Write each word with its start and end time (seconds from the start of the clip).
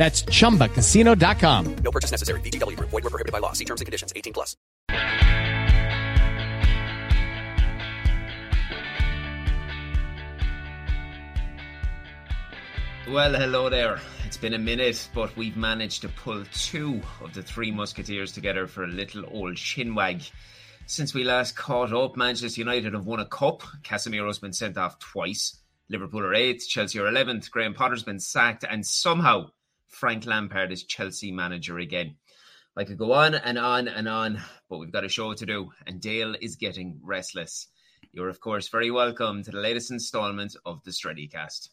That's 0.00 0.22
chumbacasino.com. 0.22 1.76
No 1.84 1.90
purchase 1.90 2.10
necessary. 2.10 2.40
VGW 2.40 2.74
Group. 2.74 2.88
Void 2.88 3.04
were 3.04 3.10
prohibited 3.10 3.32
by 3.32 3.38
law. 3.38 3.52
See 3.52 3.66
terms 3.66 3.82
and 3.82 3.86
conditions. 3.86 4.14
18 4.16 4.32
plus. 4.32 4.56
Well, 13.10 13.34
hello 13.34 13.68
there. 13.68 14.00
It's 14.24 14.38
been 14.38 14.54
a 14.54 14.58
minute, 14.58 15.06
but 15.12 15.36
we've 15.36 15.58
managed 15.58 16.00
to 16.00 16.08
pull 16.08 16.46
two 16.54 17.02
of 17.22 17.34
the 17.34 17.42
three 17.42 17.70
Musketeers 17.70 18.32
together 18.32 18.66
for 18.66 18.84
a 18.84 18.86
little 18.86 19.26
old 19.30 19.56
shinwag. 19.56 20.30
Since 20.86 21.12
we 21.12 21.24
last 21.24 21.56
caught 21.56 21.92
up, 21.92 22.16
Manchester 22.16 22.62
United 22.62 22.94
have 22.94 23.04
won 23.04 23.20
a 23.20 23.26
cup. 23.26 23.64
Casemiro's 23.82 24.38
been 24.38 24.54
sent 24.54 24.78
off 24.78 24.98
twice. 24.98 25.58
Liverpool 25.90 26.24
are 26.24 26.34
eighth, 26.34 26.66
Chelsea 26.66 26.98
are 27.00 27.10
11th. 27.10 27.50
Graham 27.50 27.74
Potter's 27.74 28.02
been 28.02 28.20
sacked, 28.20 28.64
and 28.64 28.86
somehow 28.86 29.50
Frank 29.90 30.24
Lampard 30.24 30.70
is 30.70 30.84
Chelsea 30.84 31.32
manager 31.32 31.78
again. 31.78 32.14
I 32.76 32.84
could 32.84 32.96
go 32.96 33.12
on 33.12 33.34
and 33.34 33.58
on 33.58 33.88
and 33.88 34.08
on, 34.08 34.40
but 34.68 34.78
we've 34.78 34.92
got 34.92 35.04
a 35.04 35.08
show 35.08 35.34
to 35.34 35.44
do, 35.44 35.72
and 35.84 36.00
Dale 36.00 36.36
is 36.40 36.54
getting 36.54 37.00
restless. 37.02 37.66
You're, 38.12 38.28
of 38.28 38.40
course, 38.40 38.68
very 38.68 38.90
welcome 38.92 39.42
to 39.42 39.50
the 39.50 39.58
latest 39.58 39.90
instalment 39.90 40.56
of 40.64 40.82
the 40.84 40.92
Streddycast. 40.92 41.70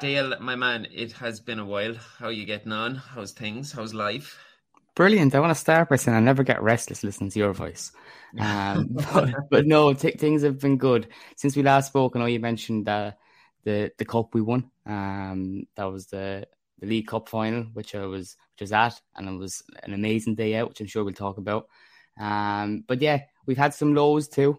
Dale, 0.00 0.38
my 0.38 0.56
man, 0.56 0.86
it 0.92 1.12
has 1.12 1.40
been 1.40 1.58
a 1.58 1.64
while. 1.64 1.94
How 2.18 2.26
are 2.26 2.32
you 2.32 2.44
getting 2.44 2.72
on? 2.72 2.96
How's 2.96 3.32
things? 3.32 3.72
How's 3.72 3.94
life? 3.94 4.38
Brilliant. 4.94 5.34
I 5.34 5.40
want 5.40 5.50
to 5.50 5.60
start 5.60 5.88
by 5.88 5.96
saying 5.96 6.16
I 6.16 6.20
never 6.20 6.42
get 6.42 6.62
restless 6.62 7.04
listening 7.04 7.30
to 7.30 7.38
your 7.38 7.52
voice. 7.52 7.92
Um, 8.38 8.88
but, 9.12 9.34
but, 9.50 9.66
no, 9.66 9.92
t- 9.92 10.10
things 10.12 10.42
have 10.42 10.58
been 10.58 10.78
good 10.78 11.08
since 11.36 11.56
we 11.56 11.62
last 11.62 11.88
spoke. 11.88 12.14
I 12.14 12.18
know 12.18 12.26
you 12.26 12.40
mentioned 12.40 12.88
uh, 12.88 13.12
the 13.64 13.92
the 13.98 14.04
cup 14.04 14.34
we 14.34 14.40
won. 14.40 14.70
Um, 14.86 15.66
that 15.76 15.84
was 15.84 16.06
the 16.06 16.46
the 16.80 16.86
League 16.86 17.06
Cup 17.06 17.28
final, 17.28 17.62
which 17.72 17.94
I 17.94 18.04
was 18.06 18.36
which 18.54 18.62
was 18.62 18.72
at, 18.72 19.00
and 19.16 19.28
it 19.28 19.38
was 19.38 19.62
an 19.82 19.94
amazing 19.94 20.34
day 20.34 20.56
out, 20.56 20.70
which 20.70 20.80
I'm 20.80 20.86
sure 20.86 21.04
we'll 21.04 21.14
talk 21.14 21.38
about. 21.38 21.68
Um, 22.18 22.84
but 22.86 23.00
yeah, 23.00 23.22
we've 23.46 23.58
had 23.58 23.74
some 23.74 23.94
lows 23.94 24.28
too. 24.28 24.58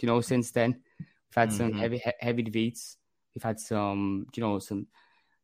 You 0.00 0.06
know, 0.06 0.20
since 0.20 0.52
then 0.52 0.80
we've 1.00 1.34
had 1.34 1.48
mm-hmm. 1.48 1.56
some 1.56 1.72
heavy 1.72 2.02
heavy 2.20 2.42
defeats. 2.42 2.96
We've 3.34 3.42
had 3.42 3.60
some, 3.60 4.26
you 4.34 4.42
know, 4.42 4.58
some 4.58 4.86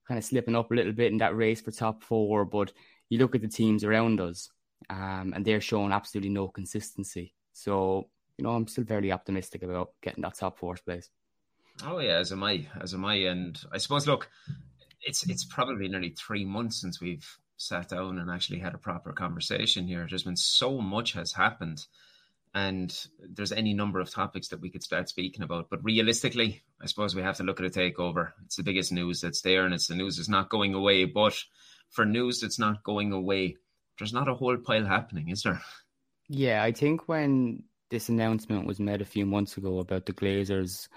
kind 0.07 0.19
of 0.19 0.25
slipping 0.25 0.57
up 0.57 0.71
a 0.71 0.75
little 0.75 0.93
bit 0.93 1.13
in 1.13 1.19
that 1.19 1.37
race 1.37 1.61
for 1.61 1.71
top 1.71 2.03
four, 2.03 2.45
but 2.45 2.73
you 3.09 3.19
look 3.19 3.35
at 3.35 3.43
the 3.43 3.49
teams 3.49 3.85
around 3.85 4.21
us, 4.21 4.51
um, 4.91 5.33
and 5.35 5.45
they're 5.45 5.61
showing 5.61 5.93
absolutely 5.93 6.31
no 6.31 6.49
consistency. 6.49 7.35
So, 7.53 8.09
you 8.37 8.45
know, 8.45 8.51
I'm 8.51 8.67
still 8.67 8.85
very 8.85 9.13
optimistic 9.13 9.63
about 9.63 9.93
getting 10.03 10.23
that 10.23 10.35
top 10.35 10.59
four 10.59 10.77
place. 10.77 11.11
Oh 11.83 11.99
yeah, 11.99 12.19
as 12.19 12.33
am 12.33 12.43
I, 12.45 12.67
as 12.81 12.95
am 12.95 13.05
I, 13.05 13.15
and 13.15 13.61
I 13.73 13.79
suppose 13.79 14.07
look, 14.07 14.31
it's 15.03 15.29
it's 15.29 15.45
probably 15.45 15.89
nearly 15.89 16.11
three 16.11 16.45
months 16.45 16.81
since 16.81 17.01
we've 17.01 17.27
sat 17.57 17.89
down 17.89 18.19
and 18.19 18.31
actually 18.31 18.59
had 18.59 18.75
a 18.75 18.79
proper 18.79 19.13
conversation 19.13 19.87
here. 19.87 20.07
There's 20.09 20.23
been 20.23 20.37
so 20.37 20.81
much 20.81 21.13
has 21.13 21.33
happened, 21.33 21.87
and 22.55 22.97
there's 23.19 23.53
any 23.53 23.75
number 23.75 24.01
of 24.01 24.11
topics 24.11 24.49
that 24.49 24.61
we 24.61 24.71
could 24.71 24.83
start 24.83 25.09
speaking 25.09 25.43
about. 25.43 25.69
But 25.69 25.85
realistically, 25.85 26.63
I 26.81 26.87
suppose 26.87 27.15
we 27.15 27.23
have 27.23 27.39
to 27.39 27.45
look 27.45 27.61
at 27.61 27.67
a 27.67 27.71
takeover. 27.71 28.33
It's 28.45 28.57
the 28.57 28.63
biggest 28.63 28.93
news 28.93 29.21
that's 29.21 29.43
there, 29.43 29.65
and 29.65 29.75
it's 29.75 29.89
the 29.89 29.97
news 29.97 30.17
that's 30.17 30.29
not 30.29 30.51
going 30.51 30.75
away. 30.75 31.07
But 31.07 31.37
for 31.95 32.05
news 32.05 32.41
that's 32.41 32.59
not 32.59 32.83
going 32.83 33.13
away, 33.13 33.57
there's 33.99 34.13
not 34.13 34.29
a 34.29 34.35
whole 34.35 34.57
pile 34.57 34.85
happening, 34.85 35.29
is 35.29 35.43
there? 35.43 35.63
Yeah, 36.29 36.63
I 36.63 36.73
think 36.73 37.09
when 37.09 37.63
this 37.91 38.09
announcement 38.09 38.67
was 38.67 38.81
made 38.81 39.01
a 39.01 39.07
few 39.07 39.25
months 39.25 39.57
ago 39.57 39.79
about 39.79 40.07
the 40.07 40.13
Glazers 40.13 40.89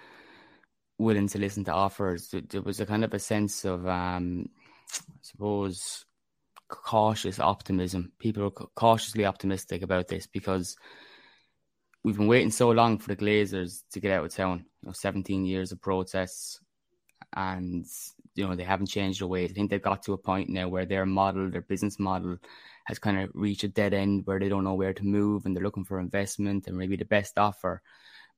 willing 0.98 1.28
to 1.28 1.38
listen 1.38 1.64
to 1.66 1.74
offers, 1.74 2.34
there 2.50 2.62
was 2.62 2.80
a 2.80 2.86
kind 2.86 3.04
of 3.04 3.14
a 3.14 3.20
sense 3.20 3.64
of, 3.64 3.86
um, 3.88 4.50
I 4.90 5.20
suppose, 5.22 6.06
cautious 6.68 7.40
optimism. 7.40 8.12
People 8.20 8.46
are 8.46 8.68
cautiously 8.76 9.26
optimistic 9.26 9.84
about 9.84 10.08
this 10.08 10.26
because 10.26 10.76
we've 12.04 12.18
been 12.18 12.28
waiting 12.28 12.52
so 12.52 12.72
long 12.72 12.98
for 12.98 13.10
the 13.10 13.16
Glazers 13.16 13.84
to 13.92 14.00
get 14.00 14.12
out 14.12 14.26
of 14.26 14.34
town. 14.34 14.66
You 14.82 14.88
know, 14.88 14.94
17 14.94 15.46
years 15.46 15.72
of 15.72 15.82
protests, 15.82 16.60
and 17.36 17.86
you 18.38 18.48
know 18.48 18.56
they 18.56 18.64
haven't 18.64 18.88
changed 18.88 19.22
their 19.22 19.28
ways. 19.28 19.52
I 19.52 19.54
think 19.54 19.70
they've 19.70 19.82
got 19.82 20.04
to 20.04 20.14
a 20.14 20.18
point 20.18 20.50
now 20.50 20.68
where 20.68 20.86
their 20.86 21.06
model, 21.06 21.50
their 21.50 21.62
business 21.62 22.00
model, 22.00 22.38
has 22.86 23.00
kind 23.00 23.20
of 23.20 23.30
reached 23.34 23.64
a 23.64 23.68
dead 23.68 23.94
end 23.94 24.26
where 24.26 24.40
they 24.40 24.50
don't 24.50 24.64
know 24.64 24.76
where 24.76 24.94
to 24.94 25.04
move 25.06 25.46
and 25.46 25.56
they're 25.56 25.64
looking 25.64 25.86
for 25.86 26.00
investment 26.00 26.68
and 26.68 26.78
maybe 26.78 26.96
the 26.96 27.06
best 27.06 27.38
offer. 27.38 27.82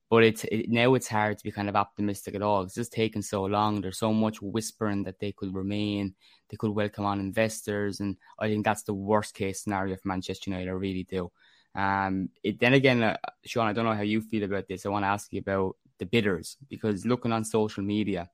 But 0.08 0.24
it's 0.24 0.44
it, 0.44 0.68
now 0.68 0.94
it's 0.94 1.06
hard 1.06 1.38
to 1.38 1.44
be 1.44 1.52
kind 1.52 1.68
of 1.68 1.76
optimistic 1.76 2.34
at 2.34 2.42
all. 2.42 2.62
It's 2.62 2.74
just 2.74 2.92
taken 2.92 3.22
so 3.22 3.44
long. 3.44 3.80
There's 3.80 3.98
so 3.98 4.12
much 4.12 4.42
whispering 4.42 5.04
that 5.04 5.20
they 5.20 5.32
could 5.32 5.54
remain, 5.54 6.14
they 6.48 6.56
could 6.56 6.72
welcome 6.72 7.04
on 7.04 7.20
investors, 7.20 8.00
and 8.00 8.16
I 8.38 8.48
think 8.48 8.64
that's 8.64 8.82
the 8.82 8.94
worst 8.94 9.34
case 9.34 9.62
scenario 9.62 9.96
for 9.96 10.08
Manchester 10.08 10.50
United. 10.50 10.68
I 10.68 10.72
really 10.72 11.04
do. 11.04 11.30
Um, 11.76 12.30
it, 12.42 12.58
then 12.58 12.74
again, 12.74 13.02
uh, 13.02 13.16
Shaun, 13.44 13.68
I 13.68 13.72
don't 13.72 13.84
know 13.84 13.94
how 13.94 14.02
you 14.02 14.20
feel 14.20 14.42
about 14.42 14.66
this. 14.66 14.84
I 14.84 14.88
want 14.88 15.04
to 15.04 15.08
ask 15.08 15.32
you 15.32 15.40
about 15.40 15.76
the 15.98 16.06
bidders 16.06 16.56
because 16.68 17.06
looking 17.06 17.32
on 17.32 17.44
social 17.44 17.84
media, 17.84 18.28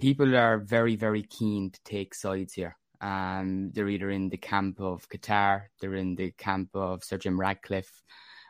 people 0.00 0.36
are 0.36 0.58
very, 0.58 0.96
very 0.96 1.22
keen 1.22 1.70
to 1.70 1.80
take 1.84 2.14
sides 2.14 2.54
here. 2.54 2.76
Um, 3.00 3.70
they're 3.72 3.88
either 3.88 4.10
in 4.10 4.28
the 4.28 4.36
camp 4.36 4.80
of 4.80 5.08
Qatar, 5.08 5.64
they're 5.80 5.94
in 5.94 6.14
the 6.14 6.30
camp 6.32 6.70
of 6.74 7.04
Sir 7.04 7.18
Jim 7.18 7.38
Ratcliffe, 7.38 8.02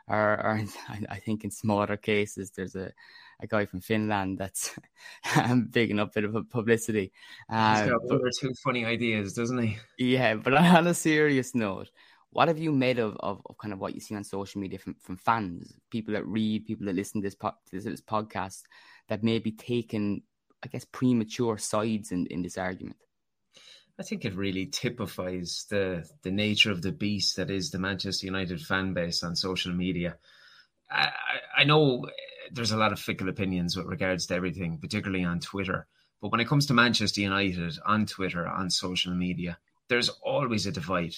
or, 0.07 0.33
or 0.33 0.61
I 1.09 1.19
think 1.19 1.43
in 1.43 1.51
smaller 1.51 1.97
cases, 1.97 2.51
there's 2.51 2.75
a, 2.75 2.91
a 3.41 3.47
guy 3.47 3.65
from 3.65 3.81
Finland 3.81 4.37
that's 4.37 4.77
big 5.71 5.91
enough 5.91 6.13
bit 6.13 6.23
of 6.23 6.49
publicity. 6.49 7.11
Uh, 7.49 7.81
He's 7.81 7.91
got 7.91 8.03
one 8.05 8.21
or 8.21 8.31
two 8.39 8.53
funny 8.63 8.85
ideas, 8.85 9.33
doesn't 9.33 9.57
he? 9.57 9.77
Yeah, 9.97 10.35
but 10.35 10.53
on 10.53 10.87
a 10.87 10.93
serious 10.93 11.53
note, 11.53 11.89
what 12.31 12.47
have 12.47 12.57
you 12.57 12.71
made 12.71 12.99
of, 12.99 13.17
of, 13.19 13.41
of, 13.45 13.57
kind 13.57 13.73
of 13.73 13.79
what 13.79 13.95
you 13.95 13.99
see 14.01 14.15
on 14.15 14.23
social 14.23 14.61
media 14.61 14.79
from, 14.79 14.95
from 15.01 15.17
fans, 15.17 15.73
people 15.89 16.13
that 16.13 16.25
read, 16.27 16.65
people 16.65 16.85
that 16.85 16.95
listen 16.95 17.21
to 17.21 17.25
this, 17.25 17.35
po- 17.35 17.55
to 17.69 17.79
this 17.79 18.01
podcast 18.01 18.63
that 19.07 19.23
may 19.23 19.39
be 19.39 19.51
taking, 19.51 20.21
I 20.63 20.67
guess, 20.67 20.85
premature 20.85 21.57
sides 21.57 22.11
in, 22.11 22.25
in 22.27 22.41
this 22.41 22.57
argument? 22.57 22.97
I 23.99 24.03
think 24.03 24.25
it 24.25 24.35
really 24.35 24.67
typifies 24.67 25.65
the 25.69 26.07
the 26.21 26.31
nature 26.31 26.71
of 26.71 26.81
the 26.81 26.91
beast 26.91 27.35
that 27.37 27.49
is 27.49 27.71
the 27.71 27.79
Manchester 27.79 28.27
United 28.27 28.61
fan 28.61 28.93
base 28.93 29.23
on 29.23 29.35
social 29.35 29.73
media. 29.73 30.17
I, 30.89 31.09
I 31.57 31.63
know 31.63 32.05
there's 32.51 32.71
a 32.71 32.77
lot 32.77 32.91
of 32.91 32.99
fickle 32.99 33.29
opinions 33.29 33.75
with 33.75 33.87
regards 33.87 34.27
to 34.27 34.35
everything, 34.35 34.77
particularly 34.77 35.23
on 35.23 35.39
Twitter. 35.39 35.87
But 36.21 36.31
when 36.31 36.41
it 36.41 36.47
comes 36.47 36.65
to 36.67 36.73
Manchester 36.73 37.21
United 37.21 37.77
on 37.85 38.05
Twitter, 38.05 38.47
on 38.47 38.69
social 38.69 39.13
media, 39.13 39.57
there's 39.89 40.09
always 40.09 40.65
a 40.65 40.71
divide. 40.71 41.15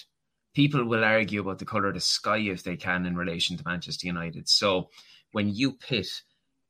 People 0.54 0.84
will 0.84 1.04
argue 1.04 1.40
about 1.40 1.58
the 1.58 1.64
colour 1.64 1.88
of 1.88 1.94
the 1.94 2.00
sky 2.00 2.38
if 2.38 2.62
they 2.62 2.76
can 2.76 3.06
in 3.06 3.16
relation 3.16 3.56
to 3.56 3.62
Manchester 3.66 4.06
United. 4.06 4.48
So 4.48 4.90
when 5.32 5.54
you 5.54 5.72
pit 5.72 6.08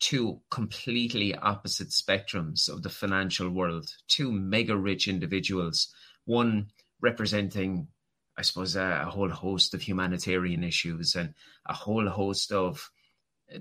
two 0.01 0.41
completely 0.51 1.35
opposite 1.35 1.91
spectrums 1.91 2.69
of 2.69 2.83
the 2.83 2.89
financial 2.89 3.51
world, 3.51 3.91
two 4.09 4.33
mega 4.33 4.77
rich 4.77 5.07
individuals, 5.07 5.93
one 6.25 6.71
representing, 7.01 7.89
I 8.37 8.43
suppose, 8.43 8.77
a, 8.77 9.05
a, 9.07 9.11
whole 9.11 9.29
host 9.29 9.75
of 9.75 9.83
humanitarian 9.83 10.65
issues 10.65 11.15
and 11.15 11.35
a 11.67 11.75
whole 11.75 12.09
host 12.09 12.51
of 12.51 12.91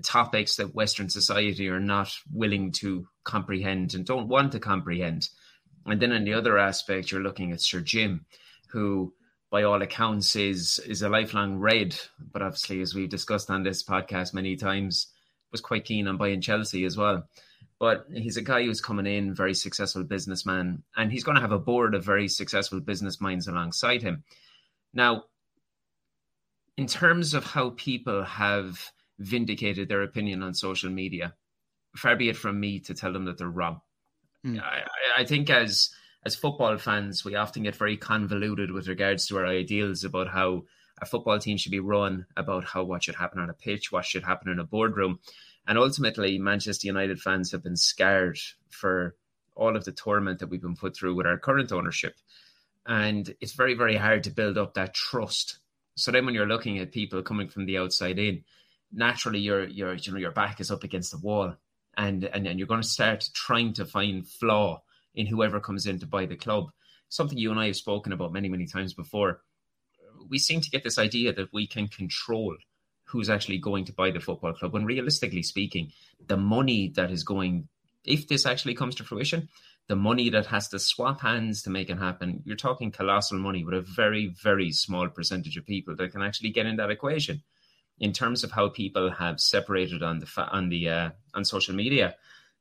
topics 0.02 0.56
that 0.56 0.74
Western 0.74 1.08
society 1.08 1.68
are 1.68 1.80
not 1.80 2.12
willing 2.32 2.72
to 2.72 3.06
comprehend 3.24 3.94
and 3.94 4.06
don't 4.06 4.28
want 4.28 4.52
to 4.52 4.60
comprehend. 4.60 5.28
And 5.86 6.00
then 6.00 6.12
on 6.12 6.24
the 6.24 6.34
other 6.34 6.58
aspect, 6.58 7.10
you're 7.10 7.22
looking 7.22 7.52
at 7.52 7.60
Sir 7.60 7.80
Jim, 7.80 8.24
who 8.68 9.12
by 9.50 9.64
all 9.64 9.82
accounts 9.82 10.36
is 10.36 10.78
is 10.86 11.02
a 11.02 11.08
lifelong 11.08 11.58
red, 11.58 11.98
but 12.32 12.42
obviously, 12.42 12.80
as 12.80 12.94
we've 12.94 13.08
discussed 13.08 13.50
on 13.50 13.64
this 13.64 13.82
podcast 13.82 14.32
many 14.32 14.56
times, 14.56 15.08
was 15.52 15.60
quite 15.60 15.84
keen 15.84 16.08
on 16.08 16.16
buying 16.16 16.40
Chelsea 16.40 16.84
as 16.84 16.96
well. 16.96 17.28
But 17.78 18.06
he's 18.12 18.36
a 18.36 18.42
guy 18.42 18.62
who's 18.62 18.80
coming 18.80 19.06
in, 19.06 19.34
very 19.34 19.54
successful 19.54 20.04
businessman, 20.04 20.82
and 20.96 21.10
he's 21.10 21.24
going 21.24 21.36
to 21.36 21.40
have 21.40 21.52
a 21.52 21.58
board 21.58 21.94
of 21.94 22.04
very 22.04 22.28
successful 22.28 22.80
business 22.80 23.20
minds 23.20 23.48
alongside 23.48 24.02
him. 24.02 24.24
Now, 24.92 25.24
in 26.76 26.86
terms 26.86 27.32
of 27.34 27.44
how 27.44 27.70
people 27.70 28.22
have 28.24 28.92
vindicated 29.18 29.88
their 29.88 30.02
opinion 30.02 30.42
on 30.42 30.54
social 30.54 30.90
media, 30.90 31.34
far 31.96 32.16
be 32.16 32.28
it 32.28 32.36
from 32.36 32.60
me 32.60 32.80
to 32.80 32.94
tell 32.94 33.12
them 33.12 33.24
that 33.26 33.38
they're 33.38 33.48
wrong. 33.48 33.80
Mm. 34.44 34.62
I, 34.62 34.82
I 35.18 35.24
think 35.24 35.50
as 35.50 35.90
as 36.24 36.36
football 36.36 36.76
fans, 36.76 37.24
we 37.24 37.34
often 37.34 37.62
get 37.62 37.76
very 37.76 37.96
convoluted 37.96 38.70
with 38.70 38.88
regards 38.88 39.26
to 39.26 39.38
our 39.38 39.46
ideals 39.46 40.04
about 40.04 40.28
how 40.28 40.64
a 41.00 41.06
football 41.06 41.38
team 41.38 41.56
should 41.56 41.72
be 41.72 41.80
run, 41.80 42.26
about 42.36 42.64
how 42.64 42.84
what 42.84 43.04
should 43.04 43.14
happen 43.14 43.40
on 43.40 43.50
a 43.50 43.54
pitch, 43.54 43.90
what 43.90 44.04
should 44.04 44.24
happen 44.24 44.50
in 44.50 44.58
a 44.58 44.64
boardroom. 44.64 45.18
And 45.66 45.78
ultimately, 45.78 46.38
Manchester 46.38 46.86
United 46.86 47.20
fans 47.20 47.52
have 47.52 47.62
been 47.62 47.76
scarred 47.76 48.38
for 48.70 49.16
all 49.54 49.76
of 49.76 49.84
the 49.84 49.92
torment 49.92 50.38
that 50.38 50.48
we've 50.48 50.62
been 50.62 50.76
put 50.76 50.96
through 50.96 51.14
with 51.14 51.26
our 51.26 51.38
current 51.38 51.72
ownership. 51.72 52.14
And 52.86 53.34
it's 53.40 53.52
very, 53.52 53.74
very 53.74 53.96
hard 53.96 54.24
to 54.24 54.30
build 54.30 54.56
up 54.56 54.74
that 54.74 54.94
trust. 54.94 55.58
So 55.96 56.10
then 56.10 56.24
when 56.24 56.34
you're 56.34 56.46
looking 56.46 56.78
at 56.78 56.92
people 56.92 57.22
coming 57.22 57.48
from 57.48 57.66
the 57.66 57.78
outside 57.78 58.18
in, 58.18 58.44
naturally 58.92 59.38
your 59.38 59.68
your 59.68 59.94
you 59.94 60.12
know 60.12 60.18
your 60.18 60.32
back 60.32 60.60
is 60.60 60.70
up 60.70 60.82
against 60.82 61.12
the 61.12 61.18
wall 61.18 61.54
and 61.96 62.24
and, 62.24 62.46
and 62.46 62.58
you're 62.58 62.66
going 62.68 62.82
to 62.82 62.88
start 62.88 63.28
trying 63.34 63.72
to 63.74 63.84
find 63.84 64.26
flaw 64.26 64.82
in 65.14 65.26
whoever 65.26 65.60
comes 65.60 65.86
in 65.86 65.98
to 65.98 66.06
buy 66.06 66.26
the 66.26 66.36
club. 66.36 66.70
Something 67.08 67.38
you 67.38 67.50
and 67.50 67.58
I 67.58 67.66
have 67.66 67.76
spoken 67.76 68.12
about 68.12 68.32
many, 68.32 68.48
many 68.48 68.66
times 68.66 68.94
before. 68.94 69.42
We 70.30 70.38
seem 70.38 70.62
to 70.62 70.70
get 70.70 70.84
this 70.84 70.98
idea 70.98 71.34
that 71.34 71.52
we 71.52 71.66
can 71.66 71.88
control 71.88 72.56
who's 73.10 73.28
actually 73.28 73.58
going 73.58 73.84
to 73.84 73.92
buy 73.92 74.10
the 74.10 74.20
football 74.20 74.52
club. 74.52 74.72
When 74.72 74.84
realistically 74.84 75.42
speaking, 75.42 75.92
the 76.26 76.36
money 76.36 76.92
that 76.94 77.10
is 77.10 77.24
going, 77.24 77.68
if 78.04 78.28
this 78.28 78.46
actually 78.46 78.74
comes 78.74 78.94
to 78.96 79.04
fruition, 79.04 79.48
the 79.88 79.96
money 79.96 80.30
that 80.30 80.46
has 80.46 80.68
to 80.68 80.78
swap 80.78 81.20
hands 81.20 81.62
to 81.62 81.70
make 81.70 81.90
it 81.90 81.98
happen, 81.98 82.42
you're 82.44 82.56
talking 82.56 82.92
colossal 82.92 83.38
money 83.38 83.64
with 83.64 83.74
a 83.74 83.80
very, 83.80 84.28
very 84.40 84.70
small 84.70 85.08
percentage 85.08 85.56
of 85.56 85.66
people 85.66 85.96
that 85.96 86.12
can 86.12 86.22
actually 86.22 86.50
get 86.50 86.66
in 86.66 86.76
that 86.76 86.90
equation. 86.90 87.42
In 87.98 88.12
terms 88.12 88.44
of 88.44 88.52
how 88.52 88.68
people 88.68 89.10
have 89.10 89.40
separated 89.40 90.02
on 90.02 90.20
the 90.20 90.48
on 90.50 90.68
the 90.70 90.88
uh, 90.88 91.10
on 91.34 91.44
social 91.44 91.74
media, 91.74 92.14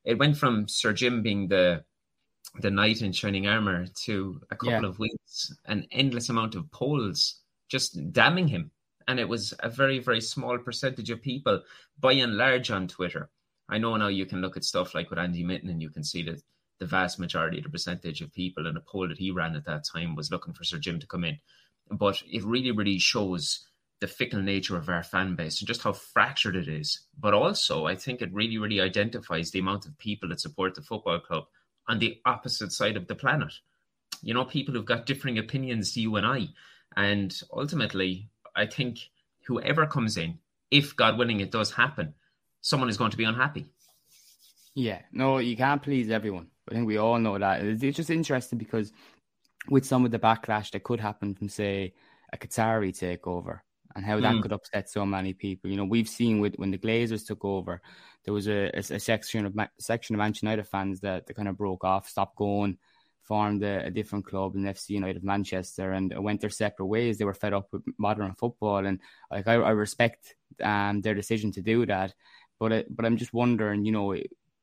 it 0.03 0.17
went 0.17 0.37
from 0.37 0.67
Sir 0.67 0.91
Jim 0.91 1.21
being 1.21 1.47
the 1.47 1.83
the 2.59 2.71
knight 2.71 3.01
in 3.01 3.13
shining 3.13 3.47
armor 3.47 3.85
to 4.05 4.41
a 4.49 4.55
couple 4.55 4.81
yeah. 4.81 4.87
of 4.87 4.99
weeks, 4.99 5.53
an 5.65 5.87
endless 5.91 6.29
amount 6.29 6.55
of 6.55 6.69
polls 6.71 7.38
just 7.69 8.11
damning 8.11 8.47
him. 8.47 8.71
And 9.07 9.19
it 9.19 9.29
was 9.29 9.53
a 9.59 9.69
very, 9.69 9.99
very 9.99 10.21
small 10.21 10.57
percentage 10.57 11.09
of 11.09 11.21
people, 11.21 11.63
by 11.99 12.13
and 12.13 12.37
large, 12.37 12.69
on 12.69 12.87
Twitter. 12.87 13.29
I 13.69 13.77
know 13.77 13.95
now 13.95 14.07
you 14.07 14.25
can 14.25 14.41
look 14.41 14.57
at 14.57 14.63
stuff 14.63 14.93
like 14.93 15.09
with 15.09 15.19
Andy 15.19 15.43
Mitten 15.43 15.69
and 15.69 15.81
you 15.81 15.89
can 15.89 16.03
see 16.03 16.23
that 16.23 16.41
the 16.79 16.85
vast 16.85 17.19
majority 17.19 17.57
of 17.57 17.65
the 17.65 17.69
percentage 17.69 18.21
of 18.21 18.33
people 18.33 18.67
in 18.67 18.77
a 18.77 18.81
poll 18.81 19.07
that 19.07 19.17
he 19.17 19.31
ran 19.31 19.55
at 19.55 19.65
that 19.65 19.83
time 19.85 20.15
was 20.15 20.31
looking 20.31 20.53
for 20.53 20.63
Sir 20.63 20.77
Jim 20.77 20.99
to 20.99 21.07
come 21.07 21.23
in. 21.23 21.37
But 21.91 22.21
it 22.27 22.43
really, 22.43 22.71
really 22.71 22.99
shows 22.99 23.65
the 23.99 24.07
fickle 24.07 24.41
nature 24.41 24.77
of 24.77 24.89
our 24.89 25.03
fan 25.03 25.35
base 25.35 25.59
and 25.59 25.67
just 25.67 25.83
how 25.83 25.93
fractured 25.93 26.55
it 26.55 26.67
is. 26.67 27.01
But 27.19 27.33
also, 27.33 27.85
I 27.85 27.95
think 27.95 28.21
it 28.21 28.33
really, 28.33 28.57
really 28.57 28.79
identifies 28.79 29.51
the 29.51 29.59
amount 29.59 29.85
of 29.85 29.97
people 29.97 30.29
that 30.29 30.39
support 30.39 30.75
the 30.75 30.81
football 30.81 31.19
club 31.19 31.45
on 31.87 31.99
the 31.99 32.19
opposite 32.25 32.71
side 32.71 32.95
of 32.95 33.07
the 33.07 33.15
planet. 33.15 33.53
You 34.21 34.33
know, 34.33 34.45
people 34.45 34.73
who've 34.73 34.85
got 34.85 35.05
differing 35.05 35.37
opinions 35.37 35.93
to 35.93 36.01
you 36.01 36.15
and 36.15 36.25
I. 36.25 36.47
And 36.95 37.39
ultimately, 37.53 38.29
I 38.55 38.65
think 38.65 38.99
whoever 39.45 39.85
comes 39.85 40.17
in, 40.17 40.39
if 40.71 40.95
God 40.95 41.17
willing 41.17 41.39
it 41.39 41.51
does 41.51 41.71
happen, 41.71 42.13
someone 42.61 42.89
is 42.89 42.97
going 42.97 43.11
to 43.11 43.17
be 43.17 43.23
unhappy. 43.23 43.71
Yeah, 44.75 45.01
no, 45.11 45.39
you 45.39 45.57
can't 45.57 45.81
please 45.81 46.09
everyone. 46.09 46.47
I 46.69 46.75
think 46.75 46.87
we 46.87 46.97
all 46.97 47.19
know 47.19 47.37
that. 47.37 47.61
It's 47.63 47.97
just 47.97 48.09
interesting 48.09 48.59
because 48.59 48.91
with 49.69 49.85
some 49.85 50.05
of 50.05 50.11
the 50.11 50.19
backlash 50.19 50.71
that 50.71 50.83
could 50.83 50.99
happen 50.99 51.35
from, 51.35 51.49
say, 51.49 51.93
a 52.31 52.37
Qatari 52.37 52.91
takeover 52.91 53.59
and 53.95 54.05
how 54.05 54.19
that 54.19 54.35
mm. 54.35 54.41
could 54.41 54.53
upset 54.53 54.89
so 54.89 55.05
many 55.05 55.33
people. 55.33 55.69
You 55.69 55.77
know, 55.77 55.85
we've 55.85 56.07
seen 56.07 56.39
with 56.39 56.55
when 56.55 56.71
the 56.71 56.77
Glazers 56.77 57.25
took 57.25 57.43
over, 57.43 57.81
there 58.23 58.33
was 58.33 58.47
a, 58.47 58.69
a, 58.73 58.79
a 58.79 58.99
section 58.99 59.45
of 59.45 59.55
section 59.79 60.15
of 60.15 60.19
Manchester 60.19 60.45
United 60.45 60.67
fans 60.67 60.99
that, 61.01 61.25
that 61.25 61.33
kind 61.33 61.47
of 61.47 61.57
broke 61.57 61.83
off, 61.83 62.07
stopped 62.07 62.35
going, 62.35 62.77
formed 63.29 63.63
a, 63.63 63.85
a, 63.85 63.91
different 63.91 64.25
club 64.25 64.55
in 64.55 64.63
FC 64.63 64.89
United 64.89 65.17
of 65.17 65.23
Manchester, 65.23 65.93
and 65.93 66.11
went 66.17 66.41
their 66.41 66.49
separate 66.49 66.87
ways. 66.87 67.17
They 67.17 67.25
were 67.25 67.33
fed 67.33 67.53
up 67.53 67.67
with 67.71 67.83
modern 67.97 68.33
football, 68.33 68.85
and 68.85 68.99
like 69.31 69.47
I, 69.47 69.53
I 69.53 69.69
respect 69.69 70.35
um, 70.61 71.01
their 71.01 71.13
decision 71.13 71.51
to 71.53 71.61
do 71.61 71.85
that. 71.85 72.13
But 72.59 72.71
uh, 72.73 72.83
but 72.89 73.05
I'm 73.05 73.17
just 73.17 73.33
wondering, 73.33 73.85
you 73.85 73.93
know, 73.93 74.15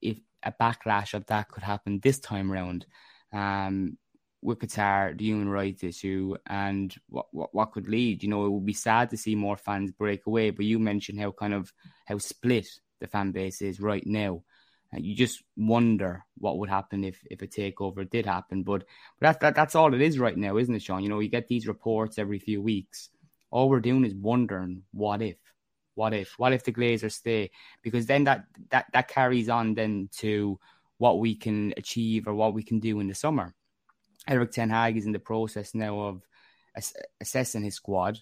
if 0.03 0.19
a 0.43 0.53
backlash 0.61 1.15
of 1.15 1.25
that 1.27 1.49
could 1.49 1.63
happen 1.63 2.01
this 2.03 2.19
time 2.19 2.53
round. 2.53 2.85
Um, 3.33 3.97
with 4.43 4.59
Qatar, 4.61 5.17
the 5.17 5.25
human 5.25 5.49
rights 5.49 5.83
issue, 5.83 6.37
and 6.47 6.95
what, 7.09 7.27
what 7.33 7.55
what 7.55 7.73
could 7.73 7.89
lead. 7.89 8.23
You 8.23 8.29
know, 8.29 8.47
it 8.47 8.51
would 8.51 8.67
be 8.67 8.75
sad 8.75 9.11
to 9.11 9.17
see 9.17 9.35
more 9.35 9.57
fans 9.57 9.91
break 9.93 10.27
away. 10.27 10.51
But 10.51 10.67
you 10.67 10.79
mentioned 10.79 11.21
how 11.21 11.33
kind 11.33 11.55
of 11.55 11.73
how 12.07 12.19
split 12.19 12.69
the 13.01 13.07
fan 13.07 13.33
base 13.33 13.63
is 13.63 13.81
right 13.81 14.07
now. 14.07 14.43
You 14.93 15.15
just 15.15 15.43
wonder 15.57 16.25
what 16.39 16.59
would 16.59 16.69
happen 16.69 17.05
if, 17.05 17.19
if 17.31 17.43
a 17.43 17.47
takeover 17.47 18.09
did 18.09 18.27
happen. 18.27 18.63
But, 18.63 18.85
but 19.19 19.27
that, 19.27 19.41
that, 19.41 19.55
that's 19.55 19.75
all 19.75 19.93
it 19.93 20.01
is 20.01 20.19
right 20.19 20.37
now, 20.37 20.57
isn't 20.57 20.75
it, 20.75 20.83
Shaun? 20.83 21.03
You 21.03 21.09
know, 21.09 21.21
you 21.21 21.29
get 21.29 21.49
these 21.49 21.67
reports 21.67 22.19
every 22.19 22.39
few 22.39 22.63
weeks. 22.63 23.11
All 23.51 23.69
we're 23.69 23.81
doing 23.81 24.05
is 24.05 24.15
wondering 24.15 24.83
what 24.93 25.23
if, 25.23 25.37
what 25.95 26.15
if, 26.15 26.39
what 26.39 26.53
if 26.53 26.65
the 26.65 26.73
Glazers 26.73 27.13
stay? 27.13 27.51
Because 27.83 28.07
then 28.07 28.25
that, 28.25 28.45
that, 28.71 28.87
that 28.93 29.09
carries 29.09 29.49
on 29.49 29.75
then 29.75 30.09
to 30.19 30.59
what 30.99 31.19
we 31.19 31.35
can 31.35 31.75
achieve 31.77 32.27
or 32.27 32.35
what 32.35 32.55
we 32.55 32.63
can 32.63 32.81
do 32.81 33.01
in 33.01 33.09
the 33.09 33.15
summer. 33.15 33.55
Erik 34.29 34.51
Ten 34.51 34.71
Hag 34.71 34.97
is 34.97 35.07
in 35.07 35.13
the 35.13 35.19
process 35.19 35.75
now 35.75 36.01
of 36.01 36.23
ass- 36.77 36.97
assessing 37.21 37.63
his 37.63 37.75
squad, 37.75 38.19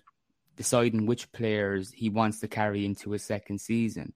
deciding 0.57 1.07
which 1.07 1.31
players 1.33 1.91
he 1.91 2.09
wants 2.09 2.41
to 2.41 2.49
carry 2.49 2.85
into 2.85 3.11
his 3.11 3.23
second 3.23 3.61
season. 3.61 4.13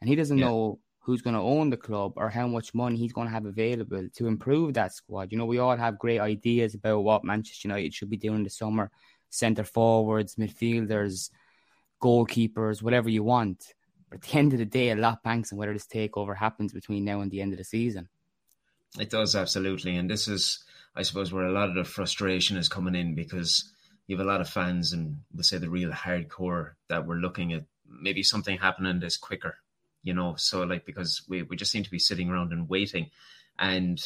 And 0.00 0.08
he 0.08 0.16
doesn't 0.16 0.38
yeah. 0.38 0.46
know 0.46 0.80
who's 1.02 1.22
going 1.22 1.34
to 1.34 1.40
own 1.40 1.70
the 1.70 1.76
club 1.76 2.12
or 2.16 2.30
how 2.30 2.46
much 2.46 2.74
money 2.74 2.96
he's 2.96 3.12
going 3.12 3.26
to 3.26 3.32
have 3.32 3.44
available 3.44 4.08
to 4.14 4.26
improve 4.26 4.74
that 4.74 4.94
squad. 4.94 5.32
You 5.32 5.38
know, 5.38 5.46
we 5.46 5.58
all 5.58 5.76
have 5.76 5.98
great 5.98 6.20
ideas 6.20 6.74
about 6.74 7.00
what 7.00 7.24
Manchester 7.24 7.68
United 7.68 7.92
should 7.92 8.10
be 8.10 8.16
doing 8.16 8.44
this 8.44 8.58
summer 8.58 8.90
centre 9.30 9.64
forwards, 9.64 10.36
midfielders, 10.36 11.30
goalkeepers, 12.02 12.82
whatever 12.82 13.08
you 13.08 13.24
want. 13.24 13.74
But 14.08 14.16
at 14.16 14.30
the 14.30 14.38
end 14.38 14.52
of 14.52 14.58
the 14.58 14.64
day, 14.64 14.90
a 14.90 14.96
lot 14.96 15.22
banks 15.22 15.52
on 15.52 15.58
whether 15.58 15.72
this 15.72 15.86
takeover 15.86 16.36
happens 16.36 16.72
between 16.72 17.04
now 17.04 17.20
and 17.20 17.30
the 17.30 17.40
end 17.40 17.52
of 17.52 17.58
the 17.58 17.64
season. 17.64 18.08
It 18.98 19.10
does, 19.10 19.34
absolutely. 19.34 19.96
And 19.96 20.08
this 20.08 20.28
is 20.28 20.64
I 20.94 21.02
suppose 21.02 21.32
where 21.32 21.46
a 21.46 21.52
lot 21.52 21.68
of 21.68 21.74
the 21.74 21.84
frustration 21.84 22.56
is 22.56 22.68
coming 22.68 22.94
in 22.94 23.14
because 23.14 23.72
you 24.06 24.16
have 24.16 24.26
a 24.26 24.28
lot 24.28 24.40
of 24.40 24.48
fans 24.48 24.92
and 24.92 25.20
we'll 25.32 25.42
say 25.42 25.58
the 25.58 25.70
real 25.70 25.90
hardcore 25.90 26.72
that 26.88 27.06
we're 27.06 27.16
looking 27.16 27.52
at 27.52 27.64
maybe 27.88 28.22
something 28.22 28.58
happening 28.58 29.00
this 29.00 29.16
quicker, 29.16 29.56
you 30.02 30.14
know. 30.14 30.34
So 30.36 30.62
like 30.62 30.84
because 30.84 31.22
we, 31.28 31.42
we 31.42 31.56
just 31.56 31.72
seem 31.72 31.84
to 31.84 31.90
be 31.90 31.98
sitting 31.98 32.30
around 32.30 32.52
and 32.52 32.68
waiting. 32.68 33.10
And 33.58 34.02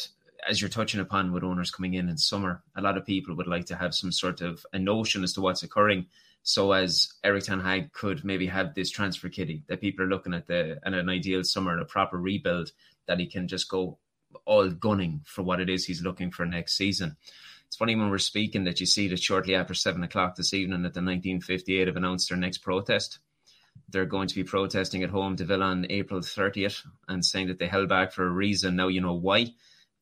as 0.47 0.61
you're 0.61 0.69
touching 0.69 0.99
upon 0.99 1.31
with 1.31 1.43
owners 1.43 1.71
coming 1.71 1.95
in 1.95 2.09
in 2.09 2.17
summer, 2.17 2.63
a 2.75 2.81
lot 2.81 2.97
of 2.97 3.05
people 3.05 3.35
would 3.35 3.47
like 3.47 3.65
to 3.65 3.75
have 3.75 3.93
some 3.93 4.11
sort 4.11 4.41
of 4.41 4.65
a 4.73 4.79
notion 4.79 5.23
as 5.23 5.33
to 5.33 5.41
what's 5.41 5.63
occurring. 5.63 6.05
So 6.43 6.71
as 6.71 7.11
Erik 7.23 7.43
Ten 7.43 7.59
Hag 7.59 7.91
could 7.91 8.23
maybe 8.23 8.47
have 8.47 8.73
this 8.73 8.89
transfer 8.89 9.29
kitty 9.29 9.63
that 9.67 9.81
people 9.81 10.05
are 10.05 10.09
looking 10.09 10.33
at 10.33 10.47
the 10.47 10.79
and 10.83 10.95
an 10.95 11.09
ideal 11.09 11.43
summer 11.43 11.73
and 11.73 11.81
a 11.81 11.85
proper 11.85 12.17
rebuild 12.17 12.71
that 13.07 13.19
he 13.19 13.25
can 13.25 13.47
just 13.47 13.69
go 13.69 13.97
all 14.45 14.69
gunning 14.69 15.21
for 15.25 15.41
what 15.41 15.59
it 15.59 15.69
is 15.69 15.85
he's 15.85 16.01
looking 16.01 16.31
for 16.31 16.45
next 16.45 16.77
season. 16.77 17.17
It's 17.67 17.75
funny 17.75 17.95
when 17.95 18.09
we're 18.09 18.17
speaking 18.17 18.63
that 18.63 18.79
you 18.79 18.85
see 18.85 19.09
that 19.09 19.21
shortly 19.21 19.55
after 19.55 19.73
seven 19.73 20.03
o'clock 20.03 20.35
this 20.35 20.53
evening 20.53 20.83
that 20.83 20.93
the 20.93 21.01
1958 21.01 21.87
have 21.87 21.97
announced 21.97 22.29
their 22.29 22.37
next 22.37 22.59
protest. 22.59 23.19
They're 23.89 24.05
going 24.05 24.27
to 24.27 24.35
be 24.35 24.43
protesting 24.43 25.03
at 25.03 25.09
home 25.09 25.35
to 25.37 25.45
Villa 25.45 25.65
on 25.65 25.85
April 25.89 26.21
30th 26.21 26.85
and 27.07 27.25
saying 27.25 27.47
that 27.47 27.59
they 27.59 27.67
held 27.67 27.89
back 27.89 28.11
for 28.11 28.25
a 28.25 28.29
reason. 28.29 28.75
Now 28.75 28.87
you 28.87 29.01
know 29.01 29.13
why. 29.13 29.47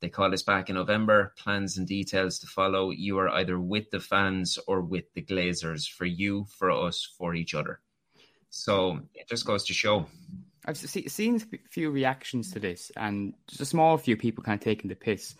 They 0.02 0.10
call 0.10 0.34
us 0.34 0.44
back 0.44 0.70
in 0.70 0.76
November. 0.76 1.34
Plans 1.38 1.78
and 1.78 1.88
details 1.88 2.40
to 2.40 2.48
follow. 2.48 2.92
You 2.92 3.18
are 3.20 3.30
either 3.30 3.60
with 3.60 3.90
the 3.92 4.00
fans 4.00 4.60
or 4.68 4.82
with 4.82 5.06
the 5.14 5.22
Glazers. 5.22 5.90
For 5.90 6.06
you, 6.06 6.46
for 6.58 6.70
us, 6.70 7.08
for 7.18 7.34
each 7.34 7.54
other. 7.54 7.80
So 8.50 9.00
it 9.14 9.28
just 9.28 9.46
goes 9.46 9.66
to 9.66 9.74
show. 9.74 10.06
I've 10.66 10.78
seen 10.78 11.36
a 11.36 11.70
few 11.70 11.92
reactions 11.92 12.52
to 12.54 12.60
this, 12.60 12.92
and 12.98 13.34
just 13.48 13.62
a 13.62 13.66
small 13.66 13.98
few 13.98 14.18
people 14.18 14.44
kind 14.44 14.60
of 14.60 14.64
taking 14.64 14.90
the 14.90 14.96
piss 14.96 15.36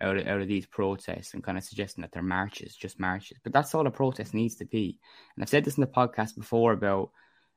out 0.00 0.16
of, 0.16 0.26
out 0.26 0.40
of 0.40 0.48
these 0.48 0.66
protests 0.66 1.34
and 1.34 1.44
kind 1.44 1.58
of 1.58 1.64
suggesting 1.64 2.02
that 2.02 2.12
they're 2.12 2.22
marches, 2.22 2.74
just 2.74 2.98
marches. 2.98 3.38
But 3.42 3.52
that's 3.52 3.74
all 3.74 3.86
a 3.86 3.90
protest 3.90 4.34
needs 4.34 4.56
to 4.56 4.64
be. 4.64 4.98
And 5.36 5.42
I've 5.42 5.48
said 5.48 5.64
this 5.64 5.76
in 5.76 5.82
the 5.82 5.86
podcast 5.86 6.36
before 6.36 6.72
about 6.72 7.10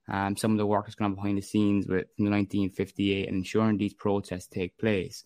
um, 0.10 0.36
some 0.36 0.52
of 0.52 0.58
the 0.58 0.66
work 0.66 0.86
that's 0.86 1.00
on 1.00 1.16
behind 1.16 1.38
the 1.38 1.42
scenes 1.42 1.88
with 1.88 2.08
from 2.16 2.30
1958 2.30 3.28
and 3.28 3.38
ensuring 3.38 3.78
these 3.78 3.94
protests 3.94 4.48
take 4.48 4.78
place. 4.78 5.24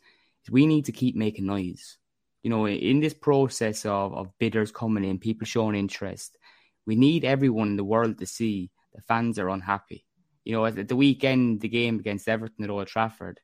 We 0.49 0.65
need 0.65 0.85
to 0.85 0.91
keep 0.91 1.15
making 1.15 1.45
noise. 1.45 1.97
You 2.43 2.49
know, 2.49 2.67
in 2.67 2.99
this 2.99 3.13
process 3.13 3.85
of, 3.85 4.13
of 4.13 4.37
bidders 4.39 4.71
coming 4.71 5.03
in, 5.03 5.19
people 5.19 5.45
showing 5.45 5.75
interest, 5.75 6.37
we 6.85 6.95
need 6.95 7.25
everyone 7.25 7.69
in 7.69 7.75
the 7.75 7.83
world 7.83 8.19
to 8.19 8.25
see 8.25 8.69
the 8.93 9.01
fans 9.01 9.39
are 9.39 9.49
unhappy. 9.49 10.05
You 10.45 10.53
know, 10.53 10.65
at 10.65 10.87
the 10.87 10.95
weekend, 10.95 11.59
the 11.59 11.67
game 11.67 11.99
against 11.99 12.29
Everton 12.29 12.63
at 12.63 12.69
Old 12.69 12.87
Trafford, 12.87 13.41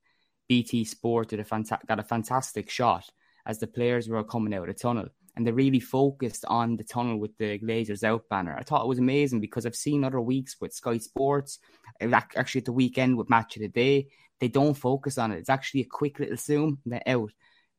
BT 0.47 0.85
Sport 0.85 1.29
did 1.29 1.41
a 1.41 1.43
fanta- 1.43 1.85
got 1.85 1.99
a 1.99 2.03
fantastic 2.03 2.69
shot 2.69 3.09
as 3.45 3.59
the 3.59 3.67
players 3.67 4.07
were 4.07 4.23
coming 4.23 4.53
out 4.53 4.69
of 4.69 4.75
the 4.75 4.81
tunnel 4.81 5.09
and 5.35 5.45
they 5.47 5.51
really 5.51 5.79
focused 5.79 6.45
on 6.47 6.77
the 6.77 6.83
tunnel 6.83 7.17
with 7.17 7.35
the 7.37 7.57
Glazers 7.59 8.03
out 8.03 8.29
banner. 8.29 8.55
I 8.57 8.63
thought 8.63 8.83
it 8.83 8.87
was 8.87 8.99
amazing 8.99 9.39
because 9.39 9.65
I've 9.65 9.75
seen 9.75 10.03
other 10.03 10.21
weeks 10.21 10.57
with 10.61 10.73
Sky 10.73 10.99
Sports, 10.99 11.59
eh, 11.99 12.09
actually 12.35 12.59
at 12.59 12.65
the 12.65 12.71
weekend 12.71 13.17
with 13.17 13.29
Match 13.29 13.55
of 13.55 13.61
the 13.61 13.67
Day, 13.67 14.07
they 14.39 14.47
don't 14.47 14.75
focus 14.75 15.17
on 15.17 15.31
it. 15.31 15.39
It's 15.39 15.49
actually 15.49 15.81
a 15.81 15.85
quick 15.85 16.19
little 16.19 16.37
zoom 16.37 16.79
and 16.83 16.93
they're 16.93 17.15
out. 17.15 17.31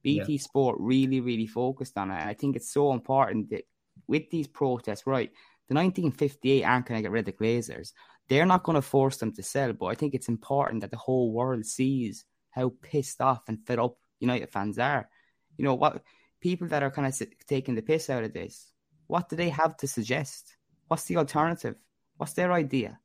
BT 0.03 0.35
yeah. 0.35 0.39
Sport 0.39 0.77
really, 0.81 1.21
really 1.21 1.47
focused 1.47 1.97
on 1.97 2.11
it. 2.11 2.21
And 2.21 2.29
I 2.29 2.35
think 2.35 2.57
it's 2.57 2.73
so 2.73 2.93
important 2.93 3.51
that 3.51 3.65
with 4.07 4.31
these 4.31 4.47
protests, 4.47 5.07
right, 5.07 5.31
the 5.69 5.75
1958 5.75 6.63
aren't 6.65 6.87
going 6.87 6.99
to 6.99 7.03
get 7.03 7.11
rid 7.11 7.27
of 7.29 7.37
the 7.37 7.45
Glazers. 7.45 7.93
They're 8.29 8.47
not 8.47 8.65
going 8.65 8.77
to 8.77 8.83
force 8.83 9.17
them 9.19 9.33
to 9.33 9.43
sell, 9.43 9.73
but 9.73 9.87
I 9.87 9.95
think 9.95 10.15
it's 10.15 10.29
important 10.29 10.83
that 10.83 10.91
the 10.91 10.97
whole 10.97 11.33
world 11.33 11.65
sees 11.65 12.25
how 12.51 12.73
pissed 12.83 13.21
off 13.21 13.43
and 13.49 13.67
fed 13.67 13.79
up 13.79 13.97
United 14.21 14.51
fans 14.51 14.79
are. 14.79 15.09
You 15.57 15.65
know 15.65 15.75
what? 15.75 16.03
People 16.45 16.69
that 16.69 16.83
are 16.83 16.91
kind 16.91 17.09
of 17.09 17.23
taking 17.49 17.75
the 17.75 17.81
piss 17.81 18.11
out 18.11 18.23
of 18.23 18.35
this, 18.35 18.71
what 19.07 19.31
do 19.31 19.37
they 19.37 19.49
mm. 19.49 19.59
have 19.63 19.79
to 19.79 19.87
suggest? 19.89 20.57
What's 20.89 21.05
the 21.05 21.17
alternative? 21.17 21.77
What's 22.19 22.35
their 22.35 22.53
idea? 22.53 23.01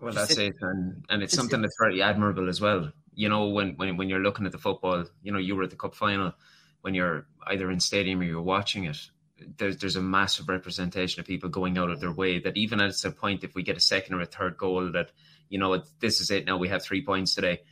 Well, 0.00 0.12
that's 0.12 0.38
it, 0.38 0.54
and 0.60 1.04
and 1.10 1.24
it's 1.24 1.34
something 1.34 1.60
that's 1.60 1.76
very 1.82 2.00
admirable 2.00 2.48
as 2.48 2.60
well. 2.60 2.92
You 3.14 3.28
know, 3.28 3.48
when 3.48 3.74
when 3.78 3.96
when 3.96 4.08
you're 4.08 4.26
looking 4.26 4.46
at 4.46 4.52
the 4.52 4.64
football, 4.66 5.06
you 5.24 5.32
know, 5.32 5.40
you 5.40 5.56
were 5.56 5.64
at 5.64 5.70
the 5.70 5.82
cup 5.84 5.96
final, 5.96 6.32
when 6.82 6.94
you're 6.94 7.26
either 7.48 7.68
in 7.68 7.80
stadium 7.80 8.20
or 8.20 8.24
you're 8.24 8.40
watching 8.56 8.84
it. 8.84 8.98
There's 9.56 9.76
there's 9.78 9.96
a 9.96 10.02
massive 10.02 10.48
representation 10.48 11.18
of 11.18 11.26
people 11.26 11.48
going 11.48 11.78
out 11.78 11.90
of 11.90 12.00
their 12.00 12.12
way. 12.12 12.38
That 12.38 12.56
even 12.56 12.80
at 12.80 13.04
a 13.04 13.10
point, 13.10 13.42
if 13.42 13.56
we 13.56 13.64
get 13.64 13.76
a 13.76 13.80
second 13.80 14.14
or 14.14 14.20
a 14.20 14.26
third 14.26 14.56
goal, 14.56 14.92
that 14.92 15.10
you 15.48 15.58
know 15.58 15.82
this 15.98 16.20
is 16.20 16.30
it. 16.30 16.46
Now 16.46 16.58
we 16.58 16.68
have 16.68 16.84
three 16.84 17.04
points 17.04 17.34
today 17.34 17.62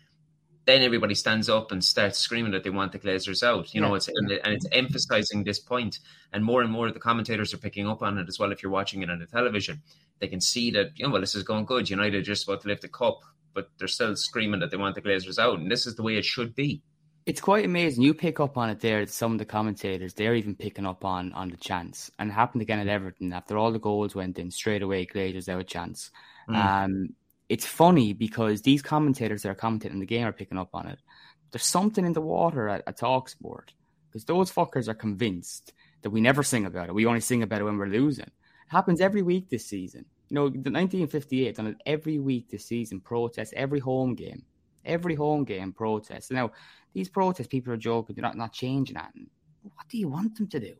then 0.67 0.83
everybody 0.83 1.15
stands 1.15 1.49
up 1.49 1.71
and 1.71 1.83
starts 1.83 2.19
screaming 2.19 2.53
that 2.53 2.65
they 2.65 2.71
want 2.71 2.93
the 2.93 2.99
Glazers 2.99 3.43
out. 3.43 3.73
You 3.73 3.81
yeah. 3.81 3.89
know, 3.89 3.95
it's 3.95 4.09
and, 4.09 4.31
it's 4.31 4.67
emphasizing 4.73 5.45
this 5.45 5.61
point, 5.61 6.01
and 6.33 6.45
more 6.45 6.61
and 6.61 6.71
more 6.71 6.89
of 6.89 6.95
the 6.95 7.01
commentators 7.01 7.55
are 7.55 7.59
picking 7.59 7.89
up 7.89 8.03
on 8.03 8.19
it 8.19 8.29
as 8.29 8.39
well. 8.39 8.53
If 8.53 8.63
you're 8.63 8.73
watching 8.73 9.03
it 9.03 9.11
on 9.11 9.21
the 9.21 9.27
television, 9.27 9.83
they 10.19 10.27
can 10.27 10.41
see 10.41 10.73
that 10.73 10.91
you 10.97 11.07
know, 11.07 11.13
well, 11.13 11.21
this 11.21 11.37
is 11.37 11.45
going 11.45 11.67
good. 11.67 11.89
United 11.89 12.19
are 12.19 12.23
just 12.23 12.49
about 12.49 12.63
to 12.63 12.69
lift 12.69 12.83
the 12.83 12.89
cup, 12.89 13.21
but 13.55 13.71
they're 13.79 13.89
still 13.89 14.17
screaming 14.17 14.61
that 14.61 14.71
they 14.71 14.77
want 14.77 14.97
the 14.97 15.03
Glazers 15.03 15.39
out, 15.39 15.59
and 15.59 15.71
this 15.71 15.87
is 15.87 15.95
the 15.95 16.03
way 16.03 16.17
it 16.17 16.25
should 16.25 16.55
be. 16.55 16.83
It's 17.27 17.41
quite 17.41 17.65
amazing. 17.65 18.05
You 18.05 18.15
pick 18.15 18.39
up 18.39 18.57
on 18.57 18.71
it 18.71 18.81
there. 18.81 19.05
Some 19.07 19.33
of 19.33 19.39
the 19.39 19.45
commentators 19.45 20.15
they're 20.15 20.35
even 20.35 20.57
picking 20.57 20.87
up 20.87 21.05
on 21.05 21.33
on 21.33 21.51
the 21.51 21.57
chance, 21.57 22.11
and 22.19 22.31
it 22.31 22.35
happened 22.35 22.63
again 22.63 22.81
at 22.81 22.89
Everton 22.89 23.33
after 23.33 23.57
all 23.57 23.71
the 23.71 23.79
goals 23.79 24.17
went 24.17 24.39
in 24.39 24.51
straight 24.51 24.83
away. 24.83 25.07
Glazers 25.07 25.49
out 25.49 25.69
chance. 25.69 26.11
Mm. 26.51 26.57
Um, 26.57 27.09
it's 27.49 27.67
funny 27.67 28.13
because 28.13 28.63
these 28.63 28.83
commentators 28.83 29.43
that 29.43 29.51
are 29.51 29.55
commentating 29.55 30.01
the 30.01 30.07
game 30.07 30.27
are 30.27 30.33
picking 30.33 30.59
up 30.59 30.71
on 30.75 30.89
it. 30.89 30.99
There's 31.53 31.65
something 31.65 32.05
in 32.05 32.13
the 32.13 32.21
water 32.21 32.69
at, 32.69 32.83
at 32.87 32.99
Talksport 32.99 33.69
because 34.11 34.25
those 34.25 34.51
fuckers 34.51 34.89
are 34.89 34.95
convinced 34.95 35.73
that 36.03 36.11
we 36.11 36.21
never 36.21 36.43
sing 36.43 36.67
about 36.67 36.89
it. 36.89 36.95
We 36.95 37.07
only 37.07 37.21
sing 37.21 37.43
about 37.43 37.61
it 37.61 37.65
when 37.65 37.79
we're 37.79 37.87
losing. 37.87 38.27
It 38.27 38.33
happens 38.69 39.01
every 39.01 39.23
week 39.23 39.49
this 39.49 39.67
season. 39.67 40.05
You 40.29 40.35
know, 40.35 40.49
the 40.49 40.71
1958 40.71 41.57
done 41.57 41.67
it 41.69 41.77
every 41.87 42.19
week 42.19 42.51
this 42.51 42.67
season. 42.67 43.01
Protest 43.01 43.55
every 43.55 43.79
home 43.79 44.15
game, 44.17 44.43
every 44.85 45.15
home 45.15 45.45
game 45.45 45.73
protest. 45.73 46.33
Now, 46.33 46.51
these 46.95 47.09
protests, 47.09 47.47
people 47.47 47.73
are 47.73 47.77
joking. 47.77 48.17
They're 48.17 48.23
not 48.23 48.37
not 48.37 48.53
changing 48.53 48.95
that. 48.95 49.13
What 49.63 49.89
do 49.89 49.99
you 49.99 50.09
want 50.09 50.37
them 50.37 50.49
to 50.49 50.59
do? 50.59 50.75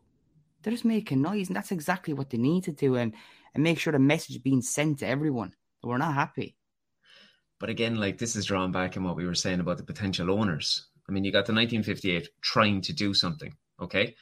They're 0.61 0.73
just 0.73 0.83
making 0.83 1.21
noise, 1.21 1.47
and 1.47 1.55
that's 1.55 1.71
exactly 1.71 2.13
what 2.13 2.29
they 2.29 2.37
need 2.37 2.65
to 2.65 2.73
do, 2.73 2.95
and 2.95 3.13
and 3.53 3.63
make 3.63 3.79
sure 3.79 3.93
the 3.93 3.99
message 3.99 4.35
is 4.35 4.41
being 4.41 4.61
sent 4.61 4.99
to 4.99 5.07
everyone 5.07 5.53
that 5.81 5.87
we're 5.87 5.97
not 5.97 6.13
happy. 6.13 6.56
But 7.59 7.69
again, 7.69 7.95
like 7.95 8.17
this 8.17 8.35
is 8.35 8.45
drawn 8.45 8.71
back 8.71 8.95
in 8.95 9.03
what 9.03 9.15
we 9.15 9.25
were 9.25 9.35
saying 9.35 9.59
about 9.59 9.77
the 9.77 9.83
potential 9.83 10.31
owners. 10.31 10.87
I 11.09 11.11
mean, 11.11 11.23
you 11.23 11.31
got 11.31 11.45
the 11.45 11.53
1958 11.53 12.29
trying 12.41 12.81
to 12.81 12.93
do 12.93 13.13
something, 13.13 13.55
okay? 13.81 14.15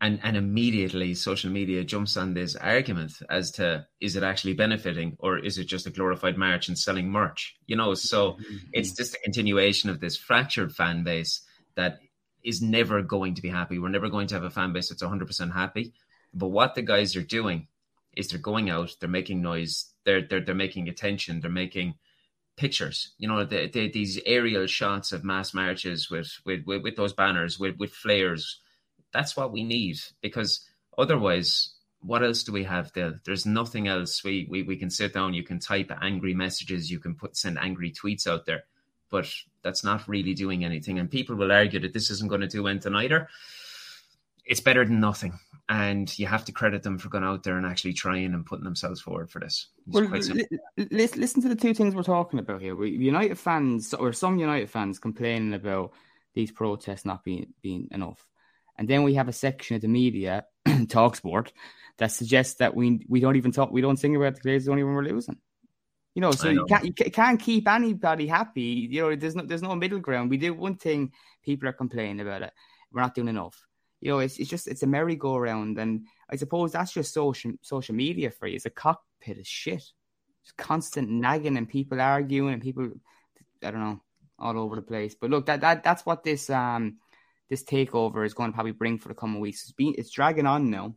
And 0.00 0.18
and 0.24 0.36
immediately 0.36 1.14
social 1.14 1.50
media 1.50 1.84
jumps 1.84 2.16
on 2.16 2.34
this 2.34 2.56
argument 2.56 3.12
as 3.30 3.52
to 3.52 3.86
is 4.00 4.16
it 4.16 4.24
actually 4.24 4.54
benefiting 4.54 5.16
or 5.20 5.38
is 5.38 5.58
it 5.58 5.64
just 5.64 5.86
a 5.86 5.90
glorified 5.90 6.36
march 6.36 6.68
and 6.68 6.78
selling 6.78 7.08
merch? 7.10 7.54
You 7.66 7.76
know, 7.76 7.94
so 7.94 8.32
mm-hmm. 8.32 8.56
it's 8.72 8.92
just 8.92 9.14
a 9.14 9.20
continuation 9.20 9.90
of 9.90 10.00
this 10.00 10.16
fractured 10.16 10.74
fan 10.74 11.04
base 11.04 11.42
that 11.76 12.00
is 12.42 12.60
never 12.60 13.02
going 13.02 13.34
to 13.34 13.42
be 13.42 13.48
happy. 13.48 13.78
We're 13.78 13.88
never 13.88 14.08
going 14.08 14.26
to 14.28 14.34
have 14.34 14.44
a 14.44 14.50
fan 14.50 14.72
base 14.72 14.88
that's 14.88 15.02
100% 15.02 15.52
happy. 15.52 15.92
But 16.34 16.48
what 16.48 16.74
the 16.74 16.82
guys 16.82 17.14
are 17.14 17.22
doing 17.22 17.68
is 18.16 18.28
they're 18.28 18.40
going 18.40 18.70
out, 18.70 18.96
they're 18.98 19.08
making 19.08 19.42
noise, 19.42 19.86
they're 20.04 20.22
they're 20.22 20.40
they're 20.40 20.54
making 20.54 20.88
attention, 20.88 21.40
they're 21.40 21.50
making 21.50 21.94
pictures. 22.56 23.12
You 23.18 23.28
know, 23.28 23.44
the, 23.44 23.68
the, 23.68 23.90
these 23.90 24.20
aerial 24.26 24.66
shots 24.66 25.12
of 25.12 25.24
mass 25.24 25.54
marches 25.54 26.10
with 26.10 26.40
with 26.44 26.64
with, 26.66 26.82
with 26.82 26.96
those 26.96 27.12
banners, 27.12 27.58
with 27.58 27.76
with 27.78 27.92
flares. 27.92 28.60
That's 29.12 29.36
what 29.36 29.52
we 29.52 29.62
need 29.62 29.98
because 30.20 30.66
otherwise, 30.96 31.74
what 32.00 32.22
else 32.22 32.42
do 32.42 32.52
we 32.52 32.64
have 32.64 32.92
there? 32.92 33.20
There's 33.24 33.44
nothing 33.44 33.88
else. 33.88 34.24
We, 34.24 34.46
we 34.50 34.62
we 34.62 34.76
can 34.76 34.90
sit 34.90 35.12
down. 35.12 35.34
You 35.34 35.42
can 35.42 35.58
type 35.58 35.90
angry 36.00 36.34
messages. 36.34 36.90
You 36.90 36.98
can 36.98 37.14
put 37.14 37.36
send 37.36 37.58
angry 37.58 37.92
tweets 37.92 38.26
out 38.26 38.46
there, 38.46 38.64
but 39.10 39.30
that's 39.62 39.84
not 39.84 40.08
really 40.08 40.34
doing 40.34 40.64
anything. 40.64 40.98
And 40.98 41.10
people 41.10 41.36
will 41.36 41.52
argue 41.52 41.80
that 41.80 41.92
this 41.92 42.10
isn't 42.10 42.28
going 42.28 42.40
to 42.40 42.48
do 42.48 42.66
anything 42.66 42.94
either. 42.94 43.28
It's 44.44 44.60
better 44.60 44.84
than 44.84 45.00
nothing 45.00 45.38
and 45.68 46.18
you 46.18 46.26
have 46.26 46.44
to 46.44 46.52
credit 46.52 46.82
them 46.82 46.98
for 46.98 47.08
going 47.08 47.24
out 47.24 47.42
there 47.42 47.56
and 47.56 47.66
actually 47.66 47.92
trying 47.92 48.34
and 48.34 48.44
putting 48.44 48.64
themselves 48.64 49.00
forward 49.00 49.30
for 49.30 49.38
this. 49.38 49.68
It's 49.86 49.94
well, 49.94 50.04
li- 50.76 50.86
listen 51.16 51.42
to 51.42 51.48
the 51.48 51.56
two 51.56 51.74
things 51.74 51.94
we're 51.94 52.02
talking 52.02 52.38
about 52.38 52.60
here. 52.60 52.74
We, 52.74 52.90
United 52.90 53.38
fans 53.38 53.94
or 53.94 54.12
some 54.12 54.38
United 54.38 54.70
fans 54.70 54.98
complaining 54.98 55.54
about 55.54 55.92
these 56.34 56.50
protests 56.50 57.04
not 57.04 57.24
being 57.24 57.52
being 57.62 57.88
enough, 57.90 58.26
and 58.76 58.88
then 58.88 59.02
we 59.02 59.14
have 59.14 59.28
a 59.28 59.32
section 59.32 59.76
of 59.76 59.82
the 59.82 59.88
media, 59.88 60.46
Talksport, 60.66 61.52
that 61.98 62.10
suggests 62.10 62.54
that 62.56 62.74
we 62.74 63.04
we 63.08 63.20
don't 63.20 63.36
even 63.36 63.52
talk, 63.52 63.70
we 63.70 63.82
don't 63.82 63.98
sing 63.98 64.16
about 64.16 64.34
the 64.34 64.40
Glazers 64.40 64.68
only 64.68 64.82
when 64.82 64.94
we're 64.94 65.04
losing. 65.04 65.38
You 66.14 66.20
know, 66.20 66.32
so 66.32 66.50
you 66.50 66.66
can't 66.66 66.84
you 66.84 66.92
can't 66.92 67.40
keep 67.40 67.66
anybody 67.68 68.26
happy. 68.26 68.88
You 68.90 69.02
know, 69.02 69.16
there's 69.16 69.36
no 69.36 69.44
there's 69.46 69.62
no 69.62 69.74
middle 69.74 70.00
ground. 70.00 70.28
We 70.28 70.36
do 70.36 70.52
one 70.52 70.74
thing, 70.76 71.12
people 71.42 71.68
are 71.68 71.72
complaining 71.72 72.20
about 72.20 72.42
it. 72.42 72.52
We're 72.92 73.00
not 73.00 73.14
doing 73.14 73.28
enough 73.28 73.66
you 74.02 74.10
know, 74.10 74.18
it's, 74.18 74.38
it's 74.38 74.50
just 74.50 74.66
it's 74.66 74.82
a 74.82 74.86
merry-go-round, 74.86 75.78
and 75.78 76.06
I 76.28 76.34
suppose 76.34 76.72
that's 76.72 76.92
just 76.92 77.14
social 77.14 77.52
social 77.62 77.94
media 77.94 78.32
for 78.32 78.48
you. 78.48 78.56
It's 78.56 78.66
a 78.66 78.70
cockpit 78.70 79.38
of 79.38 79.46
shit. 79.46 79.84
It's 80.42 80.52
constant 80.58 81.08
nagging 81.08 81.56
and 81.56 81.68
people 81.68 82.00
arguing 82.00 82.52
and 82.52 82.60
people, 82.60 82.90
I 83.62 83.70
don't 83.70 83.80
know, 83.80 84.00
all 84.40 84.58
over 84.58 84.74
the 84.74 84.82
place. 84.82 85.14
But 85.14 85.30
look, 85.30 85.46
that 85.46 85.60
that 85.60 85.84
that's 85.84 86.04
what 86.04 86.24
this 86.24 86.50
um 86.50 86.98
this 87.48 87.62
takeover 87.62 88.26
is 88.26 88.34
going 88.34 88.50
to 88.50 88.54
probably 88.54 88.72
bring 88.72 88.98
for 88.98 89.08
the 89.08 89.14
coming 89.14 89.40
weeks. 89.40 89.62
It's 89.62 89.72
been 89.72 89.94
it's 89.96 90.10
dragging 90.10 90.46
on 90.46 90.68
now. 90.68 90.96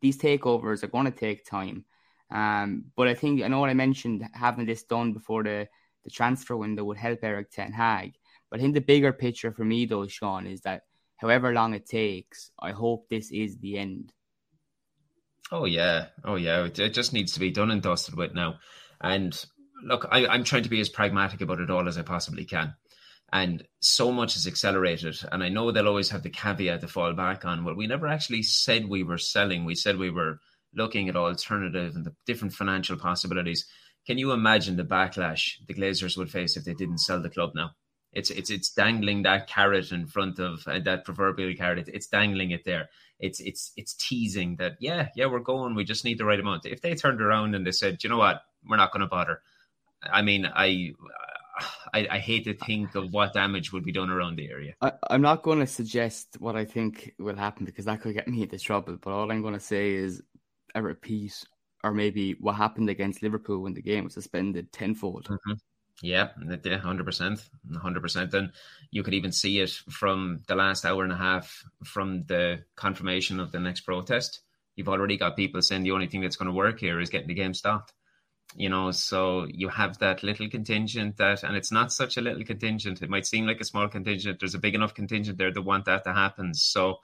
These 0.00 0.16
takeovers 0.16 0.82
are 0.82 0.88
going 0.88 1.04
to 1.04 1.10
take 1.10 1.44
time. 1.44 1.84
Um, 2.30 2.86
but 2.96 3.08
I 3.08 3.14
think 3.14 3.42
I 3.42 3.48
know 3.48 3.60
what 3.60 3.68
I 3.68 3.74
mentioned 3.74 4.26
having 4.32 4.64
this 4.64 4.84
done 4.84 5.12
before 5.12 5.42
the 5.42 5.68
the 6.04 6.10
transfer 6.10 6.56
window 6.56 6.84
would 6.84 6.96
help 6.96 7.22
Erik 7.22 7.50
Ten 7.50 7.72
Hag. 7.72 8.14
But 8.50 8.58
I 8.58 8.62
think 8.62 8.72
the 8.72 8.80
bigger 8.80 9.12
picture 9.12 9.52
for 9.52 9.64
me, 9.64 9.84
though, 9.84 10.06
Shaun, 10.06 10.46
is 10.46 10.62
that 10.62 10.84
however 11.20 11.52
long 11.52 11.74
it 11.74 11.86
takes, 11.86 12.50
I 12.58 12.72
hope 12.72 13.08
this 13.08 13.30
is 13.30 13.58
the 13.58 13.78
end. 13.78 14.12
Oh 15.52 15.64
yeah, 15.64 16.06
oh 16.24 16.36
yeah. 16.36 16.64
It, 16.64 16.78
it 16.78 16.94
just 16.94 17.12
needs 17.12 17.32
to 17.32 17.40
be 17.40 17.50
done 17.50 17.70
and 17.70 17.82
dusted 17.82 18.16
with 18.16 18.34
now. 18.34 18.58
And 19.00 19.32
look, 19.84 20.06
I, 20.10 20.26
I'm 20.26 20.44
trying 20.44 20.62
to 20.62 20.68
be 20.68 20.80
as 20.80 20.88
pragmatic 20.88 21.40
about 21.40 21.60
it 21.60 21.70
all 21.70 21.88
as 21.88 21.98
I 21.98 22.02
possibly 22.02 22.44
can. 22.44 22.74
And 23.32 23.64
so 23.80 24.10
much 24.10 24.36
is 24.36 24.46
accelerated. 24.46 25.18
And 25.30 25.42
I 25.42 25.48
know 25.48 25.70
they'll 25.70 25.88
always 25.88 26.10
have 26.10 26.22
the 26.22 26.30
caveat 26.30 26.80
to 26.80 26.88
fall 26.88 27.12
back 27.12 27.44
on. 27.44 27.64
Well, 27.64 27.76
we 27.76 27.86
never 27.86 28.08
actually 28.08 28.42
said 28.42 28.88
we 28.88 29.02
were 29.02 29.18
selling. 29.18 29.64
We 29.64 29.74
said 29.74 29.98
we 29.98 30.10
were 30.10 30.40
looking 30.74 31.08
at 31.08 31.16
alternative 31.16 31.94
and 31.94 32.04
the 32.04 32.14
different 32.26 32.54
financial 32.54 32.96
possibilities. 32.96 33.66
Can 34.06 34.18
you 34.18 34.32
imagine 34.32 34.76
the 34.76 34.84
backlash 34.84 35.52
the 35.66 35.74
Glazers 35.74 36.16
would 36.16 36.30
face 36.30 36.56
if 36.56 36.64
they 36.64 36.74
didn't 36.74 36.98
sell 36.98 37.20
the 37.20 37.30
club 37.30 37.50
now? 37.54 37.70
It's 38.12 38.30
it's 38.30 38.50
it's 38.50 38.70
dangling 38.70 39.22
that 39.22 39.46
carrot 39.46 39.92
in 39.92 40.06
front 40.06 40.40
of 40.40 40.66
uh, 40.66 40.80
that 40.80 41.04
proverbial 41.04 41.54
carrot. 41.54 41.88
It's 41.92 42.08
dangling 42.08 42.50
it 42.50 42.64
there. 42.64 42.88
It's 43.20 43.38
it's 43.40 43.72
it's 43.76 43.94
teasing 43.94 44.56
that 44.56 44.76
yeah 44.80 45.08
yeah 45.14 45.26
we're 45.26 45.38
going. 45.40 45.74
We 45.74 45.84
just 45.84 46.04
need 46.04 46.18
the 46.18 46.24
right 46.24 46.40
amount. 46.40 46.66
If 46.66 46.80
they 46.80 46.94
turned 46.94 47.20
around 47.20 47.54
and 47.54 47.64
they 47.64 47.72
said, 47.72 48.02
you 48.02 48.10
know 48.10 48.18
what, 48.18 48.42
we're 48.68 48.76
not 48.76 48.92
going 48.92 49.02
to 49.02 49.06
bother. 49.06 49.42
I 50.02 50.22
mean, 50.22 50.46
I, 50.46 50.92
I 51.92 52.08
I 52.10 52.18
hate 52.18 52.44
to 52.44 52.54
think 52.54 52.94
of 52.94 53.12
what 53.12 53.34
damage 53.34 53.72
would 53.72 53.84
be 53.84 53.92
done 53.92 54.10
around 54.10 54.36
the 54.36 54.50
area. 54.50 54.74
I, 54.80 54.92
I'm 55.08 55.22
not 55.22 55.42
going 55.42 55.60
to 55.60 55.66
suggest 55.66 56.36
what 56.40 56.56
I 56.56 56.64
think 56.64 57.14
will 57.18 57.36
happen 57.36 57.64
because 57.64 57.84
that 57.84 58.00
could 58.00 58.14
get 58.14 58.26
me 58.26 58.42
into 58.42 58.58
trouble. 58.58 58.96
But 59.00 59.12
all 59.12 59.30
I'm 59.30 59.42
going 59.42 59.54
to 59.54 59.60
say 59.60 59.92
is 59.92 60.22
a 60.74 60.82
repeat, 60.82 61.44
or 61.84 61.92
maybe 61.92 62.32
what 62.40 62.56
happened 62.56 62.90
against 62.90 63.22
Liverpool 63.22 63.60
when 63.60 63.74
the 63.74 63.82
game 63.82 64.04
was 64.04 64.14
suspended 64.14 64.72
tenfold. 64.72 65.26
Mm-hmm. 65.26 65.52
Yeah, 66.02 66.30
hundred 66.78 67.04
percent, 67.04 67.44
hundred 67.76 68.00
percent. 68.00 68.32
And 68.32 68.52
you 68.90 69.02
could 69.02 69.14
even 69.14 69.32
see 69.32 69.60
it 69.60 69.70
from 69.70 70.42
the 70.46 70.54
last 70.54 70.86
hour 70.86 71.04
and 71.04 71.12
a 71.12 71.16
half 71.16 71.62
from 71.84 72.24
the 72.24 72.64
confirmation 72.74 73.38
of 73.38 73.52
the 73.52 73.60
next 73.60 73.82
protest. 73.82 74.40
You've 74.76 74.88
already 74.88 75.18
got 75.18 75.36
people 75.36 75.60
saying 75.60 75.82
the 75.82 75.90
only 75.90 76.06
thing 76.06 76.22
that's 76.22 76.36
going 76.36 76.48
to 76.48 76.56
work 76.56 76.80
here 76.80 77.00
is 77.00 77.10
getting 77.10 77.28
the 77.28 77.34
game 77.34 77.52
stopped. 77.52 77.92
You 78.56 78.68
know, 78.68 78.90
so 78.90 79.46
you 79.48 79.68
have 79.68 79.98
that 79.98 80.22
little 80.22 80.48
contingent 80.48 81.18
that, 81.18 81.44
and 81.44 81.54
it's 81.54 81.70
not 81.70 81.92
such 81.92 82.16
a 82.16 82.20
little 82.20 82.44
contingent. 82.44 83.00
It 83.02 83.10
might 83.10 83.26
seem 83.26 83.46
like 83.46 83.60
a 83.60 83.64
small 83.64 83.88
contingent. 83.88 84.40
There's 84.40 84.54
a 84.54 84.58
big 84.58 84.74
enough 84.74 84.94
contingent 84.94 85.38
there 85.38 85.52
that 85.52 85.62
want 85.62 85.84
that 85.84 86.02
to 86.04 86.12
happen. 86.12 86.54
So 86.54 86.98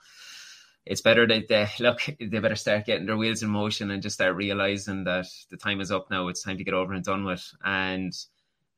it's 0.85 1.01
better 1.01 1.25
that 1.27 1.47
they 1.47 1.69
look. 1.79 2.01
They 2.19 2.39
better 2.39 2.55
start 2.55 2.85
getting 2.85 3.05
their 3.05 3.15
wheels 3.15 3.43
in 3.43 3.49
motion 3.49 3.91
and 3.91 4.01
just 4.01 4.15
start 4.15 4.35
realizing 4.35 5.03
that 5.05 5.27
the 5.49 5.57
time 5.57 5.79
is 5.79 5.91
up 5.91 6.09
now. 6.09 6.27
It's 6.27 6.43
time 6.43 6.57
to 6.57 6.63
get 6.63 6.73
over 6.73 6.93
and 6.93 7.03
done 7.03 7.23
with. 7.23 7.49
And 7.63 8.11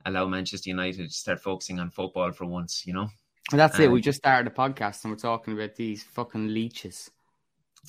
allow 0.05 0.25
Manchester 0.27 0.69
United 0.69 1.07
to 1.09 1.13
start 1.13 1.41
focusing 1.41 1.79
on 1.79 1.91
football 1.91 2.31
for 2.31 2.45
once, 2.45 2.83
you 2.85 2.93
know? 2.93 3.09
And 3.51 3.59
that's 3.59 3.77
um, 3.77 3.85
it. 3.85 3.91
We 3.91 4.01
just 4.01 4.19
started 4.19 4.51
a 4.51 4.55
podcast 4.55 5.03
and 5.03 5.11
we're 5.11 5.17
talking 5.17 5.53
about 5.53 5.75
these 5.75 6.03
fucking 6.03 6.47
leeches. 6.47 7.09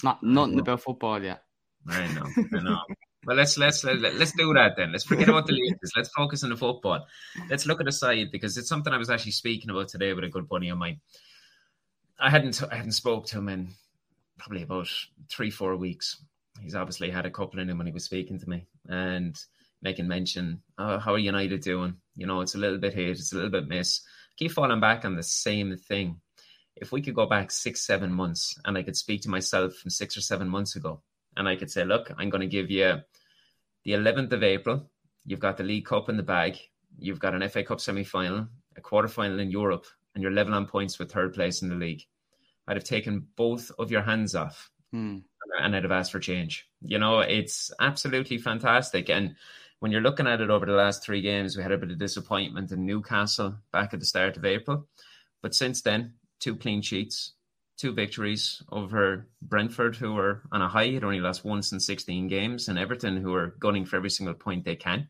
Not 0.02 0.22
nothing 0.22 0.58
about 0.58 0.82
football 0.82 1.22
yet. 1.22 1.42
I 1.88 2.06
know, 2.12 2.26
I 2.58 2.62
know. 2.62 2.78
well, 3.24 3.36
let's 3.36 3.58
let's 3.58 3.84
let, 3.84 4.14
let's 4.14 4.32
do 4.32 4.52
that 4.54 4.76
then. 4.76 4.92
Let's 4.92 5.04
forget 5.04 5.28
about 5.28 5.46
the 5.46 5.52
leeches. 5.52 5.92
Let's 5.96 6.10
focus 6.10 6.44
on 6.44 6.50
the 6.50 6.56
football. 6.56 7.06
Let's 7.48 7.66
look 7.66 7.80
at 7.80 7.86
the 7.86 7.92
side 7.92 8.28
because 8.30 8.56
it's 8.56 8.68
something 8.68 8.92
I 8.92 8.98
was 8.98 9.10
actually 9.10 9.32
speaking 9.32 9.70
about 9.70 9.88
today 9.88 10.12
with 10.12 10.24
a 10.24 10.28
good 10.28 10.48
buddy 10.48 10.68
of 10.68 10.78
mine. 10.78 11.00
I 12.18 12.30
hadn't 12.30 12.62
I 12.70 12.76
hadn't 12.76 12.92
spoke 12.92 13.26
to 13.26 13.38
him 13.38 13.48
in 13.48 13.68
probably 14.38 14.62
about 14.62 14.88
three 15.28 15.50
four 15.50 15.76
weeks. 15.76 16.22
He's 16.62 16.74
obviously 16.74 17.10
had 17.10 17.26
a 17.26 17.30
couple 17.30 17.60
in 17.60 17.70
him 17.70 17.78
when 17.78 17.86
he 17.86 17.92
was 17.92 18.04
speaking 18.04 18.38
to 18.38 18.48
me, 18.48 18.66
and 18.88 19.38
making 19.82 20.08
mention, 20.08 20.62
oh, 20.78 20.98
how 20.98 21.14
are 21.14 21.18
United 21.18 21.62
doing? 21.62 21.96
You 22.16 22.26
know, 22.26 22.40
it's 22.40 22.54
a 22.54 22.58
little 22.58 22.78
bit 22.78 22.94
hate, 22.94 23.10
it's 23.10 23.32
a 23.32 23.36
little 23.36 23.50
bit 23.50 23.68
miss. 23.68 24.02
Keep 24.36 24.52
falling 24.52 24.80
back 24.80 25.04
on 25.04 25.16
the 25.16 25.22
same 25.22 25.76
thing. 25.76 26.20
If 26.76 26.92
we 26.92 27.02
could 27.02 27.14
go 27.14 27.26
back 27.26 27.50
six, 27.50 27.86
seven 27.86 28.12
months 28.12 28.58
and 28.64 28.76
I 28.76 28.82
could 28.82 28.96
speak 28.96 29.22
to 29.22 29.28
myself 29.28 29.74
from 29.74 29.90
six 29.90 30.16
or 30.16 30.20
seven 30.20 30.48
months 30.48 30.76
ago 30.76 31.02
and 31.36 31.48
I 31.48 31.56
could 31.56 31.70
say, 31.70 31.84
look, 31.84 32.10
I'm 32.18 32.30
going 32.30 32.40
to 32.40 32.46
give 32.46 32.70
you 32.70 33.00
the 33.84 33.92
11th 33.92 34.32
of 34.32 34.42
April. 34.42 34.90
You've 35.24 35.40
got 35.40 35.56
the 35.56 35.64
League 35.64 35.86
Cup 35.86 36.08
in 36.08 36.16
the 36.16 36.22
bag. 36.22 36.58
You've 36.98 37.20
got 37.20 37.34
an 37.34 37.48
FA 37.48 37.62
Cup 37.62 37.80
semi 37.80 38.04
final, 38.04 38.48
a 38.76 38.80
quarter 38.80 39.08
final 39.08 39.38
in 39.38 39.50
Europe, 39.50 39.86
and 40.14 40.22
you're 40.22 40.32
level 40.32 40.54
on 40.54 40.66
points 40.66 40.98
with 40.98 41.12
third 41.12 41.34
place 41.34 41.62
in 41.62 41.68
the 41.68 41.74
league. 41.74 42.02
I'd 42.66 42.76
have 42.76 42.84
taken 42.84 43.26
both 43.36 43.70
of 43.78 43.90
your 43.90 44.02
hands 44.02 44.34
off 44.34 44.70
hmm. 44.92 45.18
and 45.60 45.76
I'd 45.76 45.82
have 45.82 45.92
asked 45.92 46.12
for 46.12 46.20
change. 46.20 46.68
You 46.82 46.98
know, 46.98 47.20
it's 47.20 47.70
absolutely 47.80 48.38
fantastic. 48.38 49.10
And 49.10 49.36
when 49.80 49.90
you're 49.90 50.02
looking 50.02 50.26
at 50.26 50.42
it 50.42 50.50
over 50.50 50.66
the 50.66 50.72
last 50.72 51.02
three 51.02 51.22
games, 51.22 51.56
we 51.56 51.62
had 51.62 51.72
a 51.72 51.78
bit 51.78 51.90
of 51.90 51.98
disappointment 51.98 52.70
in 52.70 52.84
Newcastle 52.84 53.56
back 53.72 53.92
at 53.92 54.00
the 54.00 54.06
start 54.06 54.36
of 54.36 54.44
April. 54.44 54.86
But 55.42 55.54
since 55.54 55.80
then, 55.80 56.12
two 56.38 56.54
clean 56.54 56.82
sheets, 56.82 57.32
two 57.78 57.92
victories 57.92 58.62
over 58.70 59.26
Brentford, 59.40 59.96
who 59.96 60.18
are 60.18 60.42
on 60.52 60.60
a 60.60 60.68
high, 60.68 60.90
had 60.90 61.02
only 61.02 61.20
lost 61.20 61.46
once 61.46 61.72
in 61.72 61.80
16 61.80 62.28
games, 62.28 62.68
and 62.68 62.78
Everton, 62.78 63.16
who 63.16 63.34
are 63.34 63.56
gunning 63.58 63.86
for 63.86 63.96
every 63.96 64.10
single 64.10 64.34
point 64.34 64.66
they 64.66 64.76
can. 64.76 65.08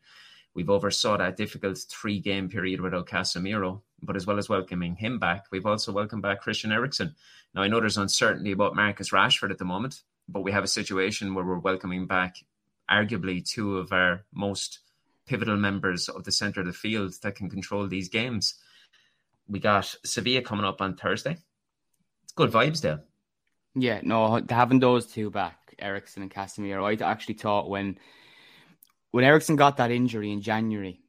We've 0.53 0.69
oversaw 0.69 1.17
that 1.17 1.35
difficult 1.35 1.77
three 1.89 2.19
game 2.19 2.47
period 2.47 2.79
without 2.79 3.07
Casemiro, 3.07 3.81
but 4.01 4.15
as 4.15 4.25
well 4.25 4.37
as 4.37 4.47
welcoming 4.47 4.95
him 4.95 5.19
back, 5.19 5.45
we've 5.51 5.65
also 5.65 5.91
welcomed 5.91 6.23
back 6.23 6.41
Christian 6.41 6.71
Eriksen. 6.71 7.13
Now, 7.53 7.61
I 7.61 7.67
know 7.67 7.81
there's 7.81 7.97
uncertainty 7.97 8.53
about 8.53 8.75
Marcus 8.75 9.11
Rashford 9.11 9.51
at 9.51 9.57
the 9.57 9.65
moment, 9.65 10.01
but 10.29 10.43
we 10.43 10.51
have 10.53 10.63
a 10.63 10.67
situation 10.67 11.33
where 11.33 11.43
we're 11.43 11.59
welcoming 11.59 12.07
back 12.07 12.37
arguably 12.91 13.47
two 13.47 13.77
of 13.77 13.91
our 13.91 14.25
most 14.33 14.79
pivotal 15.25 15.57
members 15.57 16.09
of 16.09 16.23
the 16.23 16.31
center 16.31 16.61
of 16.61 16.67
the 16.67 16.73
field 16.73 17.13
that 17.23 17.35
can 17.35 17.49
control 17.49 17.87
these 17.87 18.09
games. 18.09 18.55
We 19.47 19.59
got 19.59 19.95
Sevilla 20.03 20.41
coming 20.41 20.65
up 20.65 20.81
on 20.81 20.95
Thursday. 20.95 21.37
It's 22.23 22.33
good 22.33 22.51
vibes 22.51 22.81
there. 22.81 23.01
Yeah, 23.75 24.01
no, 24.03 24.41
having 24.49 24.79
those 24.79 25.07
two 25.07 25.29
back, 25.29 25.75
Eriksen 25.79 26.23
and 26.23 26.31
Casemiro, 26.31 26.83
I 26.83 27.09
actually 27.09 27.35
thought 27.35 27.69
when 27.69 27.97
when 29.11 29.23
Eriksen 29.23 29.55
got 29.55 29.77
that 29.77 29.91
injury 29.91 30.31
in 30.31 30.41
January, 30.41 31.01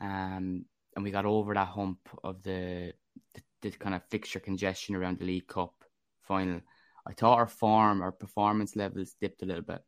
um, 0.00 0.64
and 0.94 1.04
we 1.04 1.10
got 1.10 1.24
over 1.24 1.54
that 1.54 1.68
hump 1.68 2.00
of 2.22 2.42
the, 2.42 2.92
the, 3.34 3.42
the 3.62 3.70
kind 3.70 3.94
of 3.94 4.02
fixture 4.10 4.40
congestion 4.40 4.94
around 4.94 5.18
the 5.18 5.24
League 5.24 5.46
Cup 5.46 5.74
final, 6.22 6.60
I 7.06 7.12
thought 7.12 7.38
our 7.38 7.46
form, 7.46 8.02
our 8.02 8.12
performance 8.12 8.76
levels 8.76 9.14
dipped 9.20 9.42
a 9.42 9.46
little 9.46 9.62
bit. 9.62 9.82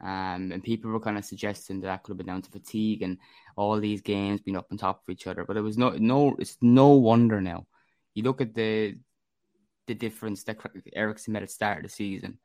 Um, 0.00 0.52
and 0.52 0.62
people 0.62 0.90
were 0.90 1.00
kind 1.00 1.16
of 1.16 1.24
suggesting 1.24 1.80
that, 1.80 1.86
that 1.86 2.02
could 2.02 2.12
have 2.12 2.18
been 2.18 2.26
down 2.26 2.42
to 2.42 2.50
fatigue 2.50 3.02
and 3.02 3.18
all 3.56 3.80
these 3.80 4.02
games 4.02 4.42
being 4.42 4.56
up 4.56 4.66
on 4.70 4.76
top 4.76 5.02
of 5.02 5.12
each 5.12 5.26
other. 5.26 5.44
But 5.44 5.56
it 5.56 5.62
was 5.62 5.78
no, 5.78 5.90
no, 5.90 6.36
it's 6.38 6.58
no 6.60 6.88
wonder 6.90 7.40
now. 7.40 7.66
You 8.14 8.22
look 8.22 8.40
at 8.40 8.54
the 8.54 8.96
the 9.86 9.94
difference 9.94 10.42
that 10.44 10.58
Eriksen 10.94 11.32
made 11.32 11.42
at 11.42 11.48
the 11.48 11.54
start 11.54 11.78
of 11.78 11.84
the 11.84 11.88
season, 11.88 12.38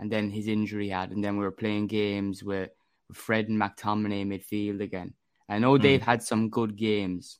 and 0.00 0.10
then 0.10 0.30
his 0.30 0.48
injury 0.48 0.88
had, 0.88 1.10
and 1.10 1.22
then 1.22 1.36
we 1.36 1.44
were 1.44 1.52
playing 1.52 1.86
games 1.86 2.42
with, 2.42 2.70
with 3.08 3.16
Fred 3.16 3.48
and 3.48 3.60
McTominay 3.60 4.26
midfield 4.26 4.80
again. 4.80 5.14
I 5.48 5.58
know 5.58 5.72
mm. 5.72 5.82
they've 5.82 6.02
had 6.02 6.22
some 6.22 6.50
good 6.50 6.76
games, 6.76 7.38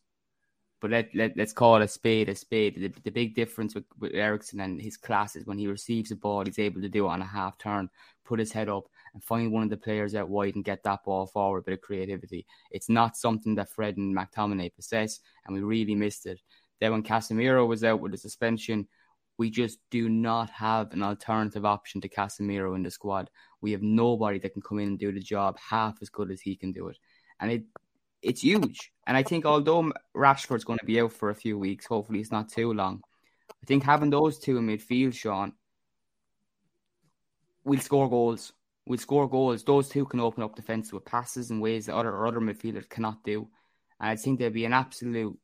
but 0.81 0.91
let, 0.91 1.15
let, 1.15 1.37
let's 1.37 1.53
call 1.53 1.83
a 1.83 1.89
spade 1.89 2.29
a 2.29 2.35
spade. 2.35 2.77
The, 2.77 2.93
the 3.05 3.11
big 3.11 3.35
difference 3.35 3.75
with, 3.75 3.85
with 3.99 4.15
Eriksen 4.15 4.61
and 4.61 4.81
his 4.81 4.97
class 4.97 5.35
is 5.35 5.47
when 5.47 5.59
he 5.59 5.67
receives 5.67 6.11
a 6.11 6.17
ball, 6.17 6.45
he's 6.45 6.59
able 6.59 6.83
to 6.83 6.89
do 6.89 7.07
it 7.07 7.11
on 7.11 7.23
a 7.23 7.27
half 7.27 7.59
turn, 7.59 7.89
put 8.25 8.39
his 8.39 8.53
head 8.53 8.69
up, 8.69 8.85
and 9.19 9.25
find 9.25 9.51
one 9.51 9.65
of 9.65 9.71
the 9.71 9.77
players 9.77 10.15
out 10.15 10.29
wide 10.29 10.55
and 10.55 10.65
get 10.65 10.85
that 10.85 11.03
ball 11.05 11.27
forward, 11.27 11.59
a 11.59 11.63
bit 11.63 11.75
of 11.75 11.81
creativity. 11.81 12.47
It's 12.71 12.89
not 12.89 13.17
something 13.17 13.57
that 13.57 13.69
Fred 13.69 13.97
and 13.97 14.17
McTominay 14.17 14.73
possess, 14.77 15.19
and 15.45 15.57
we 15.57 15.61
really 15.61 15.97
missed 15.97 16.25
it. 16.27 16.41
Then 16.81 16.93
when 16.93 17.03
Casemiro 17.03 17.67
was 17.67 17.83
out 17.83 18.01
with 18.01 18.13
the 18.13 18.19
suspension, 18.19 18.87
we 19.37 19.51
just 19.51 19.81
do 19.91 20.09
not 20.09 20.51
have 20.51 20.93
an 20.93 21.03
alternative 21.03 21.65
option 21.65 22.01
to 22.01 22.09
Casemiro 22.09 22.77
in 22.77 22.85
the 22.85 22.93
squad. 22.93 23.29
We 23.61 23.73
have 23.73 23.83
nobody 23.83 24.39
that 24.39 24.53
can 24.53 24.63
come 24.63 24.79
in 24.79 24.89
and 24.89 24.99
do 24.99 25.11
the 25.11 25.19
job 25.19 25.59
half 25.59 25.99
as 26.01 26.09
good 26.09 26.31
as 26.31 26.41
he 26.41 26.55
can 26.55 26.71
do 26.71 26.87
it. 26.89 26.99
And 27.41 27.51
it 27.51 27.65
it's 28.23 28.43
huge. 28.43 28.93
And 29.07 29.17
I 29.17 29.25
think 29.25 29.47
although 29.47 29.93
Rashford's 30.17 30.65
going 30.65 30.79
to 30.79 30.85
be 30.85 31.01
out 31.01 31.13
for 31.13 31.31
a 31.31 31.35
few 31.35 31.59
weeks, 31.59 31.87
hopefully 31.87 32.21
it's 32.21 32.33
not 32.33 32.49
too 32.49 32.73
long. 32.73 33.03
I 33.51 33.67
think 33.67 33.83
having 33.83 34.11
those 34.11 34.39
two 34.39 34.59
in 34.59 34.67
midfield, 34.67 35.15
Shaun, 35.15 35.53
we'll 37.65 37.81
score 37.81 38.09
goals. 38.09 38.53
We'll 38.89 38.99
score 38.99 39.29
goals. 39.29 39.63
Those 39.65 39.91
two 39.91 40.07
can 40.07 40.19
open 40.19 40.43
up 40.43 40.57
defence 40.57 40.95
with 40.95 41.05
passes 41.05 41.51
in 41.51 41.61
ways 41.61 41.87
that 41.87 41.95
other 41.95 42.27
other 42.27 42.41
midfielders 42.41 42.89
cannot 42.89 43.23
do. 43.23 43.47
And 44.01 44.09
I 44.09 44.17
think 44.17 44.39
there'll 44.39 44.55
be 44.55 44.65
an 44.65 44.73
absolute 44.73 45.39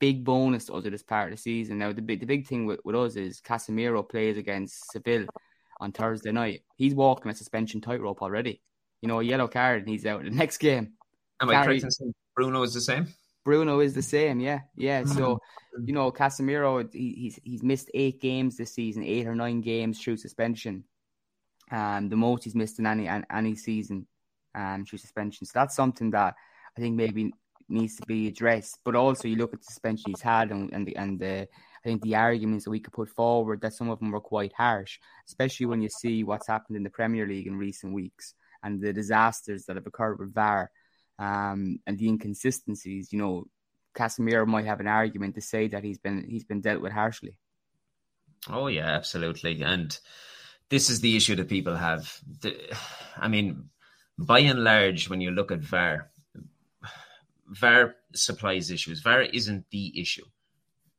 big 0.00 0.24
bonus 0.24 0.66
to 0.66 0.74
us 0.74 0.84
at 0.84 0.90
this 0.90 1.04
part 1.04 1.30
of 1.32 1.38
the 1.38 1.40
season. 1.40 1.78
Now 1.78 1.92
the 1.92 2.02
big 2.02 2.18
the 2.18 2.26
big 2.26 2.48
thing 2.48 2.66
with, 2.66 2.80
with 2.84 2.96
us 2.96 3.14
is 3.14 3.40
Casemiro 3.40 4.06
plays 4.08 4.36
against 4.36 4.90
Seville 4.90 5.26
on 5.78 5.92
Thursday 5.92 6.32
night. 6.32 6.62
He's 6.74 6.92
walking 6.92 7.30
a 7.30 7.34
suspension 7.36 7.80
tightrope 7.80 8.20
already. 8.20 8.62
You 9.00 9.06
know, 9.06 9.20
a 9.20 9.22
yellow 9.24 9.46
card 9.46 9.82
and 9.82 9.88
he's 9.88 10.04
out 10.04 10.24
the 10.24 10.30
next 10.30 10.58
game. 10.58 10.94
Am 11.40 11.50
I 11.50 11.64
correct 11.64 11.84
Bruno 12.34 12.62
is 12.64 12.74
the 12.74 12.80
same? 12.80 13.06
Bruno 13.44 13.78
is 13.78 13.94
the 13.94 14.02
same, 14.02 14.40
yeah, 14.40 14.62
yeah. 14.76 15.04
So 15.04 15.36
mm-hmm. 15.36 15.86
you 15.86 15.94
know, 15.94 16.10
Casemiro, 16.10 16.92
he, 16.92 17.14
he's 17.16 17.40
he's 17.44 17.62
missed 17.62 17.92
eight 17.94 18.20
games 18.20 18.56
this 18.56 18.74
season, 18.74 19.04
eight 19.04 19.28
or 19.28 19.36
nine 19.36 19.60
games 19.60 20.00
through 20.00 20.16
suspension. 20.16 20.82
Um, 21.70 22.08
the 22.08 22.16
most 22.16 22.44
he's 22.44 22.54
missed 22.54 22.78
in 22.78 22.86
any 22.86 23.08
any 23.30 23.54
season, 23.54 24.06
um, 24.54 24.84
through 24.84 24.98
suspension. 24.98 25.46
So 25.46 25.52
that's 25.54 25.76
something 25.76 26.10
that 26.12 26.34
I 26.76 26.80
think 26.80 26.96
maybe 26.96 27.32
needs 27.68 27.96
to 27.96 28.06
be 28.06 28.28
addressed. 28.28 28.78
But 28.84 28.94
also, 28.96 29.28
you 29.28 29.36
look 29.36 29.52
at 29.52 29.60
the 29.60 29.66
suspension 29.66 30.10
he's 30.10 30.22
had, 30.22 30.50
and 30.50 30.72
and 30.72 30.86
the, 30.86 30.96
and 30.96 31.18
the 31.18 31.42
I 31.42 31.84
think 31.84 32.02
the 32.02 32.16
arguments 32.16 32.64
that 32.64 32.70
we 32.70 32.80
could 32.80 32.92
put 32.92 33.08
forward 33.10 33.60
that 33.60 33.74
some 33.74 33.90
of 33.90 33.98
them 33.98 34.10
were 34.10 34.20
quite 34.20 34.52
harsh, 34.52 34.98
especially 35.26 35.66
when 35.66 35.82
you 35.82 35.88
see 35.88 36.24
what's 36.24 36.46
happened 36.46 36.76
in 36.76 36.82
the 36.82 36.90
Premier 36.90 37.26
League 37.26 37.46
in 37.46 37.56
recent 37.56 37.92
weeks 37.92 38.34
and 38.62 38.80
the 38.80 38.92
disasters 38.92 39.64
that 39.66 39.76
have 39.76 39.86
occurred 39.86 40.18
with 40.18 40.34
VAR 40.34 40.70
um, 41.18 41.80
and 41.86 41.98
the 41.98 42.08
inconsistencies, 42.08 43.12
you 43.12 43.18
know, 43.18 43.46
Casemiro 43.94 44.46
might 44.46 44.66
have 44.66 44.80
an 44.80 44.86
argument 44.86 45.34
to 45.34 45.40
say 45.40 45.68
that 45.68 45.82
he's 45.82 45.98
been 45.98 46.24
he's 46.28 46.44
been 46.44 46.60
dealt 46.60 46.80
with 46.80 46.92
harshly. 46.92 47.36
Oh 48.48 48.68
yeah, 48.68 48.86
absolutely. 48.86 49.60
And 49.62 49.98
this 50.70 50.90
is 50.90 51.00
the 51.00 51.16
issue 51.16 51.36
that 51.36 51.48
people 51.48 51.76
have. 51.76 52.20
I 53.16 53.28
mean, 53.28 53.70
by 54.18 54.40
and 54.40 54.64
large, 54.64 55.08
when 55.08 55.20
you 55.20 55.30
look 55.30 55.50
at 55.50 55.60
VAR, 55.60 56.10
VAR 57.46 57.94
supplies 58.14 58.70
issues. 58.70 59.00
VAR 59.00 59.22
isn't 59.22 59.64
the 59.70 59.98
issue. 60.00 60.24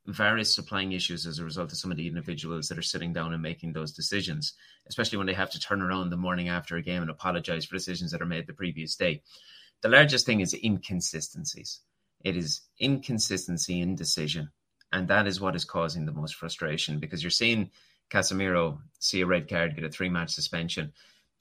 VAR 0.08 0.38
is 0.40 0.54
supplying 0.54 0.94
issues 0.94 1.28
as 1.28 1.38
a 1.38 1.44
result 1.44 1.72
of 1.72 1.78
some 1.78 1.92
of 1.92 1.98
the 1.98 2.08
individuals 2.08 2.68
that 2.68 2.78
are 2.78 2.84
sitting 2.84 3.14
down 3.14 3.34
and 3.34 3.44
making 3.44 3.74
those 3.74 3.92
decisions, 3.92 4.54
especially 4.88 5.18
when 5.18 5.28
they 5.28 5.34
have 5.34 5.52
to 5.52 5.60
turn 5.60 5.82
around 5.82 6.10
the 6.10 6.18
morning 6.18 6.50
after 6.50 6.76
a 6.76 6.82
game 6.82 7.02
and 7.02 7.12
apologize 7.12 7.66
for 7.66 7.76
decisions 7.76 8.12
that 8.12 8.22
are 8.22 8.26
made 8.26 8.48
the 8.48 8.54
previous 8.54 8.96
day. 8.96 9.22
The 9.82 9.90
largest 9.90 10.26
thing 10.26 10.40
is 10.40 10.56
inconsistencies. 10.56 11.82
It 12.24 12.36
is 12.36 12.62
inconsistency 12.80 13.82
in 13.82 13.96
decision. 13.96 14.50
And 14.92 15.08
that 15.10 15.28
is 15.28 15.40
what 15.40 15.56
is 15.56 15.66
causing 15.66 16.06
the 16.06 16.12
most 16.12 16.36
frustration 16.36 17.00
because 17.00 17.24
you're 17.24 17.30
seeing 17.30 17.70
Casemiro 18.10 18.80
see 19.00 19.22
a 19.22 19.26
red 19.26 19.50
card, 19.50 19.76
get 19.76 19.84
a 19.84 19.90
three 19.90 20.10
match 20.10 20.32
suspension. 20.32 20.92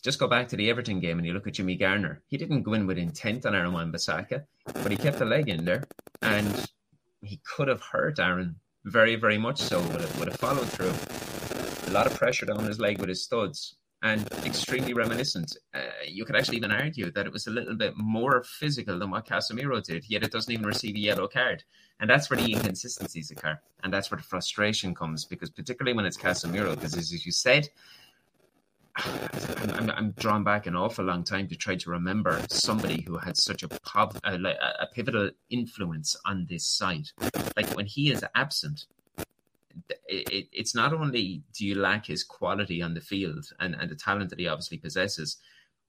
Just 0.02 0.18
go 0.18 0.28
back 0.28 0.48
to 0.48 0.56
the 0.56 0.70
Everton 0.70 1.00
game 1.00 1.18
and 1.18 1.26
you 1.26 1.32
look 1.32 1.46
at 1.46 1.54
Jimmy 1.54 1.74
Garner. 1.74 2.22
He 2.26 2.36
didn't 2.36 2.62
go 2.62 2.74
in 2.74 2.86
with 2.86 2.98
intent 2.98 3.46
on 3.46 3.54
Aaron 3.54 3.72
Wan-Bissaka, 3.72 4.44
but 4.66 4.92
he 4.92 4.96
kept 4.96 5.18
the 5.18 5.24
leg 5.24 5.48
in 5.48 5.64
there 5.64 5.84
and 6.22 6.70
he 7.20 7.40
could 7.44 7.68
have 7.68 7.82
hurt 7.82 8.20
Aaron 8.20 8.56
very, 8.84 9.16
very 9.16 9.38
much 9.38 9.58
so 9.60 9.80
with 9.80 9.96
a, 9.96 10.20
with 10.20 10.32
a 10.32 10.38
follow 10.38 10.62
through. 10.62 11.90
A 11.90 11.92
lot 11.92 12.06
of 12.06 12.14
pressure 12.14 12.46
down 12.46 12.64
his 12.64 12.78
leg 12.78 13.00
with 13.00 13.08
his 13.08 13.24
studs 13.24 13.77
and 14.02 14.30
extremely 14.44 14.94
reminiscent. 14.94 15.56
Uh, 15.74 15.80
you 16.06 16.24
could 16.24 16.36
actually 16.36 16.56
even 16.56 16.70
argue 16.70 17.10
that 17.10 17.26
it 17.26 17.32
was 17.32 17.46
a 17.46 17.50
little 17.50 17.74
bit 17.74 17.94
more 17.96 18.44
physical 18.44 18.98
than 18.98 19.10
what 19.10 19.26
Casemiro 19.26 19.82
did, 19.82 20.08
yet 20.08 20.22
it 20.22 20.30
doesn't 20.30 20.52
even 20.52 20.66
receive 20.66 20.94
a 20.94 21.00
yellow 21.00 21.26
card. 21.26 21.64
And 22.00 22.08
that's 22.08 22.30
where 22.30 22.36
the 22.36 22.52
inconsistencies 22.52 23.30
occur. 23.32 23.58
And 23.82 23.92
that's 23.92 24.10
where 24.10 24.18
the 24.18 24.24
frustration 24.24 24.94
comes, 24.94 25.24
because 25.24 25.50
particularly 25.50 25.96
when 25.96 26.04
it's 26.04 26.16
Casemiro, 26.16 26.74
because 26.74 26.96
as 26.96 27.26
you 27.26 27.32
said, 27.32 27.68
I'm, 28.96 29.70
I'm, 29.74 29.90
I'm, 29.90 30.10
drawn 30.12 30.44
back 30.44 30.66
an 30.66 30.76
awful 30.76 31.04
long 31.04 31.24
time 31.24 31.48
to 31.48 31.56
try 31.56 31.74
to 31.76 31.90
remember 31.90 32.40
somebody 32.50 33.02
who 33.02 33.16
had 33.16 33.36
such 33.36 33.64
a, 33.64 33.68
pov- 33.68 34.20
a, 34.24 34.82
a 34.82 34.86
pivotal 34.92 35.30
influence 35.50 36.16
on 36.24 36.46
this 36.48 36.66
side. 36.66 37.08
Like 37.56 37.68
when 37.76 37.86
he 37.86 38.12
is 38.12 38.24
absent, 38.36 38.86
it, 40.08 40.48
it's 40.52 40.74
not 40.74 40.92
only 40.92 41.42
do 41.56 41.66
you 41.66 41.74
lack 41.74 42.06
his 42.06 42.24
quality 42.24 42.82
on 42.82 42.94
the 42.94 43.00
field 43.00 43.46
and, 43.60 43.74
and 43.74 43.90
the 43.90 43.96
talent 43.96 44.30
that 44.30 44.38
he 44.38 44.48
obviously 44.48 44.78
possesses, 44.78 45.38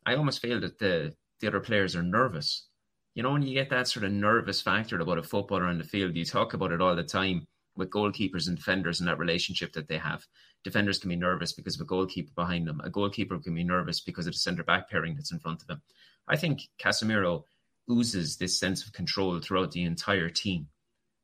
I 0.06 0.16
almost 0.16 0.42
feel 0.42 0.60
that 0.62 0.80
the, 0.80 1.14
the 1.40 1.48
other 1.48 1.60
players 1.60 1.96
are 1.96 2.04
nervous. 2.04 2.68
You 3.16 3.24
know, 3.24 3.32
when 3.32 3.42
you 3.42 3.54
get 3.54 3.70
that 3.72 3.88
sort 3.88 4.06
of 4.06 4.12
nervous 4.12 4.62
factor 4.62 5.00
about 5.00 5.18
a 5.18 5.24
footballer 5.24 5.66
on 5.66 5.78
the 5.78 5.84
field, 5.84 6.16
you 6.16 6.26
talk 6.26 6.54
about 6.54 6.72
it 6.72 6.82
all 6.82 6.96
the 6.96 7.04
time 7.04 7.46
with 7.76 7.90
goalkeepers 7.90 8.48
and 8.48 8.58
defenders 8.58 9.00
and 9.00 9.10
that 9.10 9.18
relationship 9.18 9.74
that 9.74 9.88
they 9.88 9.98
have. 9.98 10.26
Defenders 10.64 11.00
can 11.00 11.10
be 11.10 11.16
nervous 11.16 11.54
because 11.54 11.76
of 11.76 11.82
a 11.82 11.86
goalkeeper 11.86 12.32
behind 12.36 12.68
them. 12.68 12.82
A 12.84 12.90
goalkeeper 12.90 13.40
can 13.40 13.56
be 13.56 13.64
nervous 13.64 14.02
because 14.02 14.28
of 14.28 14.34
the 14.34 14.40
centre 14.40 14.64
back 14.64 14.90
pairing 14.90 15.16
that's 15.16 15.32
in 15.32 15.40
front 15.40 15.62
of 15.62 15.70
him. 15.70 15.82
I 16.28 16.36
think 16.36 16.62
Casemiro 16.82 17.44
oozes 17.90 18.38
this 18.38 18.60
sense 18.60 18.86
of 18.86 18.94
control 18.94 19.40
throughout 19.40 19.72
the 19.72 19.84
entire 19.84 20.30
team. 20.30 20.68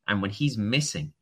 And 0.07 0.21
when 0.21 0.31
he's 0.31 0.57
missing, 0.57 1.13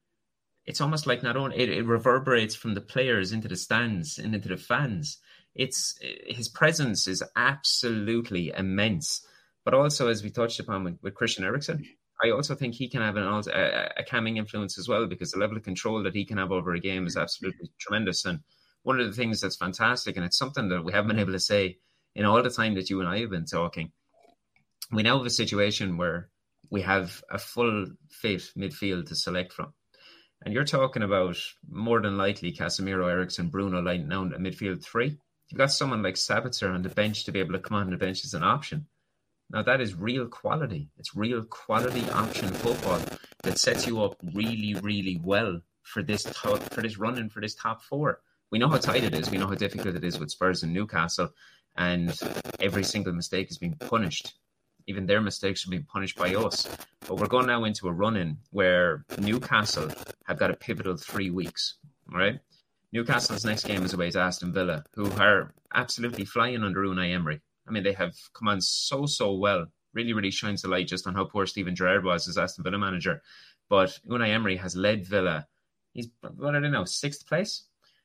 it's 0.66 0.82
almost 0.82 1.08
like 1.08 1.24
not 1.24 1.38
only 1.38 1.58
it, 1.58 1.70
it, 1.70 1.86
reverberates 1.86 2.56
from 2.56 2.74
the 2.74 2.82
players 2.82 3.32
into 3.32 3.48
the 3.48 3.56
stands 3.56 4.18
and 4.18 4.34
into 4.34 4.48
the 4.48 4.58
fans. 4.58 5.18
It's 5.56 5.98
his 6.02 6.48
presence 6.48 7.08
is 7.08 7.24
absolutely 7.36 8.52
immense. 8.56 9.26
But 9.66 9.74
also, 9.74 10.08
as 10.08 10.24
we 10.24 10.30
touched 10.30 10.60
upon 10.60 10.84
with, 10.84 10.98
with 11.02 11.16
Christian 11.16 11.44
Eriksen, 11.44 11.86
I 12.24 12.32
also 12.32 12.56
think 12.56 12.76
he 12.76 12.90
can 12.90 13.02
have 13.02 13.18
an, 13.18 13.24
a, 13.24 13.90
a 13.98 14.04
calming 14.04 14.38
influence 14.38 14.78
as 14.78 14.88
well 14.88 15.06
because 15.08 15.32
the 15.32 15.40
level 15.40 15.58
of 15.58 15.64
control 15.64 16.04
that 16.04 16.16
he 16.16 16.26
can 16.26 16.38
have 16.38 16.52
over 16.52 16.74
a 16.74 16.80
game 16.80 17.06
is 17.06 17.18
absolutely 17.18 17.72
tremendous. 17.80 18.26
And 18.26 18.40
one 18.84 19.00
of 19.00 19.08
the 19.08 19.14
things 19.14 19.42
that's 19.42 19.56
fantastic, 19.56 20.16
and 20.16 20.26
it's 20.26 20.38
something 20.38 20.70
that 20.70 20.84
we 20.84 20.92
haven't 20.92 21.10
been 21.10 21.20
able 21.20 21.34
to 21.34 21.40
say 21.40 21.78
in 22.16 22.26
all 22.26 22.42
the 22.42 22.50
time 22.50 22.76
that 22.76 22.90
you 22.90 23.00
and 23.00 23.10
I 23.10 23.20
have 23.20 23.30
been 23.30 23.46
talking, 23.46 23.92
we 24.92 25.04
now 25.04 25.18
have 25.18 25.26
a 25.26 25.32
situation 25.32 25.98
where 25.98 26.30
we 26.70 26.82
have 26.82 27.24
a 27.30 27.38
full 27.38 27.88
fit 28.10 28.44
midfield 28.58 29.08
to 29.08 29.16
select 29.16 29.54
from. 29.54 29.74
And 30.44 30.54
you're 30.54 30.66
talking 30.66 31.04
about 31.04 31.38
more 31.70 32.02
than 32.02 32.18
likely 32.18 32.52
Casemiro, 32.52 33.10
Eriksen, 33.10 33.48
Bruno 33.48 33.82
lining 33.82 34.10
down 34.10 34.34
a 34.34 34.38
midfield 34.38 34.84
three. 34.84 35.18
You've 35.48 35.58
got 35.58 35.72
someone 35.72 36.04
like 36.04 36.16
Sabitzer 36.16 36.74
on 36.74 36.82
the 36.82 36.90
bench 36.90 37.24
to 37.24 37.32
be 37.32 37.40
able 37.40 37.54
to 37.54 37.60
come 37.60 37.78
on 37.78 37.90
the 37.90 37.96
bench 37.96 38.26
as 38.26 38.34
an 38.34 38.44
option. 38.44 38.88
Now 39.50 39.64
that 39.64 39.80
is 39.80 39.96
real 39.96 40.28
quality. 40.28 40.90
It's 40.98 41.16
real 41.16 41.44
quality 41.44 42.10
option 42.10 42.50
football 42.50 43.00
that 43.44 43.58
sets 43.58 43.88
you 43.88 44.02
up 44.04 44.18
really, 44.34 44.74
really 44.82 45.22
well 45.24 45.62
for 45.84 46.04
this 46.04 46.24
top, 46.24 46.62
for 46.74 46.82
this 46.82 46.98
running 46.98 47.30
for 47.30 47.40
this 47.40 47.56
top 47.56 47.82
four. 47.82 48.20
We 48.52 48.60
know 48.60 48.68
how 48.68 48.78
tight 48.78 49.04
it 49.04 49.14
is. 49.14 49.30
We 49.30 49.38
know 49.38 49.48
how 49.48 49.56
difficult 49.56 49.96
it 49.96 50.04
is 50.04 50.20
with 50.20 50.32
Spurs 50.32 50.64
and 50.64 50.74
Newcastle, 50.74 51.34
and 51.78 52.18
every 52.60 52.84
single 52.84 53.14
mistake 53.14 53.50
is 53.50 53.58
being 53.58 53.76
punished 53.76 54.34
even 54.88 55.06
their 55.06 55.22
mistakes 55.22 55.66
are 55.66 55.70
being 55.70 55.84
punished 55.84 56.18
by 56.18 56.36
us. 56.36 56.68
But 57.08 57.16
we're 57.16 57.28
going 57.28 57.48
now 57.48 57.64
into 57.64 57.88
a 57.88 57.94
run 57.94 58.18
in 58.18 58.38
where 58.52 59.06
Newcastle 59.18 59.90
have 60.26 60.40
got 60.40 60.52
a 60.52 60.56
pivotal 60.56 60.98
three 60.98 61.30
weeks, 61.30 61.76
right? 62.12 62.40
Newcastle's 62.92 63.46
next 63.46 63.66
game 63.66 63.84
is 63.84 63.94
away 63.94 64.12
to 64.12 64.20
Aston 64.20 64.54
Villa, 64.54 64.84
who 64.94 65.10
are 65.14 65.54
absolutely 65.74 66.26
flying 66.26 66.64
under 66.64 66.84
Unai 66.84 67.14
Emery. 67.14 67.42
I 67.68 67.72
mean, 67.72 67.84
they 67.84 67.94
have 67.94 68.14
come 68.34 68.48
on 68.48 68.62
so, 68.62 69.06
so 69.06 69.34
well. 69.34 69.66
Really, 69.94 70.14
really 70.14 70.32
shines 70.32 70.62
the 70.62 70.68
light 70.68 70.88
just 70.88 71.08
on 71.08 71.16
how 71.16 71.26
poor 71.26 71.46
Steven 71.46 71.76
Gerrard 71.76 72.04
was 72.04 72.28
as 72.28 72.38
Aston 72.38 72.64
Villa 72.64 72.78
manager. 72.78 73.22
But 73.70 74.00
Unai 74.08 74.30
Emery 74.30 74.58
has 74.58 74.76
led 74.76 75.06
Villa. 75.06 75.48
He's, 75.94 76.10
what 76.22 76.56
I 76.56 76.60
do 76.60 76.66
they 76.66 76.70
know, 76.70 76.86
sixth 76.86 77.28
place? 77.28 77.64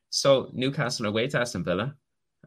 So 0.09 0.49
Newcastle 0.53 1.05
away 1.05 1.27
to 1.27 1.39
Aston 1.39 1.63
Villa. 1.63 1.95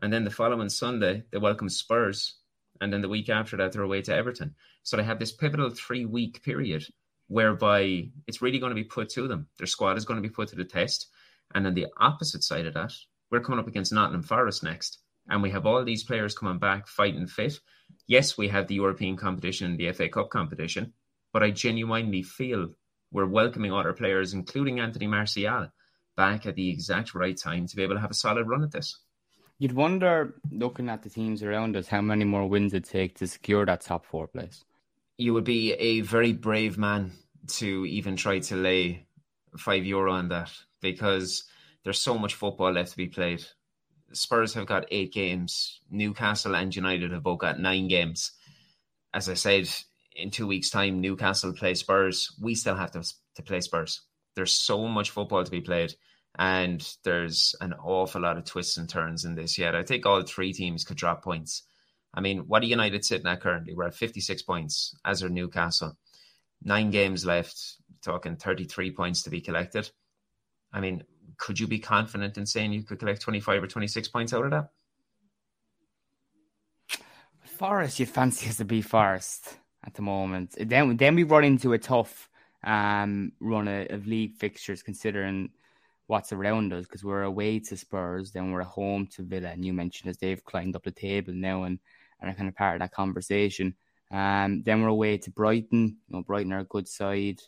And 0.01 0.13
then 0.13 0.25
the 0.25 0.31
following 0.31 0.69
Sunday, 0.69 1.25
they 1.31 1.39
welcome 1.39 1.69
Spurs 1.69 2.39
and 2.83 2.93
then 2.93 3.01
the 3.01 3.09
week 3.09 3.29
after 3.29 3.57
that 3.57 3.73
they're 3.73 3.83
away 3.83 4.03
to 4.03 4.15
Everton. 4.15 4.55
So 4.83 4.97
they 4.97 5.05
have 5.05 5.19
this 5.19 5.33
pivotal 5.33 5.71
three 5.71 6.05
week 6.05 6.43
period 6.43 6.85
whereby 7.29 8.09
it's 8.27 8.43
really 8.43 8.59
going 8.59 8.71
to 8.71 8.83
be 8.83 8.85
put 8.85 9.09
to 9.11 9.29
them. 9.29 9.47
Their 9.57 9.67
squad 9.67 9.97
is 9.97 10.05
going 10.05 10.21
to 10.21 10.29
be 10.29 10.35
put 10.35 10.49
to 10.49 10.57
the 10.57 10.65
test. 10.65 11.09
And 11.55 11.65
then 11.65 11.75
the 11.75 11.87
opposite 11.99 12.43
side 12.43 12.67
of 12.67 12.75
that, 12.75 12.93
we're 13.31 13.41
coming 13.41 13.61
up 13.61 13.69
against 13.69 13.93
Nottingham 13.93 14.23
Forest 14.23 14.63
next. 14.63 14.99
And 15.29 15.43
we 15.43 15.51
have 15.51 15.65
all 15.65 15.85
these 15.85 16.03
players 16.03 16.35
coming 16.35 16.59
back 16.59 16.89
fighting 16.89 17.27
fit. 17.27 17.59
Yes, 18.07 18.37
we 18.37 18.49
have 18.49 18.67
the 18.67 18.75
European 18.75 19.17
competition, 19.17 19.71
and 19.71 19.79
the 19.79 19.93
FA 19.93 20.09
Cup 20.09 20.31
competition, 20.31 20.93
but 21.33 21.43
I 21.43 21.51
genuinely 21.51 22.23
feel 22.23 22.71
we're 23.13 23.27
welcoming 23.27 23.73
other 23.73 23.93
players, 23.93 24.35
including 24.35 24.81
Anthony 24.81 25.07
Martial, 25.07 25.69
back 26.17 26.47
at 26.47 26.57
the 26.57 26.69
exact 26.69 27.15
right 27.15 27.37
time 27.37 27.67
to 27.67 27.77
be 27.77 27.83
able 27.83 27.95
to 27.95 28.01
have 28.01 28.11
a 28.11 28.15
solid 28.15 28.49
run 28.49 28.65
at 28.65 28.73
this. 28.73 28.99
You'd 29.63 29.77
wonder, 29.77 30.35
looking 30.51 30.89
at 30.89 31.05
the 31.05 31.09
teams 31.09 31.41
around 31.41 31.77
us, 31.77 31.87
how 31.87 32.01
many 32.01 32.25
more 32.25 32.49
wins 32.49 32.75
it 32.75 32.83
take 32.83 33.17
to 33.19 33.29
secure 33.29 33.65
that 33.65 33.83
top 33.83 34.05
four 34.05 34.27
place. 34.27 34.65
You 35.19 35.35
would 35.35 35.45
be 35.45 35.75
a 35.75 36.01
very 36.01 36.33
brave 36.33 36.79
man 36.79 37.13
to 37.59 37.87
even 37.87 38.17
try 38.17 38.41
to 38.41 38.57
lay 38.57 39.07
five 39.57 39.87
euro 39.87 40.15
on 40.15 40.31
that 40.31 40.51
because 40.81 41.45
there's 41.85 42.01
so 42.01 42.19
much 42.19 42.35
football 42.35 42.73
left 42.73 42.91
to 42.91 42.97
be 42.97 43.07
played. 43.07 43.45
Spurs 44.13 44.53
have 44.55 44.67
got 44.67 44.87
eight 44.91 45.13
games. 45.13 45.79
Newcastle 45.89 46.57
and 46.57 46.75
United 46.75 47.13
have 47.13 47.23
both 47.23 47.39
got 47.39 47.61
nine 47.61 47.87
games. 47.87 48.33
As 49.15 49.29
I 49.29 49.35
said, 49.35 49.69
in 50.17 50.33
two 50.33 50.49
weeks' 50.49 50.71
time, 50.71 51.01
Newcastle 51.01 51.53
play 51.53 51.75
Spurs. 51.75 52.35
We 52.43 52.57
still 52.57 52.75
have 52.75 52.91
to, 52.91 53.05
to 53.37 53.43
play 53.45 53.61
Spurs. 53.61 54.01
There's 54.35 54.51
so 54.51 54.89
much 54.89 55.11
football 55.11 55.45
to 55.45 55.51
be 55.53 55.61
played 55.61 55.95
and 56.39 56.97
there's 57.05 57.55
an 57.61 57.75
awful 57.75 58.23
lot 58.23 58.39
of 58.39 58.45
twists 58.45 58.79
and 58.79 58.89
turns 58.89 59.25
in 59.25 59.35
this 59.35 59.59
yet. 59.59 59.75
I 59.75 59.83
think 59.83 60.07
all 60.07 60.23
three 60.23 60.53
teams 60.53 60.85
could 60.85 60.97
drop 60.97 61.23
points. 61.23 61.65
I 62.15 62.21
mean, 62.21 62.41
what 62.41 62.63
are 62.63 62.67
United 62.67 63.05
sitting 63.05 63.27
at 63.27 63.41
currently? 63.41 63.75
We're 63.75 63.87
at 63.87 63.95
56 63.95 64.43
points, 64.43 64.95
as 65.05 65.23
are 65.23 65.29
Newcastle. 65.29 65.97
Nine 66.63 66.91
games 66.91 67.25
left, 67.25 67.77
talking 68.03 68.37
33 68.37 68.93
points 68.93 69.23
to 69.23 69.31
be 69.31 69.41
collected. 69.41 69.91
I 70.73 70.81
mean, 70.81 71.05
could 71.37 71.59
you 71.59 71.67
be 71.67 71.79
confident 71.79 72.39
in 72.39 72.47
saying 72.47 72.73
you 72.73 72.83
could 72.83 72.99
collect 72.99 73.23
25 73.23 73.65
or 73.65 73.67
26 73.67 74.09
points 74.09 74.33
out 74.33 74.45
of 74.45 74.51
that? 74.51 74.69
Forest, 77.45 78.01
you'd 78.01 78.09
fancy 78.09 78.49
us 78.49 78.57
to 78.57 78.65
be 78.65 78.83
Forest 78.83 79.57
at 79.85 79.95
the 79.95 80.03
moment. 80.03 80.55
Then, 80.59 80.97
then 80.97 81.15
we 81.15 81.25
run 81.25 81.45
into 81.45 81.73
a 81.73 81.79
tough 81.79 82.29
um, 82.65 83.33
run 83.41 83.69
of, 83.69 83.91
of 83.91 84.07
league 84.07 84.37
fixtures, 84.37 84.83
considering 84.83 85.51
what's 86.13 86.31
around 86.31 86.75
us 86.75 86.85
because 86.85 87.03
we're 87.03 87.23
away 87.23 87.59
to 87.59 87.75
Spurs, 87.75 88.33
then 88.33 88.53
we're 88.53 88.61
at 88.61 88.67
home 88.67 89.07
to 89.07 89.23
Villa. 89.23 89.49
And 89.49 89.65
you 89.65 89.73
mentioned 89.73 90.11
as 90.11 90.19
they've 90.19 90.45
climbed 90.45 90.77
up 90.77 90.85
the 90.85 90.91
table 90.91 91.33
now 91.33 91.63
and, 91.63 91.79
and 92.21 92.31
are 92.31 92.35
kind 92.35 92.51
of 92.51 92.55
part 92.55 92.75
of 92.75 92.81
that 92.81 92.93
conversation. 92.93 93.75
Um, 94.11 94.63
then 94.63 94.83
we're 94.83 94.89
away 94.89 95.17
to 95.17 95.31
Brighton. 95.31 95.97
You 96.09 96.17
know, 96.17 96.23
Brighton 96.23 96.53
are 96.53 96.59
a 96.59 96.65
good 96.65 96.87
side. 96.87 97.41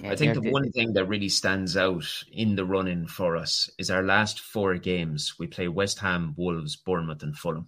Yeah, 0.00 0.12
I 0.12 0.16
think 0.16 0.40
the 0.40 0.52
one 0.52 0.70
thing 0.70 0.92
that 0.92 1.06
really 1.06 1.28
stands 1.28 1.76
out 1.76 2.06
in 2.30 2.54
the 2.54 2.64
running 2.64 3.08
for 3.08 3.36
us 3.36 3.68
is 3.76 3.90
our 3.90 4.04
last 4.04 4.38
four 4.38 4.76
games. 4.76 5.34
We 5.40 5.48
play 5.48 5.66
West 5.66 5.98
Ham, 5.98 6.34
Wolves, 6.36 6.76
Bournemouth, 6.76 7.24
and 7.24 7.36
Fulham. 7.36 7.66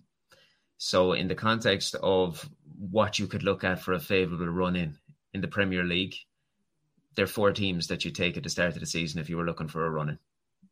So, 0.78 1.12
in 1.12 1.26
the 1.26 1.34
context 1.34 1.96
of 2.00 2.48
what 2.78 3.18
you 3.18 3.26
could 3.26 3.42
look 3.42 3.64
at 3.64 3.82
for 3.82 3.94
a 3.94 4.00
favourable 4.00 4.46
run 4.46 4.76
in 4.76 4.96
in 5.34 5.40
the 5.40 5.48
Premier 5.48 5.82
League, 5.82 6.14
there 7.14 7.24
are 7.24 7.28
four 7.28 7.52
teams 7.52 7.88
that 7.88 8.04
you 8.04 8.10
take 8.10 8.36
at 8.36 8.42
the 8.42 8.50
start 8.50 8.74
of 8.74 8.80
the 8.80 8.86
season 8.86 9.20
if 9.20 9.28
you 9.28 9.36
were 9.36 9.44
looking 9.44 9.68
for 9.68 9.84
a 9.84 9.90
running. 9.90 10.18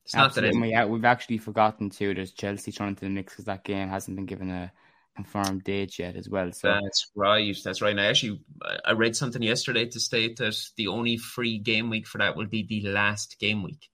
It's 0.04 0.14
Absolutely. 0.14 0.58
not 0.58 0.60
that 0.60 0.66
it, 0.66 0.70
yeah, 0.70 0.84
we've 0.86 1.04
actually 1.04 1.38
forgotten 1.38 1.90
too. 1.90 2.14
There's 2.14 2.32
Chelsea 2.32 2.72
trying 2.72 2.94
to 2.96 3.00
the 3.02 3.10
mix 3.10 3.34
because 3.34 3.44
that 3.46 3.64
game 3.64 3.88
hasn't 3.88 4.16
been 4.16 4.26
given 4.26 4.50
a 4.50 4.72
confirmed 5.14 5.64
date 5.64 5.98
yet 5.98 6.16
as 6.16 6.28
well. 6.28 6.50
So 6.52 6.68
That's 6.68 7.10
right. 7.14 7.56
That's 7.62 7.82
right. 7.82 7.90
And 7.90 8.00
I 8.00 8.06
actually 8.06 8.40
I 8.84 8.92
read 8.92 9.14
something 9.16 9.42
yesterday 9.42 9.86
to 9.86 10.00
state 10.00 10.36
that 10.38 10.56
the 10.76 10.88
only 10.88 11.16
free 11.16 11.58
game 11.58 11.90
week 11.90 12.06
for 12.06 12.18
that 12.18 12.36
will 12.36 12.46
be 12.46 12.62
the 12.62 12.82
last 12.88 13.38
game 13.38 13.62
week. 13.62 13.88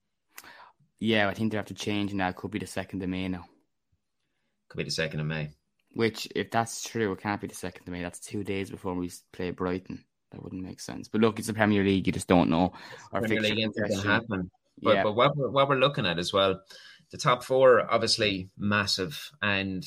yeah, 1.00 1.28
I 1.28 1.34
think 1.34 1.50
they 1.50 1.56
have 1.56 1.66
to 1.66 1.74
change, 1.74 2.14
now. 2.14 2.28
It 2.28 2.36
could 2.36 2.50
be 2.50 2.58
the 2.58 2.66
second 2.66 3.02
of 3.02 3.08
May 3.08 3.28
now. 3.28 3.46
Could 4.68 4.78
be 4.78 4.84
the 4.84 4.90
second 4.90 5.20
of 5.20 5.26
May. 5.26 5.50
Which, 5.92 6.28
if 6.34 6.50
that's 6.50 6.82
true, 6.82 7.12
it 7.12 7.20
can't 7.20 7.40
be 7.40 7.46
the 7.46 7.54
second 7.54 7.88
of 7.88 7.92
May. 7.92 8.02
That's 8.02 8.20
two 8.20 8.44
days 8.44 8.70
before 8.70 8.94
we 8.94 9.10
play 9.32 9.50
Brighton. 9.50 10.04
That 10.36 10.42
wouldn't 10.42 10.62
make 10.62 10.80
sense. 10.80 11.08
But 11.08 11.22
look, 11.22 11.38
it's 11.38 11.48
the 11.48 11.54
Premier 11.54 11.82
League. 11.82 12.06
You 12.06 12.12
just 12.12 12.28
don't 12.28 12.50
know. 12.50 12.74
Our 13.10 13.22
Premier 13.22 13.40
League 13.40 13.52
anything 13.52 13.88
can 13.88 14.06
happen. 14.06 14.50
But, 14.82 14.94
Yeah. 14.96 15.02
but 15.02 15.14
what, 15.16 15.34
we're, 15.34 15.48
what 15.48 15.66
we're 15.66 15.76
looking 15.78 16.04
at 16.04 16.18
as 16.18 16.30
well, 16.30 16.60
the 17.10 17.16
top 17.16 17.42
four 17.42 17.90
obviously 17.90 18.50
massive, 18.58 19.30
and 19.40 19.82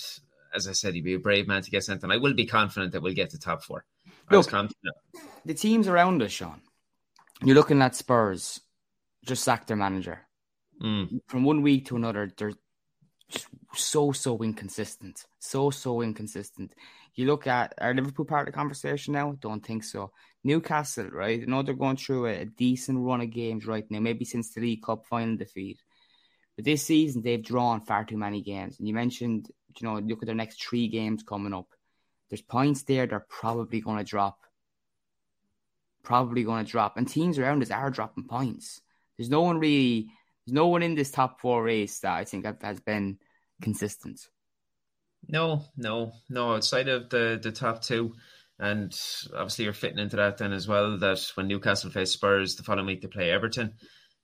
as 0.56 0.68
I 0.68 0.72
said, 0.72 0.96
you'd 0.96 1.06
be 1.06 1.14
a 1.14 1.20
brave 1.20 1.48
man 1.48 1.62
to 1.62 1.70
get 1.70 1.84
sent, 1.84 2.02
and 2.02 2.12
I 2.12 2.18
will 2.18 2.34
be 2.34 2.48
confident 2.48 2.94
that 2.94 3.02
we'll 3.04 3.14
get 3.14 3.30
the 3.30 3.38
top 3.38 3.64
four. 3.64 3.86
I 4.28 4.38
was 4.38 4.48
Look, 4.48 4.52
confident. 4.52 4.96
the 5.46 5.54
teams 5.54 5.88
around 5.88 6.24
us, 6.24 6.32
Shaun. 6.32 6.62
You're 7.44 7.56
looking 7.56 7.82
at 7.84 7.96
Spurs, 7.96 8.60
just 9.24 9.44
sacked 9.44 9.68
their 9.68 9.78
manager. 9.78 10.22
Mm. 10.82 11.22
From 11.28 11.44
one 11.44 11.62
week 11.62 11.86
to 11.88 11.96
another, 11.96 12.32
they're 12.36 12.54
just 13.30 13.48
so 13.76 14.12
so 14.12 14.42
inconsistent, 14.42 15.26
so 15.38 15.70
so 15.70 16.02
inconsistent. 16.02 16.74
You 17.20 17.26
look 17.26 17.48
at 17.48 17.74
are 17.82 17.94
Liverpool 17.94 18.24
part 18.24 18.48
of 18.48 18.54
the 18.54 18.58
conversation 18.58 19.12
now? 19.12 19.36
Don't 19.42 19.60
think 19.60 19.84
so. 19.84 20.14
Newcastle, 20.46 21.10
right? 21.10 21.42
I 21.42 21.46
know 21.48 21.64
they're 21.64 21.74
going 21.74 21.98
through 21.98 22.28
a, 22.28 22.44
a 22.44 22.46
decent 22.46 22.98
run 22.98 23.20
of 23.20 23.30
games 23.30 23.66
right 23.66 23.84
now, 23.92 24.00
maybe 24.00 24.24
since 24.24 24.54
the 24.54 24.62
League 24.62 24.84
Cup 24.84 25.06
final 25.06 25.36
defeat. 25.36 25.82
But 26.56 26.64
this 26.64 26.84
season, 26.84 27.22
they've 27.22 27.44
drawn 27.44 27.82
far 27.82 28.06
too 28.06 28.16
many 28.16 28.42
games. 28.42 28.80
And 28.80 28.88
you 28.88 28.94
mentioned, 28.94 29.50
you 29.78 29.86
know, 29.86 30.00
look 30.00 30.24
at 30.24 30.28
their 30.28 30.34
next 30.34 30.64
three 30.64 30.88
games 30.88 31.22
coming 31.22 31.54
up. 31.54 31.68
There's 32.30 32.42
points 32.42 32.84
there 32.84 33.06
they're 33.06 33.26
probably 33.28 33.82
going 33.82 33.98
to 33.98 34.06
drop. 34.06 34.40
Probably 36.04 36.46
going 36.46 36.64
to 36.64 36.72
drop. 36.72 36.96
And 36.96 37.06
teams 37.06 37.38
around 37.38 37.62
us 37.62 37.70
are 37.70 37.92
dropping 37.92 38.30
points. 38.30 38.80
There's 39.18 39.30
no 39.30 39.42
one 39.42 39.60
really, 39.60 40.08
there's 40.46 40.54
no 40.54 40.68
one 40.68 40.84
in 40.84 40.96
this 40.96 41.12
top 41.12 41.42
four 41.42 41.62
race 41.62 42.00
that 42.00 42.14
I 42.14 42.24
think 42.24 42.46
has 42.64 42.80
been 42.80 43.18
consistent. 43.62 44.22
No, 45.28 45.66
no, 45.78 46.14
no. 46.30 46.54
Outside 46.56 46.88
of 46.88 47.10
the 47.10 47.40
the 47.42 47.52
top 47.52 47.82
two, 47.84 48.16
and 48.58 48.98
obviously 49.34 49.66
you're 49.66 49.74
fitting 49.74 50.00
into 50.00 50.16
that 50.18 50.38
then 50.38 50.54
as 50.54 50.68
well. 50.68 50.98
That 50.98 51.20
when 51.36 51.48
Newcastle 51.48 51.92
face 51.92 52.12
Spurs 52.12 52.56
the 52.56 52.64
following 52.64 52.88
week, 52.88 53.02
they 53.02 53.08
play 53.08 53.32
Everton. 53.32 53.74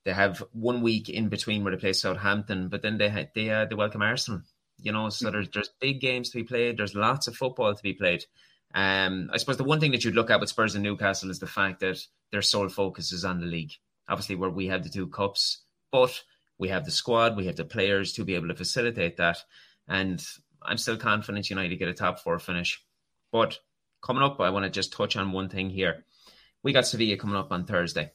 They 0.03 0.13
have 0.13 0.43
one 0.51 0.81
week 0.81 1.09
in 1.09 1.29
between 1.29 1.63
where 1.63 1.75
they 1.75 1.79
play 1.79 1.93
Southampton, 1.93 2.69
but 2.69 2.81
then 2.81 2.97
they 2.97 3.29
they 3.35 3.49
uh, 3.49 3.65
they 3.65 3.75
welcome 3.75 4.01
Arsenal. 4.01 4.41
You 4.77 4.91
know, 4.91 5.09
so 5.09 5.31
there's 5.31 5.49
there's 5.49 5.69
big 5.79 6.01
games 6.01 6.29
to 6.29 6.37
be 6.37 6.43
played. 6.43 6.77
There's 6.77 6.95
lots 6.95 7.27
of 7.27 7.35
football 7.35 7.73
to 7.73 7.83
be 7.83 7.93
played. 7.93 8.25
Um, 8.73 9.29
I 9.31 9.37
suppose 9.37 9.57
the 9.57 9.63
one 9.63 9.79
thing 9.79 9.91
that 9.91 10.03
you'd 10.03 10.15
look 10.15 10.29
at 10.29 10.39
with 10.39 10.49
Spurs 10.49 10.75
and 10.75 10.83
Newcastle 10.83 11.29
is 11.31 11.39
the 11.39 11.47
fact 11.47 11.79
that 11.79 11.97
their 12.31 12.41
sole 12.41 12.67
focus 12.67 13.13
is 13.13 13.23
on 13.23 13.39
the 13.39 13.45
league. 13.45 13.71
Obviously, 14.09 14.35
where 14.35 14.49
we 14.49 14.67
have 14.67 14.83
the 14.83 14.89
two 14.89 15.07
cups, 15.07 15.63
but 15.91 16.21
we 16.57 16.69
have 16.69 16.85
the 16.85 16.91
squad, 16.91 17.37
we 17.37 17.45
have 17.45 17.55
the 17.55 17.65
players 17.65 18.13
to 18.13 18.25
be 18.25 18.35
able 18.35 18.49
to 18.49 18.55
facilitate 18.55 19.17
that. 19.17 19.37
And 19.87 20.23
I'm 20.67 20.77
still 20.77 20.97
confident 20.97 21.49
United 21.49 21.77
get 21.77 21.87
a 21.87 21.93
top 21.93 22.19
four 22.19 22.39
finish. 22.39 22.81
But 23.31 23.59
coming 24.01 24.23
up, 24.23 24.39
I 24.39 24.49
want 24.49 24.65
to 24.65 24.69
just 24.69 24.93
touch 24.93 25.15
on 25.15 25.31
one 25.31 25.49
thing 25.49 25.69
here. 25.69 26.05
We 26.63 26.73
got 26.73 26.87
Sevilla 26.87 27.17
coming 27.17 27.35
up 27.35 27.51
on 27.51 27.65
Thursday. 27.65 28.11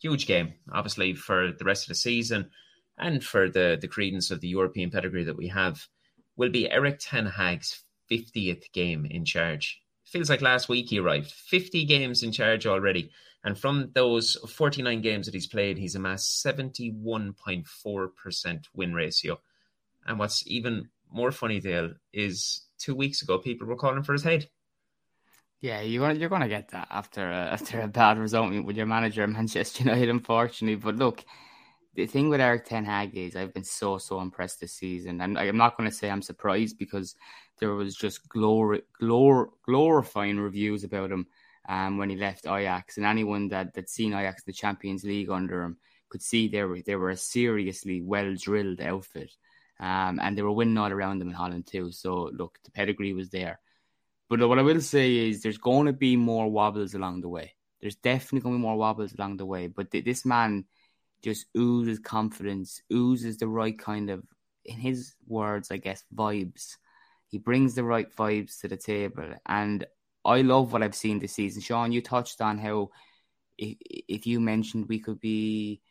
Huge 0.00 0.26
game, 0.26 0.54
obviously, 0.72 1.14
for 1.14 1.52
the 1.52 1.64
rest 1.64 1.84
of 1.84 1.88
the 1.88 1.94
season 1.94 2.50
and 2.98 3.24
for 3.24 3.48
the, 3.48 3.78
the 3.80 3.88
credence 3.88 4.30
of 4.30 4.40
the 4.40 4.48
European 4.48 4.90
pedigree 4.90 5.24
that 5.24 5.36
we 5.36 5.48
have. 5.48 5.86
Will 6.36 6.50
be 6.50 6.70
Erik 6.70 6.98
Ten 7.00 7.26
Hag's 7.26 7.82
50th 8.10 8.72
game 8.72 9.06
in 9.06 9.24
charge. 9.24 9.80
Feels 10.04 10.28
like 10.28 10.42
last 10.42 10.68
week 10.68 10.90
he 10.90 10.98
arrived. 10.98 11.30
50 11.30 11.84
games 11.84 12.22
in 12.22 12.32
charge 12.32 12.66
already. 12.66 13.10
And 13.42 13.58
from 13.58 13.90
those 13.94 14.36
49 14.48 15.00
games 15.00 15.26
that 15.26 15.34
he's 15.34 15.46
played, 15.46 15.78
he's 15.78 15.94
amassed 15.94 16.44
71.4% 16.44 18.64
win 18.74 18.94
ratio. 18.94 19.40
And 20.06 20.18
what's 20.18 20.46
even 20.46 20.90
more 21.14 21.32
funny, 21.32 21.60
Dale, 21.60 21.92
is 22.12 22.66
two 22.78 22.94
weeks 22.94 23.22
ago 23.22 23.38
people 23.38 23.66
were 23.66 23.76
calling 23.76 24.02
for 24.02 24.12
his 24.12 24.22
head. 24.22 24.48
Yeah, 25.60 25.80
you're 25.80 26.06
gonna 26.06 26.18
you're 26.18 26.28
gonna 26.28 26.48
get 26.48 26.68
that 26.72 26.88
after 26.90 27.30
a, 27.30 27.52
after 27.52 27.80
a 27.80 27.88
bad 27.88 28.18
result 28.18 28.52
with 28.64 28.76
your 28.76 28.86
manager 28.86 29.26
Manchester 29.26 29.84
United, 29.84 30.10
unfortunately. 30.10 30.76
But 30.76 30.96
look, 30.96 31.24
the 31.94 32.06
thing 32.06 32.28
with 32.28 32.40
Erik 32.40 32.64
Ten 32.66 32.84
Hag 32.84 33.16
is 33.16 33.36
I've 33.36 33.54
been 33.54 33.64
so 33.64 33.98
so 33.98 34.20
impressed 34.20 34.60
this 34.60 34.74
season, 34.74 35.20
and 35.20 35.38
I'm 35.38 35.56
not 35.56 35.76
going 35.76 35.88
to 35.88 35.94
say 35.94 36.10
I'm 36.10 36.22
surprised 36.22 36.78
because 36.78 37.14
there 37.60 37.72
was 37.74 37.94
just 37.94 38.28
glor- 38.28 38.82
glor- 39.00 39.50
glorifying 39.64 40.38
reviews 40.38 40.84
about 40.84 41.12
him 41.12 41.26
um, 41.68 41.96
when 41.96 42.10
he 42.10 42.16
left 42.16 42.46
Ajax, 42.46 42.96
and 42.96 43.06
anyone 43.06 43.48
that 43.48 43.74
that 43.74 43.88
seen 43.88 44.12
Ajax 44.12 44.42
in 44.42 44.44
the 44.48 44.52
Champions 44.52 45.04
League 45.04 45.30
under 45.30 45.62
him 45.62 45.78
could 46.08 46.22
see 46.22 46.48
they 46.48 46.64
were 46.64 46.80
they 46.82 46.96
were 46.96 47.10
a 47.10 47.16
seriously 47.16 48.02
well 48.02 48.34
drilled 48.34 48.80
outfit, 48.80 49.32
um, 49.80 50.20
and 50.22 50.36
they 50.36 50.42
were 50.42 50.52
winning 50.52 50.78
all 50.78 50.92
around 50.92 51.18
them 51.18 51.28
in 51.28 51.34
Holland 51.34 51.66
too. 51.66 51.90
So 51.92 52.30
look, 52.32 52.58
the 52.64 52.70
pedigree 52.70 53.12
was 53.12 53.30
there. 53.30 53.60
But 54.28 54.48
what 54.48 54.58
I 54.58 54.62
will 54.62 54.80
say 54.80 55.28
is 55.28 55.42
there's 55.42 55.58
going 55.58 55.86
to 55.86 55.92
be 55.92 56.16
more 56.16 56.48
wobbles 56.48 56.94
along 56.94 57.20
the 57.20 57.28
way. 57.28 57.54
There's 57.80 57.96
definitely 57.96 58.40
going 58.40 58.54
to 58.54 58.58
be 58.58 58.62
more 58.62 58.76
wobbles 58.76 59.14
along 59.14 59.36
the 59.36 59.46
way. 59.46 59.66
But 59.66 59.90
th- 59.90 60.04
this 60.04 60.24
man 60.24 60.64
just 61.22 61.46
oozes 61.56 61.98
confidence, 61.98 62.80
oozes 62.92 63.36
the 63.36 63.48
right 63.48 63.78
kind 63.78 64.10
of, 64.10 64.24
in 64.64 64.78
his 64.78 65.14
words, 65.26 65.70
I 65.70 65.76
guess, 65.76 66.02
vibes. 66.14 66.76
He 67.28 67.38
brings 67.38 67.74
the 67.74 67.84
right 67.84 68.10
vibes 68.16 68.60
to 68.60 68.68
the 68.68 68.76
table. 68.76 69.34
And 69.44 69.84
I 70.24 70.40
love 70.40 70.72
what 70.72 70.82
I've 70.82 70.94
seen 70.94 71.18
this 71.18 71.34
season. 71.34 71.60
Sean, 71.60 71.92
you 71.92 72.00
touched 72.00 72.40
on 72.40 72.58
how 72.58 72.90
if, 73.58 73.76
if 74.08 74.26
you 74.26 74.40
mentioned 74.40 74.86
we 74.88 74.98
could 74.98 75.20
be 75.20 75.82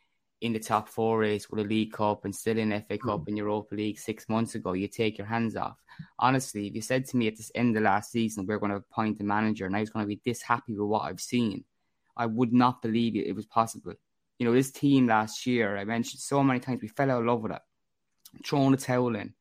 in 0.44 0.52
the 0.52 0.60
top 0.60 0.90
four 0.90 1.20
race 1.20 1.50
with 1.50 1.66
a 1.66 1.68
League 1.68 1.94
Cup 1.94 2.26
and 2.26 2.36
still 2.36 2.58
in 2.58 2.72
FA 2.72 2.98
Cup 2.98 3.22
mm. 3.22 3.28
and 3.30 3.38
Europa 3.38 3.74
League 3.74 3.98
six 3.98 4.28
months 4.28 4.56
ago, 4.56 4.74
you 4.74 4.90
take 4.90 5.18
your 5.18 5.26
hands 5.26 5.56
off. 5.56 5.82
Honestly, 6.20 6.68
if 6.68 6.76
you 6.76 6.82
said 6.82 7.06
to 7.06 7.16
me 7.16 7.30
at 7.30 7.38
the 7.38 7.50
end 7.56 7.78
of 7.78 7.84
last 7.84 8.12
season 8.12 8.46
we're 8.46 8.60
going 8.60 8.72
to 8.72 8.78
appoint 8.78 9.22
a 9.22 9.24
manager 9.24 9.66
and 9.66 9.76
I 9.76 9.80
was 9.80 9.90
going 9.90 10.04
to 10.04 10.08
be 10.08 10.20
this 10.26 10.42
happy 10.42 10.74
with 10.74 10.90
what 10.90 11.04
I've 11.04 11.22
seen, 11.22 11.64
I 12.18 12.26
would 12.26 12.52
not 12.52 12.82
believe 12.82 13.16
it, 13.16 13.26
it 13.26 13.36
was 13.38 13.46
possible. 13.46 13.94
You 14.38 14.46
know, 14.46 14.54
this 14.54 14.72
team 14.72 15.08
last 15.08 15.48
year, 15.48 15.78
I 15.78 15.86
mentioned 15.86 16.20
so 16.20 16.44
many 16.44 16.60
times, 16.60 16.82
we 16.82 16.90
fell 16.90 17.10
out 17.10 17.22
of 17.22 17.26
love 17.26 17.42
with 17.42 17.54
it, 17.54 17.62
throwing 18.46 18.72
the 18.72 18.78
towel 18.78 19.16
in. 19.16 19.34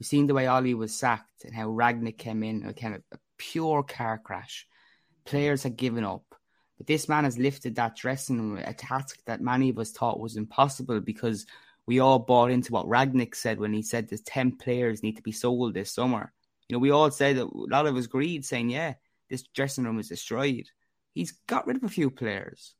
We've 0.00 0.08
seen 0.08 0.26
the 0.26 0.34
way 0.34 0.48
Ole 0.48 0.74
was 0.74 0.92
sacked 0.92 1.44
and 1.44 1.54
how 1.54 1.68
Rangnick 1.68 2.18
came 2.18 2.42
in, 2.42 2.66
a 2.66 2.74
kind 2.74 2.96
of 2.96 3.02
a 3.12 3.18
pure 3.36 3.84
car 3.84 4.18
crash. 4.18 4.66
Players 5.24 5.62
had 5.62 5.76
given 5.76 6.02
up. 6.02 6.27
But 6.78 6.86
this 6.86 7.08
man 7.08 7.24
has 7.24 7.36
lifted 7.36 7.74
that 7.74 7.96
dressing 7.96 8.38
room, 8.38 8.62
a 8.64 8.72
task 8.72 9.18
that 9.26 9.40
many 9.40 9.68
of 9.68 9.78
us 9.78 9.90
thought 9.90 10.20
was 10.20 10.36
impossible 10.36 11.00
because 11.00 11.44
we 11.86 11.98
all 11.98 12.20
bought 12.20 12.50
into 12.50 12.72
what 12.72 12.86
Rangnick 12.86 13.34
said 13.34 13.58
when 13.58 13.72
he 13.72 13.82
said 13.82 14.08
the 14.08 14.18
10 14.18 14.52
players 14.52 15.02
need 15.02 15.16
to 15.16 15.22
be 15.22 15.32
sold 15.32 15.74
this 15.74 15.92
summer. 15.92 16.32
You 16.68 16.76
know, 16.76 16.80
we 16.80 16.90
all 16.90 17.10
said 17.10 17.36
that 17.36 17.46
a 17.46 17.50
lot 17.52 17.86
of 17.86 17.96
us 17.96 18.04
agreed, 18.04 18.44
saying, 18.44 18.70
yeah, 18.70 18.94
this 19.28 19.42
dressing 19.42 19.84
room 19.84 19.98
is 19.98 20.08
destroyed. 20.08 20.66
He's 21.14 21.32
got 21.46 21.66
rid 21.66 21.76
of 21.76 21.84
a 21.84 21.88
few 21.88 22.10
players, 22.10 22.74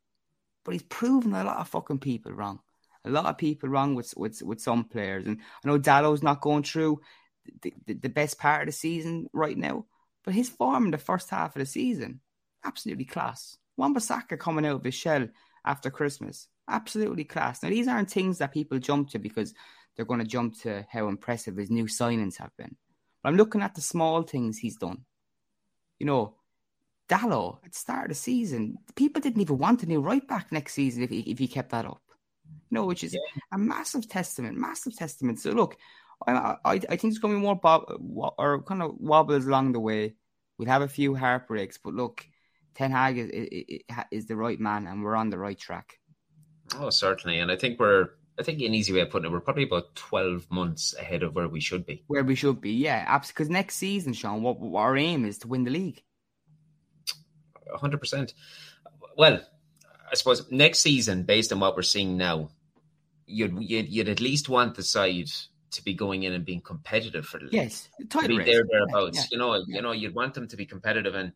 but 0.64 0.72
he's 0.72 0.82
proven 0.82 1.32
a 1.32 1.42
lot 1.42 1.58
of 1.58 1.68
fucking 1.68 1.98
people 1.98 2.32
wrong. 2.32 2.60
A 3.04 3.10
lot 3.10 3.26
of 3.26 3.38
people 3.38 3.68
wrong 3.68 3.94
with 3.94 4.12
with, 4.16 4.42
with 4.42 4.60
some 4.60 4.84
players. 4.84 5.26
And 5.26 5.38
I 5.64 5.68
know 5.68 5.78
Dalot's 5.78 6.22
not 6.22 6.42
going 6.42 6.62
through 6.62 7.00
the, 7.62 7.72
the, 7.86 7.94
the 7.94 8.08
best 8.08 8.38
part 8.38 8.62
of 8.62 8.66
the 8.66 8.72
season 8.72 9.28
right 9.32 9.56
now, 9.56 9.86
but 10.24 10.34
his 10.34 10.50
form 10.50 10.84
in 10.86 10.90
the 10.90 10.98
first 10.98 11.30
half 11.30 11.56
of 11.56 11.60
the 11.60 11.66
season, 11.66 12.20
absolutely 12.64 13.06
class. 13.06 13.56
Wan-Bissaka 13.78 14.38
coming 14.38 14.66
out 14.66 14.76
of 14.76 14.84
his 14.84 14.94
shell 14.94 15.28
after 15.64 15.90
Christmas. 15.90 16.48
Absolutely 16.68 17.24
class. 17.24 17.62
Now, 17.62 17.70
these 17.70 17.88
aren't 17.88 18.10
things 18.10 18.38
that 18.38 18.52
people 18.52 18.78
jump 18.78 19.10
to 19.10 19.18
because 19.18 19.54
they're 19.96 20.04
going 20.04 20.20
to 20.20 20.26
jump 20.26 20.60
to 20.62 20.84
how 20.90 21.08
impressive 21.08 21.56
his 21.56 21.70
new 21.70 21.84
signings 21.84 22.36
have 22.36 22.54
been. 22.58 22.76
But 23.22 23.30
I'm 23.30 23.36
looking 23.36 23.62
at 23.62 23.74
the 23.74 23.80
small 23.80 24.22
things 24.22 24.58
he's 24.58 24.76
done. 24.76 25.04
You 25.98 26.06
know, 26.06 26.34
Dalot 27.08 27.64
at 27.64 27.72
the 27.72 27.78
start 27.78 28.04
of 28.04 28.08
the 28.10 28.14
season, 28.14 28.76
people 28.94 29.22
didn't 29.22 29.40
even 29.40 29.58
want 29.58 29.82
a 29.82 29.86
new 29.86 30.00
right 30.00 30.26
back 30.26 30.52
next 30.52 30.74
season 30.74 31.02
if 31.02 31.10
he, 31.10 31.20
if 31.20 31.38
he 31.38 31.48
kept 31.48 31.70
that 31.70 31.86
up. 31.86 32.02
You 32.70 32.74
know, 32.74 32.86
which 32.86 33.04
is 33.04 33.16
a 33.52 33.58
massive 33.58 34.08
testament, 34.08 34.58
massive 34.58 34.96
testament. 34.96 35.38
So 35.38 35.52
look, 35.52 35.76
I 36.26 36.32
I, 36.64 36.72
I 36.72 36.78
think 36.78 37.00
there's 37.02 37.18
going 37.18 37.34
to 37.34 37.40
be 37.40 37.44
more 37.44 37.56
bob, 37.56 37.84
or 38.38 38.62
kind 38.62 38.82
of 38.82 38.96
wobbles 38.98 39.46
along 39.46 39.72
the 39.72 39.80
way. 39.80 40.14
We'll 40.58 40.68
have 40.68 40.82
a 40.82 40.88
few 40.88 41.14
heartbreaks, 41.14 41.78
but 41.82 41.94
look, 41.94 42.26
Ten 42.78 42.92
Hag 42.92 43.18
is, 43.18 43.28
is, 43.28 43.80
is 44.12 44.26
the 44.26 44.36
right 44.36 44.58
man, 44.60 44.86
and 44.86 45.02
we're 45.02 45.16
on 45.16 45.30
the 45.30 45.38
right 45.38 45.58
track. 45.58 45.98
Oh, 46.76 46.90
certainly. 46.90 47.40
And 47.40 47.50
I 47.50 47.56
think 47.56 47.80
we're, 47.80 48.10
I 48.38 48.44
think 48.44 48.60
an 48.60 48.72
easy 48.72 48.92
way 48.92 49.00
of 49.00 49.10
putting 49.10 49.28
it, 49.28 49.32
we're 49.32 49.40
probably 49.40 49.64
about 49.64 49.96
12 49.96 50.48
months 50.48 50.94
ahead 50.94 51.24
of 51.24 51.34
where 51.34 51.48
we 51.48 51.58
should 51.58 51.84
be. 51.84 52.04
Where 52.06 52.22
we 52.22 52.36
should 52.36 52.60
be, 52.60 52.70
yeah, 52.70 53.04
absolutely. 53.08 53.34
Because 53.34 53.50
next 53.50 53.74
season, 53.76 54.12
Shaun, 54.12 54.42
what, 54.44 54.60
what 54.60 54.80
our 54.80 54.96
aim 54.96 55.24
is 55.24 55.38
to 55.38 55.48
win 55.48 55.64
the 55.64 55.72
league. 55.72 56.04
100%. 57.74 58.32
Well, 59.16 59.40
I 60.10 60.14
suppose 60.14 60.46
next 60.52 60.78
season, 60.78 61.24
based 61.24 61.52
on 61.52 61.58
what 61.58 61.74
we're 61.74 61.82
seeing 61.82 62.16
now, 62.16 62.50
you'd, 63.26 63.60
you'd, 63.60 63.88
you'd 63.88 64.08
at 64.08 64.20
least 64.20 64.48
want 64.48 64.76
the 64.76 64.84
side 64.84 65.30
to 65.72 65.84
be 65.84 65.94
going 65.94 66.22
in 66.22 66.32
and 66.32 66.44
being 66.44 66.60
competitive 66.60 67.26
for 67.26 67.38
the 67.38 67.46
league. 67.46 67.54
Yes, 67.54 67.88
to 68.10 68.28
be 68.28 68.38
race. 68.38 68.46
there 68.46 68.64
thereabouts. 68.70 69.18
Yeah, 69.18 69.24
You 69.32 69.38
know, 69.38 69.54
yeah. 69.54 69.62
you 69.66 69.82
know, 69.82 69.90
you'd 69.90 70.14
want 70.14 70.34
them 70.34 70.46
to 70.46 70.56
be 70.56 70.64
competitive 70.64 71.16
and 71.16 71.32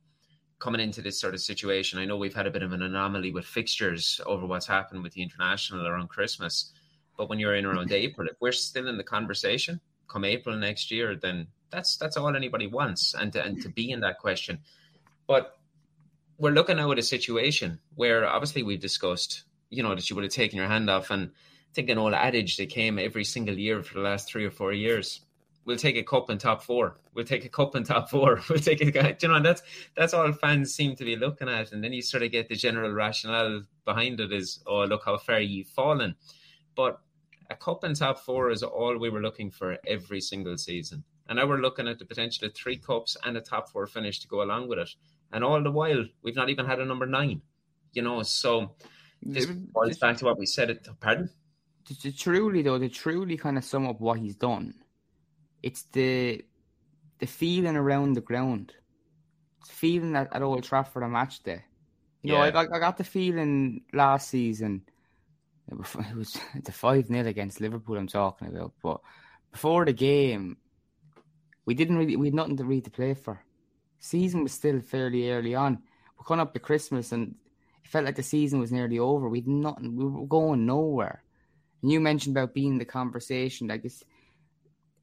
coming 0.63 0.81
into 0.81 1.03
this 1.03 1.19
sort 1.21 1.35
of 1.35 1.41
situation. 1.41 1.99
I 1.99 2.05
know 2.05 2.17
we've 2.17 2.33
had 2.33 2.47
a 2.47 2.51
bit 2.51 2.63
of 2.63 2.73
an 2.73 2.83
anomaly 2.83 3.33
with 3.33 3.45
fixtures 3.45 4.21
over 4.27 4.47
what's 4.47 4.65
happened 4.65 5.03
with 5.03 5.13
the 5.13 5.21
international 5.21 5.89
around 5.89 6.09
Christmas, 6.09 6.73
but 7.19 7.29
when 7.29 7.41
you're 7.41 7.57
in 7.57 7.67
around 7.67 7.91
April, 8.05 8.29
if 8.29 8.37
we're 8.41 8.53
still 8.53 8.87
in 8.87 8.97
the 8.97 9.03
conversation 9.03 9.81
come 10.07 10.25
April 10.25 10.57
next 10.57 10.93
year, 10.93 11.17
then 11.17 11.49
that's 11.71 11.97
that's 11.97 12.17
all 12.17 12.37
anybody 12.37 12.69
wants, 12.69 13.13
and 13.13 13.33
to, 13.33 13.43
and 13.43 13.61
to 13.61 13.69
be 13.71 13.91
in 13.91 13.99
that 14.01 14.21
question. 14.21 14.61
But 15.27 15.59
we're 16.39 16.53
looking 16.53 16.77
now 16.77 16.93
at 16.93 16.99
a 16.99 17.03
situation 17.03 17.81
where 17.97 18.25
obviously 18.29 18.63
we've 18.63 18.81
discussed, 18.81 19.43
you 19.69 19.83
know, 19.83 19.97
that 19.97 20.09
you 20.09 20.15
would 20.15 20.25
have 20.25 20.33
taken 20.33 20.59
your 20.59 20.69
hand 20.69 20.89
off. 20.89 21.11
And 21.11 21.31
I 21.31 21.73
think 21.75 21.91
an 21.91 21.99
old 21.99 22.15
adage 22.15 22.57
that 22.59 22.69
came 22.69 23.01
every 23.01 23.25
single 23.25 23.59
year 23.59 23.83
for 23.83 23.95
the 23.95 24.05
last 24.05 24.29
three 24.29 24.45
or 24.45 24.51
four 24.53 24.73
years. 24.73 25.23
We'll 25.65 25.77
take 25.77 25.97
a 25.97 26.03
cup 26.03 26.29
in 26.29 26.39
top 26.39 26.63
four. 26.63 26.97
We'll 27.15 27.25
take 27.25 27.45
a 27.45 27.49
cup 27.49 27.77
in 27.77 27.85
top 27.85 28.11
four. 28.11 28.41
We'll 28.49 28.59
take 28.59 28.81
a, 28.81 28.91
guy. 28.91 29.17
you 29.21 29.29
know, 29.29 29.35
and 29.35 29.45
that's 29.45 29.63
that's 29.97 30.13
all 30.13 30.33
fans 30.33 30.75
seem 30.75 30.97
to 30.97 31.05
be 31.05 31.17
looking 31.17 31.49
at. 31.49 31.73
And 31.73 31.83
then 31.83 31.93
you 31.93 32.03
sort 32.03 32.25
of 32.25 32.33
get 32.33 32.49
the 32.49 32.57
general 32.57 32.91
rationale 32.93 33.63
behind 33.85 34.21
it 34.21 34.33
is, 34.33 34.61
oh, 34.67 34.85
look 34.85 35.03
how 35.05 35.19
far 35.19 35.41
you've 35.41 35.69
fallen. 35.69 36.17
But 36.75 37.01
a 37.51 37.55
cup 37.55 37.85
in 37.85 37.95
top 37.95 38.19
four 38.19 38.51
is 38.51 38.63
all 38.63 38.99
we 38.99 39.11
were 39.11 39.21
looking 39.21 39.51
for 39.51 39.77
every 39.87 40.21
single 40.21 40.57
season. 40.57 41.05
And 41.29 41.39
now 41.39 41.47
we're 41.47 41.61
looking 41.61 41.87
at 41.87 41.99
the 41.99 42.05
potential 42.05 42.49
of 42.49 42.55
three 42.55 42.77
cups 42.77 43.17
and 43.25 43.37
a 43.37 43.41
top 43.41 43.69
four 43.69 43.87
finish 43.87 44.19
to 44.21 44.29
go 44.29 44.43
along 44.43 44.69
with 44.69 44.81
it. 44.81 44.91
And 45.33 45.45
all 45.45 45.63
the 45.63 45.71
while, 45.71 46.05
we've 46.23 46.37
not 46.37 46.51
even 46.51 46.67
had 46.67 46.81
a 46.81 46.85
number 46.85 47.07
nine. 47.07 47.41
You 47.93 48.03
know, 48.03 48.23
so 48.23 48.75
this 49.23 49.47
boils 49.47 49.99
back 49.99 50.17
to 50.19 50.25
what 50.25 50.39
we 50.39 50.47
said. 50.47 50.71
At, 50.71 51.01
pardon. 51.01 51.31
to, 51.87 52.01
to 52.01 52.13
truly 52.13 52.63
though 52.63 52.79
to 52.79 52.89
truly 52.89 53.37
kind 53.37 53.57
of 53.57 53.65
sum 53.65 53.87
up 53.87 54.01
what 54.01 54.19
he's 54.19 54.35
done 54.35 54.75
it's 55.63 55.85
the 55.93 56.45
the 57.19 57.27
feeling 57.27 57.77
around 57.77 58.15
the 58.15 58.21
ground. 58.21 58.73
It's 59.61 59.71
feeling 59.71 60.17
at, 60.17 60.35
at 60.35 60.43
Old 60.43 60.65
Trafford 60.65 61.03
on 61.05 61.13
match 61.13 61.43
day. 61.43 61.65
You 62.23 62.31
know 62.31 62.41
I, 62.41 62.47
Yeah. 62.47 62.51
got, 62.51 62.73
I 62.73 62.79
got 62.79 62.97
the 62.99 63.05
feeling 63.05 63.83
last 63.93 64.29
season 64.29 64.83
it 65.69 65.77
was, 66.17 66.39
the 66.65 66.73
5 66.73 67.07
0 67.07 67.27
against 67.27 67.61
Liverpool 67.61 67.97
I'm 67.97 68.09
talking 68.09 68.49
about 68.49 68.73
but 68.83 69.01
before 69.53 69.85
the 69.85 69.93
game 69.93 70.57
we 71.65 71.75
didn't 71.75 71.97
really 71.97 72.17
we 72.17 72.27
had 72.29 72.35
nothing 72.35 72.57
to 72.57 72.81
to 72.81 72.91
play 72.91 73.15
for. 73.15 73.45
Season 74.01 74.43
was 74.43 74.53
still 74.53 74.81
fairly 74.81 75.31
early 75.31 75.55
on. 75.55 75.79
We're 76.19 76.25
coming 76.25 76.41
up 76.43 76.53
to 76.55 76.61
Christmas 76.61 77.13
and 77.13 77.37
it 77.85 77.89
felt 77.91 78.05
like 78.05 78.17
the 78.17 78.23
season 78.23 78.59
was 78.61 78.73
nearly 78.73 78.99
over. 78.99 79.29
We'd 79.29 79.47
nothing 79.47 79.97
we 79.97 80.05
were 80.07 80.27
going 80.27 80.67
nowhere. 80.67 81.23
And 81.83 81.91
you 81.93 82.01
mentioned 82.01 82.37
about 82.37 82.55
being 82.55 82.73
in 82.73 82.79
the 82.79 82.85
conversation. 82.85 83.69
Like 83.69 83.83
this, 83.83 84.03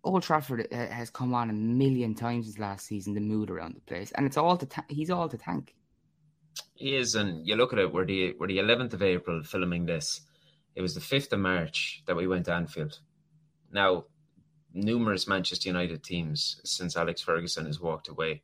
Old 0.03 0.23
Trafford 0.23 0.67
uh, 0.71 0.88
has 0.88 1.09
come 1.09 1.33
on 1.33 1.49
a 1.49 1.53
million 1.53 2.15
times 2.15 2.47
this 2.47 2.59
last 2.59 2.85
season. 2.88 3.13
The 3.13 3.21
mood 3.21 3.49
around 3.49 3.75
the 3.75 3.81
place, 3.81 4.12
and 4.15 4.25
it's 4.25 4.38
all 4.38 4.57
to 4.57 4.65
ta- 4.65 4.85
he's 4.88 5.09
all 5.09 5.29
to 5.29 5.38
thank. 5.38 5.75
He 6.75 6.95
is, 6.95 7.15
and 7.15 7.45
you 7.45 7.55
look 7.55 7.73
at 7.73 7.79
it. 7.79 7.93
We're 7.93 8.05
the 8.05 8.35
we're 8.39 8.47
the 8.47 8.59
eleventh 8.59 8.93
of 8.93 9.01
April 9.01 9.43
filming 9.43 9.85
this. 9.85 10.21
It 10.75 10.81
was 10.81 10.95
the 10.95 11.01
fifth 11.01 11.33
of 11.33 11.39
March 11.39 12.03
that 12.07 12.15
we 12.15 12.27
went 12.27 12.45
to 12.45 12.53
Anfield. 12.53 12.99
Now, 13.71 14.05
numerous 14.73 15.27
Manchester 15.27 15.67
United 15.67 16.03
teams 16.03 16.62
since 16.63 16.95
Alex 16.95 17.21
Ferguson 17.21 17.65
has 17.65 17.79
walked 17.79 18.07
away, 18.07 18.43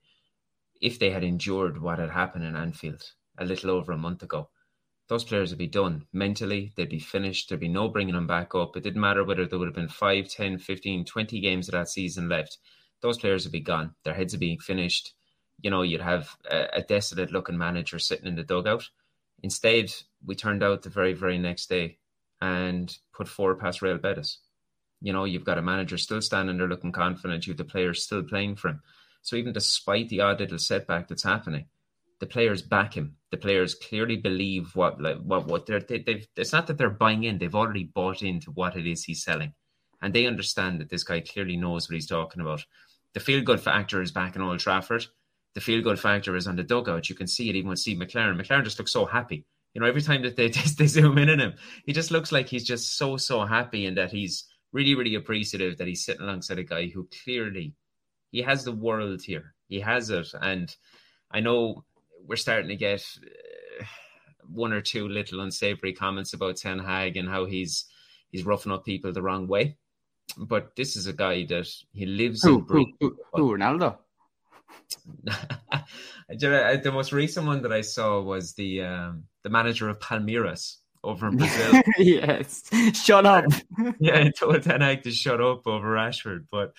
if 0.82 1.00
they 1.00 1.12
had 1.12 1.24
endured 1.24 1.82
what 1.82 2.00
had 2.00 2.10
happened 2.10 2.44
in 2.44 2.56
Anfield 2.56 3.04
a 3.38 3.46
little 3.46 3.72
over 3.72 3.92
a 3.92 3.98
month 3.98 4.24
ago, 4.24 4.50
those 5.08 5.24
players 5.24 5.52
would 5.52 5.60
be 5.60 5.68
done 5.68 6.08
mentally. 6.14 6.74
They'd 6.76 6.90
be 6.90 7.00
finished. 7.00 7.50
There'd 7.50 7.62
be 7.62 7.68
no 7.68 7.88
bringing 7.88 8.16
them 8.16 8.28
back 8.28 8.56
up. 8.56 8.76
It 8.76 8.84
didn't 8.84 9.02
matter 9.02 9.24
whether 9.24 9.46
there 9.46 9.60
would 9.60 9.68
have 9.68 9.76
been 9.76 9.88
5, 9.88 10.28
10, 10.28 10.58
15, 10.58 11.06
20 11.06 11.40
games 11.40 11.68
of 11.68 11.74
that 11.74 11.90
season 11.90 12.28
left. 12.28 12.58
Those 13.02 13.18
players 13.18 13.46
would 13.46 13.52
be 13.52 13.60
gone. 13.60 13.94
Their 14.04 14.16
heads 14.16 14.34
would 14.34 14.40
be 14.40 14.58
finished. 14.58 15.14
You 15.62 15.70
know, 15.70 15.84
you'd 15.84 16.02
have 16.02 16.36
a, 16.50 16.68
a 16.74 16.82
desolate 16.82 17.32
looking 17.32 17.58
manager 17.58 18.00
sitting 18.00 18.26
in 18.28 18.36
the 18.36 18.44
dugout. 18.44 18.90
Instead, 19.44 19.94
we 20.26 20.36
turned 20.36 20.64
out 20.64 20.82
the 20.82 20.90
very, 20.90 21.14
very 21.14 21.38
next 21.38 21.70
day 21.70 21.98
and 22.42 22.98
put 23.14 23.28
four 23.28 23.56
past 23.56 23.82
Real 23.82 23.98
Betis. 23.98 24.40
You 25.02 25.14
know, 25.14 25.26
you've 25.26 25.46
got 25.46 25.60
a 25.60 25.62
manager 25.62 25.98
still 25.98 26.22
standing 26.22 26.58
there 26.58 26.68
looking 26.68 26.92
confident. 26.92 27.46
You 27.46 27.52
have 27.52 27.58
the 27.58 27.64
players 27.64 28.04
still 28.04 28.24
playing 28.24 28.56
for 28.56 28.70
him. 28.70 28.82
So 29.22 29.36
even 29.36 29.54
despite 29.54 30.10
the 30.10 30.22
odd 30.22 30.40
little 30.40 30.58
setback 30.58 31.08
that's 31.08 31.24
happening, 31.24 31.66
the 32.26 32.34
players 32.34 32.64
back 32.64 32.96
him. 32.96 33.16
The 33.30 33.38
players 33.38 33.76
clearly 33.76 34.18
believe 34.18 34.76
what 34.76 35.00
like 35.00 35.18
what 35.18 35.46
what 35.46 35.68
they're 35.68 35.80
they, 35.80 36.00
they've. 36.00 36.28
It's 36.36 36.54
not 36.54 36.66
that 36.68 36.78
they're 36.78 36.90
buying 36.90 37.24
in; 37.24 37.38
they've 37.38 37.54
already 37.54 37.84
bought 37.84 38.24
into 38.24 38.50
what 38.52 38.76
it 38.76 38.88
is 38.88 39.04
he's 39.04 39.24
selling, 39.24 39.54
and 40.02 40.12
they 40.12 40.26
understand 40.26 40.82
that 40.82 40.90
this 40.90 41.04
guy 41.04 41.20
clearly 41.20 41.56
knows 41.56 41.88
what 41.88 41.94
he's 41.94 42.08
talking 42.08 42.42
about. 42.42 42.66
The 43.14 43.20
feel 43.20 43.44
good 43.44 43.60
factor 43.60 44.02
is 44.02 44.12
back 44.12 44.36
in 44.36 44.42
Old 44.42 44.60
Trafford. 44.60 45.06
The 45.54 45.62
feel 45.62 45.84
good 45.84 46.00
factor 46.00 46.36
is 46.36 46.48
on 46.48 46.56
the 46.56 46.64
dugout. 46.64 47.10
You 47.10 47.16
can 47.16 47.28
see 47.28 47.50
it 47.50 47.56
even 47.56 47.70
with 47.70 47.80
Steve 47.80 47.98
McClaren. 47.98 48.42
McClaren 48.42 48.64
just 48.64 48.80
looks 48.80 48.92
so 48.92 49.06
happy. 49.06 49.46
You 49.76 49.82
know, 49.82 49.88
every 49.88 50.02
time 50.02 50.24
that 50.24 50.36
they 50.38 50.48
they 50.48 50.88
zoom 50.88 51.20
in 51.20 51.30
on 51.30 51.40
him, 51.40 51.54
he 51.86 51.94
just 51.94 52.10
looks 52.10 52.32
like 52.32 52.50
he's 52.50 52.66
just 52.66 52.98
so 52.98 53.18
so 53.18 53.46
happy, 53.46 53.86
and 53.86 53.98
that 53.98 54.12
he's 54.12 54.46
really 54.74 54.96
really 54.96 55.16
appreciative 55.16 55.78
that 55.78 55.88
he's 55.88 56.04
sitting 56.04 56.24
alongside 56.24 56.58
a 56.58 56.64
guy 56.64 56.88
who 56.88 57.08
clearly 57.24 57.76
he 58.32 58.42
has 58.42 58.64
the 58.64 58.72
world 58.72 59.22
here. 59.22 59.54
He 59.68 59.80
has 59.80 60.10
it, 60.10 60.28
and 60.42 60.76
I 61.32 61.40
know 61.42 61.84
we're 62.28 62.36
starting 62.36 62.70
to 62.70 62.76
get 62.76 63.06
uh, 63.82 63.86
one 64.48 64.74
or 64.74 64.82
two 64.82 65.08
little 65.08 65.42
unsavory 65.42 65.94
comments 65.94 66.34
about 66.34 66.58
Ten 66.58 66.80
Hag 66.80 67.18
and 67.18 67.30
how 67.30 67.46
he's 67.46 67.86
he's 68.32 68.46
roughing 68.46 68.72
up 68.72 68.86
people 68.86 69.12
the 69.12 69.22
wrong 69.22 69.48
way. 69.48 69.78
But 70.38 70.76
this 70.76 70.96
is 70.96 71.08
a 71.08 71.14
guy 71.14 71.46
that 71.46 71.68
he 71.94 72.06
lives 72.06 72.44
Who, 72.44 72.56
and 72.60 72.62
who, 72.62 72.66
breathes. 72.66 72.98
who, 73.00 73.16
who, 73.34 73.58
Ronaldo? 73.58 73.98
Do 75.26 75.32
you 76.40 76.50
know, 76.50 76.78
the 76.78 76.92
most 76.92 77.14
recent 77.14 77.46
one 77.46 77.62
that 77.62 77.72
I 77.72 77.82
saw 77.82 78.22
was 78.22 78.54
the 78.54 78.82
um, 78.82 79.24
the 79.44 79.50
manager 79.50 79.90
of 79.90 80.00
Palmeiras 80.00 80.78
over 81.04 81.28
in 81.28 81.38
Brazil. 81.38 81.82
yes, 81.98 82.64
shut 82.94 83.26
up. 83.26 83.46
yeah, 84.00 84.20
I 84.20 84.32
told 84.32 84.64
Ten 84.64 84.82
Hag 84.82 85.04
to 85.04 85.12
shut 85.12 85.40
up 85.42 85.68
over 85.68 85.88
Rashford. 85.88 86.46
But 86.52 86.74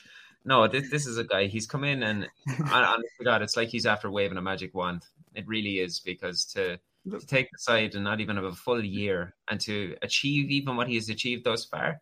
no, 0.44 0.66
this 0.68 0.90
this 0.90 1.06
is 1.06 1.18
a 1.18 1.24
guy. 1.24 1.46
He's 1.46 1.66
come 1.66 1.85
in 1.85 2.02
and 2.02 2.28
honest 2.70 3.09
to 3.18 3.24
God, 3.24 3.42
it's 3.42 3.56
like 3.56 3.68
he's 3.68 3.87
after 3.87 4.11
waving 4.11 4.38
a 4.38 4.42
magic 4.42 4.74
wand. 4.74 5.04
It 5.37 5.46
really 5.46 5.79
is 5.79 6.01
because 6.01 6.44
to 6.55 6.79
to 7.11 7.27
take 7.27 7.49
the 7.53 7.59
side 7.59 7.94
and 7.94 8.03
not 8.03 8.20
even 8.20 8.37
have 8.37 8.46
a 8.46 8.53
full 8.53 8.85
year 8.85 9.35
and 9.49 9.61
to 9.61 9.96
achieve 10.03 10.51
even 10.51 10.77
what 10.77 10.88
he 10.88 10.96
has 10.96 11.09
achieved 11.09 11.44
thus 11.44 11.64
far, 11.64 12.01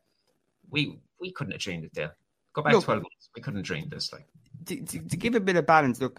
we 0.70 0.99
we 1.20 1.33
couldn't 1.33 1.53
have 1.53 1.61
dreamed 1.61 1.85
it. 1.85 1.94
There, 1.94 2.16
go 2.55 2.62
back 2.62 2.73
Look- 2.73 2.85
twelve 2.85 3.03
months. 3.03 3.31
We 3.37 3.42
couldn't 3.42 3.62
dream 3.62 3.88
this. 3.88 4.12
Like, 4.12 4.27
to, 4.66 4.81
to, 4.81 4.99
to 5.01 5.16
give 5.16 5.35
a 5.35 5.40
bit 5.40 5.57
of 5.57 5.66
balance, 5.66 6.01
look, 6.01 6.18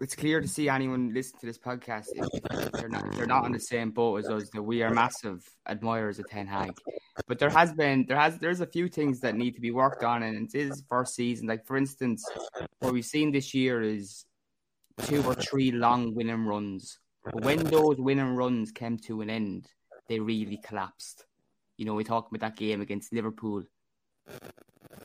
it's 0.00 0.14
clear 0.14 0.40
to 0.40 0.48
see 0.48 0.68
anyone 0.68 1.12
listen 1.12 1.38
to 1.40 1.46
this 1.46 1.58
podcast 1.58 2.06
they're 2.72 2.88
not 2.88 3.12
they're 3.12 3.26
not 3.26 3.44
on 3.44 3.52
the 3.52 3.60
same 3.60 3.90
boat 3.90 4.16
as 4.18 4.30
us 4.30 4.48
that 4.50 4.62
we 4.62 4.82
are 4.82 4.90
massive 4.90 5.44
admirers 5.66 6.18
of 6.18 6.28
Ten 6.28 6.46
Hag. 6.46 6.72
But 7.26 7.38
there 7.38 7.50
has 7.50 7.72
been 7.72 8.06
there 8.08 8.18
has 8.18 8.38
there's 8.38 8.60
a 8.60 8.66
few 8.66 8.88
things 8.88 9.20
that 9.20 9.34
need 9.34 9.54
to 9.54 9.60
be 9.60 9.70
worked 9.70 10.04
on, 10.04 10.22
and 10.22 10.44
it's 10.44 10.54
his 10.54 10.82
first 10.88 11.14
season. 11.14 11.46
Like 11.46 11.64
for 11.64 11.76
instance, 11.76 12.24
what 12.80 12.92
we've 12.92 13.04
seen 13.04 13.32
this 13.32 13.54
year 13.54 13.82
is 13.82 14.24
two 15.02 15.22
or 15.22 15.34
three 15.34 15.72
long 15.72 16.14
winning 16.14 16.46
runs. 16.46 16.98
But 17.24 17.42
when 17.42 17.58
those 17.64 17.98
winning 17.98 18.34
runs 18.34 18.72
came 18.72 18.98
to 19.00 19.20
an 19.20 19.30
end, 19.30 19.68
they 20.08 20.20
really 20.20 20.60
collapsed. 20.64 21.24
You 21.76 21.86
know, 21.86 21.94
we 21.94 22.04
talked 22.04 22.30
about 22.30 22.46
that 22.46 22.56
game 22.58 22.80
against 22.80 23.12
Liverpool. 23.12 23.64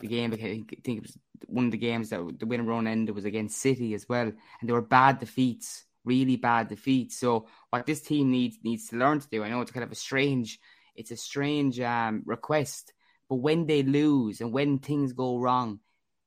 The 0.00 0.06
game, 0.06 0.32
I 0.32 0.36
think 0.36 0.72
it 0.72 1.02
was 1.02 1.18
one 1.46 1.66
of 1.66 1.72
the 1.72 1.78
games 1.78 2.10
that 2.10 2.38
the 2.38 2.46
winning 2.46 2.66
run 2.66 2.86
ended 2.86 3.14
was 3.14 3.24
against 3.24 3.60
City 3.60 3.94
as 3.94 4.08
well, 4.08 4.26
and 4.26 4.68
they 4.68 4.72
were 4.72 4.82
bad 4.82 5.18
defeats, 5.18 5.84
really 6.04 6.36
bad 6.36 6.68
defeats. 6.68 7.18
So 7.18 7.46
what 7.70 7.86
this 7.86 8.00
team 8.00 8.30
needs 8.30 8.58
needs 8.62 8.88
to 8.88 8.96
learn 8.96 9.20
to 9.20 9.28
do, 9.28 9.42
I 9.42 9.48
know 9.48 9.60
it's 9.60 9.72
kind 9.72 9.84
of 9.84 9.92
a 9.92 9.96
strange, 9.96 10.58
it's 10.94 11.10
a 11.10 11.16
strange 11.16 11.80
um, 11.80 12.22
request, 12.24 12.92
but 13.28 13.36
when 13.36 13.66
they 13.66 13.82
lose 13.82 14.40
and 14.40 14.52
when 14.52 14.78
things 14.78 15.12
go 15.12 15.38
wrong, 15.38 15.80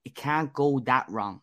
it 0.06 0.16
can't 0.16 0.54
go 0.54 0.80
that 0.82 1.06
wrong. 1.10 1.42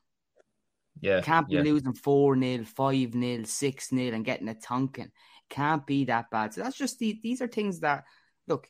Yeah, 1.00 1.20
can't 1.20 1.48
be 1.48 1.56
yeah. 1.56 1.62
losing 1.62 1.92
4 1.92 2.38
0, 2.38 2.64
5 2.64 3.12
0, 3.12 3.42
6 3.44 3.88
0 3.88 4.14
and 4.14 4.24
getting 4.24 4.48
a 4.48 4.54
tonkin. 4.54 5.10
Can't 5.48 5.86
be 5.86 6.04
that 6.04 6.30
bad. 6.30 6.54
So 6.54 6.62
that's 6.62 6.76
just 6.76 6.98
the, 6.98 7.18
these 7.22 7.42
are 7.42 7.48
things 7.48 7.80
that, 7.80 8.04
look, 8.46 8.68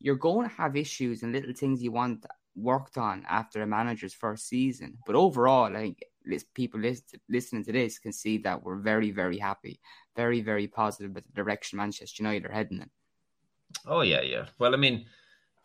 you're 0.00 0.16
going 0.16 0.48
to 0.48 0.54
have 0.54 0.76
issues 0.76 1.22
and 1.22 1.32
little 1.32 1.54
things 1.54 1.82
you 1.82 1.92
want 1.92 2.24
worked 2.56 2.98
on 2.98 3.24
after 3.28 3.62
a 3.62 3.66
manager's 3.66 4.14
first 4.14 4.48
season. 4.48 4.98
But 5.06 5.16
overall, 5.16 5.76
I 5.76 5.80
think 5.80 6.02
people 6.54 6.80
listen, 6.80 7.20
listening 7.28 7.64
to 7.64 7.72
this 7.72 7.98
can 7.98 8.12
see 8.12 8.38
that 8.38 8.62
we're 8.62 8.76
very, 8.76 9.10
very 9.10 9.38
happy, 9.38 9.80
very, 10.16 10.40
very 10.40 10.66
positive 10.66 11.10
about 11.10 11.24
the 11.24 11.32
direction 11.32 11.78
Manchester 11.78 12.22
United 12.22 12.46
are 12.46 12.52
heading 12.52 12.78
in. 12.78 12.90
Oh 13.86 14.02
yeah, 14.02 14.20
yeah. 14.20 14.46
Well, 14.58 14.74
I 14.74 14.76
mean, 14.76 15.06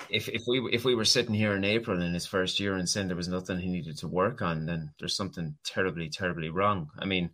if 0.10 0.28
if 0.30 0.44
we 0.48 0.70
if 0.72 0.86
we 0.86 0.96
were 0.96 1.06
sitting 1.06 1.36
here 1.36 1.56
in 1.56 1.64
April 1.64 2.02
in 2.02 2.14
his 2.14 2.26
first 2.26 2.60
year 2.60 2.76
and 2.76 2.88
saying 2.88 3.08
there 3.08 3.16
was 3.18 3.28
nothing 3.28 3.60
he 3.60 3.70
needed 3.70 3.98
to 4.00 4.08
work 4.08 4.42
on, 4.42 4.66
then 4.66 4.92
there's 5.00 5.16
something 5.16 5.56
terribly, 5.64 6.10
terribly 6.10 6.50
wrong. 6.50 6.90
I 6.98 7.06
mean, 7.06 7.32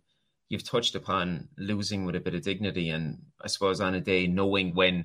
you've 0.48 0.64
touched 0.64 0.94
upon 0.94 1.48
losing 1.56 2.04
with 2.04 2.16
a 2.16 2.20
bit 2.20 2.34
of 2.34 2.42
dignity, 2.42 2.90
and 2.90 3.18
I 3.42 3.48
suppose 3.48 3.80
on 3.80 3.94
a 3.94 4.00
day 4.00 4.26
knowing 4.26 4.74
when, 4.74 5.04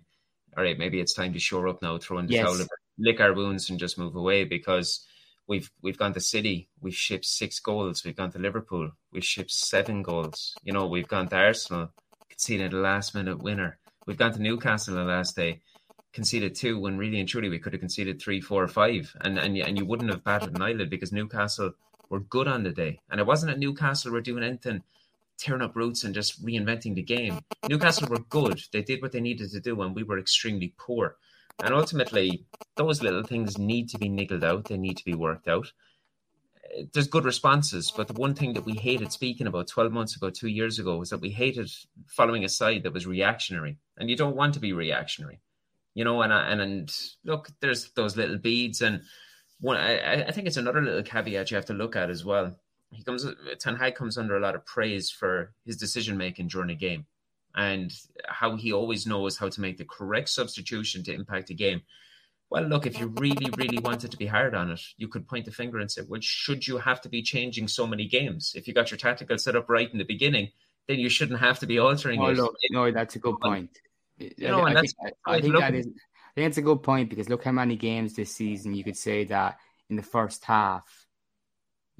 all 0.58 0.64
right, 0.64 0.78
maybe 0.78 1.00
it's 1.00 1.14
time 1.14 1.34
to 1.34 1.40
shore 1.40 1.68
up 1.68 1.82
now, 1.82 1.98
throwing 1.98 2.28
the 2.28 2.34
Yes. 2.34 2.46
towel. 2.58 2.68
lick 2.98 3.20
our 3.20 3.34
wounds 3.34 3.70
and 3.70 3.80
just 3.80 3.98
move 3.98 4.16
away 4.16 4.44
because 4.44 5.06
we've 5.48 5.72
we've 5.82 5.98
gone 5.98 6.14
to 6.14 6.20
City, 6.20 6.70
we've 6.82 6.96
shipped 6.96 7.26
six 7.26 7.60
goals. 7.60 8.04
We've 8.04 8.16
gone 8.16 8.32
to 8.32 8.40
Liverpool, 8.40 8.92
we've 9.12 9.26
shipped 9.26 9.52
seven 9.52 10.02
goals. 10.04 10.54
You 10.64 10.74
know, 10.74 10.88
we've 10.88 11.08
gone 11.08 11.28
to 11.30 11.36
Arsenal, 11.38 11.94
conceded 12.30 12.74
a 12.74 12.78
last 12.78 13.16
minute 13.16 13.42
winner. 13.42 13.80
We've 14.06 14.18
gone 14.18 14.34
to 14.34 14.42
Newcastle 14.42 14.96
the 14.96 15.04
last 15.04 15.36
day, 15.36 15.62
conceded 16.14 16.56
two 16.56 16.80
when 16.80 16.98
really 16.98 17.20
and 17.20 17.30
truly 17.30 17.50
we 17.50 17.60
could 17.60 17.74
have 17.74 17.80
conceded 17.80 18.22
three, 18.22 18.42
four, 18.42 18.64
or 18.64 18.68
five, 18.68 19.16
and 19.22 19.38
and 19.38 19.58
and 19.58 19.78
you 19.78 19.86
wouldn't 19.86 20.12
have 20.12 20.24
batted 20.24 20.56
an 20.56 20.62
eyelid 20.62 20.90
because 20.90 21.12
Newcastle 21.12 21.74
were 22.10 22.20
good 22.20 22.48
on 22.48 22.64
the 22.64 22.72
day, 22.72 23.00
and 23.10 23.20
it 23.20 23.28
wasn't 23.28 23.52
at 23.52 23.60
Newcastle 23.60 24.12
were 24.12 24.22
doing 24.22 24.44
anything 24.44 24.84
tearing 25.42 25.62
up 25.62 25.76
roots 25.76 26.04
and 26.04 26.14
just 26.14 26.46
reinventing 26.46 26.94
the 26.96 27.02
game. 27.02 27.40
Newcastle 27.68 28.08
were 28.08 28.20
good. 28.20 28.62
They 28.72 28.84
did 28.84 29.02
what 29.02 29.12
they 29.12 29.22
needed 29.22 29.52
to 29.52 29.60
do, 29.60 29.82
and 29.82 29.96
we 29.96 30.04
were 30.04 30.20
extremely 30.20 30.74
poor. 30.78 31.18
And 31.64 31.74
ultimately, 31.74 32.46
those 32.76 33.02
little 33.02 33.24
things 33.24 33.58
need 33.58 33.90
to 33.90 33.98
be 33.98 34.10
niggled 34.10 34.44
out. 34.44 34.66
They 34.66 34.78
need 34.78 34.98
to 34.98 35.06
be 35.06 35.14
worked 35.14 35.48
out. 35.48 35.72
There's 36.94 37.08
good 37.08 37.26
responses, 37.26 37.92
but 37.96 38.08
the 38.08 38.14
one 38.14 38.34
thing 38.34 38.54
that 38.54 38.66
we 38.66 38.74
hated 38.74 39.12
speaking 39.12 39.48
about 39.48 39.68
12 39.68 39.92
months 39.92 40.16
ago, 40.16 40.30
two 40.30 40.48
years 40.48 40.80
ago, 40.80 40.98
was 40.98 41.10
that 41.10 41.20
we 41.20 41.32
hated 41.32 41.70
following 42.08 42.46
a 42.46 42.50
side 42.50 42.84
that 42.84 42.94
was 42.94 43.06
reactionary. 43.06 43.78
And 43.98 44.10
you 44.10 44.16
don't 44.16 44.38
want 44.38 44.54
to 44.54 44.60
be 44.60 44.72
reactionary, 44.72 45.40
you 45.94 46.04
know. 46.04 46.22
And 46.22 46.34
and, 46.34 46.62
and 46.62 46.96
look, 47.24 47.50
there's 47.60 47.92
those 47.92 48.18
little 48.18 48.38
beads, 48.38 48.82
and 48.82 49.02
one. 49.60 49.78
I, 49.78 50.26
I 50.26 50.32
think 50.32 50.48
it's 50.48 50.58
another 50.58 50.82
little 50.82 51.04
caveat 51.04 51.52
you 51.52 51.56
have 51.56 51.66
to 51.66 51.74
look 51.74 51.96
at 51.96 52.10
as 52.10 52.26
well. 52.26 52.56
He 52.92 53.04
comes, 53.04 53.26
Ten 53.60 53.78
Hag 53.78 53.96
comes 53.96 54.18
under 54.18 54.36
a 54.36 54.42
lot 54.42 54.56
of 54.56 54.66
praise 54.66 55.10
for 55.10 55.54
his 55.66 55.78
decision 55.78 56.18
making 56.18 56.50
during 56.50 56.70
a 56.70 56.76
game 56.76 57.06
and 57.56 57.94
how 58.28 58.56
he 58.56 58.72
always 58.74 59.06
knows 59.06 59.38
how 59.38 59.50
to 59.50 59.62
make 59.62 59.78
the 59.78 59.86
correct 59.86 60.30
substitution 60.30 61.04
to 61.04 61.14
impact 61.14 61.50
a 61.50 61.54
game. 61.54 61.82
Well, 62.50 62.64
look, 62.64 62.86
if 62.86 63.00
you 63.00 63.08
really, 63.18 63.50
really 63.58 63.80
wanted 63.80 64.12
to 64.12 64.18
be 64.18 64.26
hard 64.26 64.54
on 64.54 64.72
it, 64.72 64.82
you 64.98 65.08
could 65.08 65.28
point 65.28 65.46
the 65.46 65.52
finger 65.52 65.80
and 65.80 65.90
say, 65.90 66.02
well, 66.06 66.20
should 66.20 66.68
you 66.68 66.78
have 66.78 67.00
to 67.02 67.10
be 67.10 67.22
changing 67.22 67.70
so 67.70 67.88
many 67.88 68.08
games? 68.08 68.54
If 68.56 68.68
you 68.68 68.74
got 68.74 68.92
your 68.92 68.98
tactical 68.98 69.38
set 69.38 69.56
up 69.56 69.70
right 69.70 69.90
in 69.90 69.98
the 69.98 70.04
beginning, 70.04 70.50
then 70.88 71.00
you 71.00 71.08
shouldn't 71.08 71.40
have 71.40 71.60
to 71.60 71.66
be 71.66 71.80
altering 71.80 72.20
oh, 72.20 72.28
it. 72.28 72.38
Look, 72.38 72.56
no, 72.72 72.92
that's 72.92 73.16
a 73.16 73.20
good 73.20 73.40
point. 73.40 73.70
You 74.18 74.48
know, 74.48 74.62
I, 74.62 74.72
I 74.72 74.82
think, 74.82 74.94
I 75.26 75.42
think 75.42 75.58
that 75.58 75.74
is. 75.74 75.88
I 75.88 76.34
think 76.36 76.48
it's 76.48 76.58
a 76.58 76.62
good 76.62 76.82
point 76.82 77.10
because 77.10 77.28
look 77.28 77.44
how 77.44 77.52
many 77.52 77.76
games 77.76 78.14
this 78.14 78.34
season 78.34 78.74
you 78.74 78.86
could 78.86 78.96
say 78.96 79.26
that 79.26 79.58
in 79.90 79.98
the 79.98 80.04
first 80.04 80.46
half 80.46 80.86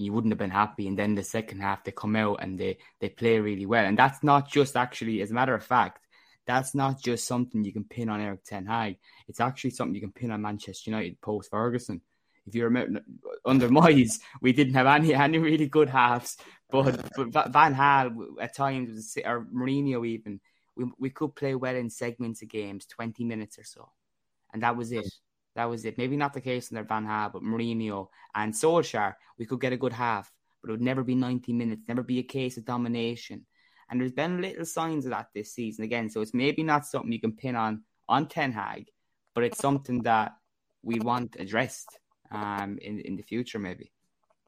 you 0.02 0.14
wouldn't 0.14 0.32
have 0.32 0.40
been 0.40 0.50
happy. 0.50 0.88
And 0.88 0.98
then 0.98 1.16
the 1.16 1.24
second 1.24 1.62
half, 1.62 1.84
they 1.84 1.92
come 1.92 2.16
out 2.16 2.40
and 2.42 2.60
they, 2.60 2.78
they 3.00 3.10
play 3.10 3.40
really 3.40 3.66
well. 3.66 3.86
And 3.86 3.98
that's 3.98 4.24
not 4.24 4.50
just 4.50 4.76
actually, 4.76 5.22
as 5.22 5.32
a 5.32 5.34
matter 5.34 5.54
of 5.54 5.64
fact, 5.64 6.00
that's 6.48 6.74
not 6.74 7.02
just 7.02 7.28
something 7.28 7.64
you 7.64 7.74
can 7.74 7.84
pin 7.84 8.10
on 8.10 8.20
Erik 8.20 8.44
Ten 8.44 8.66
Hag. 8.66 8.98
It's 9.28 9.40
actually 9.40 9.72
something 9.72 9.96
you 9.96 10.02
can 10.02 10.12
pin 10.12 10.32
on 10.32 10.42
Manchester 10.42 10.90
United 10.90 11.22
post 11.22 11.52
Ferguson. 11.52 12.02
If 12.48 12.56
you 12.56 12.64
remember, 12.64 13.02
under 13.46 13.70
Moyes, 13.70 14.20
we 14.42 14.52
didn't 14.52 14.74
have 14.74 14.88
any 14.88 15.14
any 15.14 15.38
really 15.38 15.68
good 15.68 15.90
halves, 15.90 16.38
but, 16.72 17.00
but 17.32 17.52
Van 17.52 17.76
Gaal 17.76 18.42
at 18.42 18.56
times, 18.56 18.90
was, 18.90 19.18
or 19.24 19.46
Mourinho 19.54 20.06
even, 20.08 20.42
we, 20.82 20.92
we 21.00 21.10
could 21.10 21.36
play 21.36 21.56
well 21.56 21.76
in 21.76 21.90
segments 21.90 22.42
of 22.42 22.50
games, 22.50 22.86
20 22.86 23.24
minutes 23.24 23.58
or 23.60 23.64
so. 23.64 23.90
And 24.54 24.64
that 24.64 24.76
was 24.76 24.92
it. 24.92 25.08
That 25.56 25.70
was 25.70 25.86
it. 25.86 25.98
Maybe 25.98 26.16
not 26.16 26.34
the 26.34 26.42
case 26.42 26.72
in 26.72 26.84
Van 26.86 27.06
Gaal, 27.06 27.34
but 27.34 27.44
Mourinho 27.44 28.08
and 28.36 28.54
Solskjaer, 28.54 29.16
we 29.38 29.46
could 29.46 29.62
get 29.62 29.74
a 29.74 29.78
good 29.78 29.94
half, 29.94 30.32
but 30.62 30.70
it 30.70 30.72
would 30.74 30.82
never 30.82 31.04
be 31.04 31.16
90 31.16 31.54
minutes, 31.54 31.84
never 31.88 32.04
be 32.04 32.20
a 32.20 32.24
case 32.24 32.58
of 32.58 32.66
domination. 32.66 33.46
And 33.90 34.00
there's 34.00 34.14
been 34.14 34.42
little 34.42 34.66
signs 34.66 35.06
of 35.06 35.12
that 35.12 35.28
this 35.36 35.54
season 35.54 35.84
again. 35.84 36.10
So 36.10 36.22
it's 36.22 36.34
maybe 36.34 36.64
not 36.64 36.86
something 36.86 37.12
you 37.12 37.20
can 37.20 37.36
pin 37.36 37.56
on 37.56 37.84
on 38.08 38.28
Ten 38.28 38.52
Hag, 38.52 38.88
but 39.36 39.44
it's 39.44 39.60
something 39.60 40.04
that 40.04 40.34
we 40.82 41.00
want 41.00 41.36
addressed 41.38 42.00
um, 42.32 42.78
in 42.82 43.02
in 43.02 43.18
the 43.18 43.24
future, 43.24 43.60
maybe. 43.60 43.92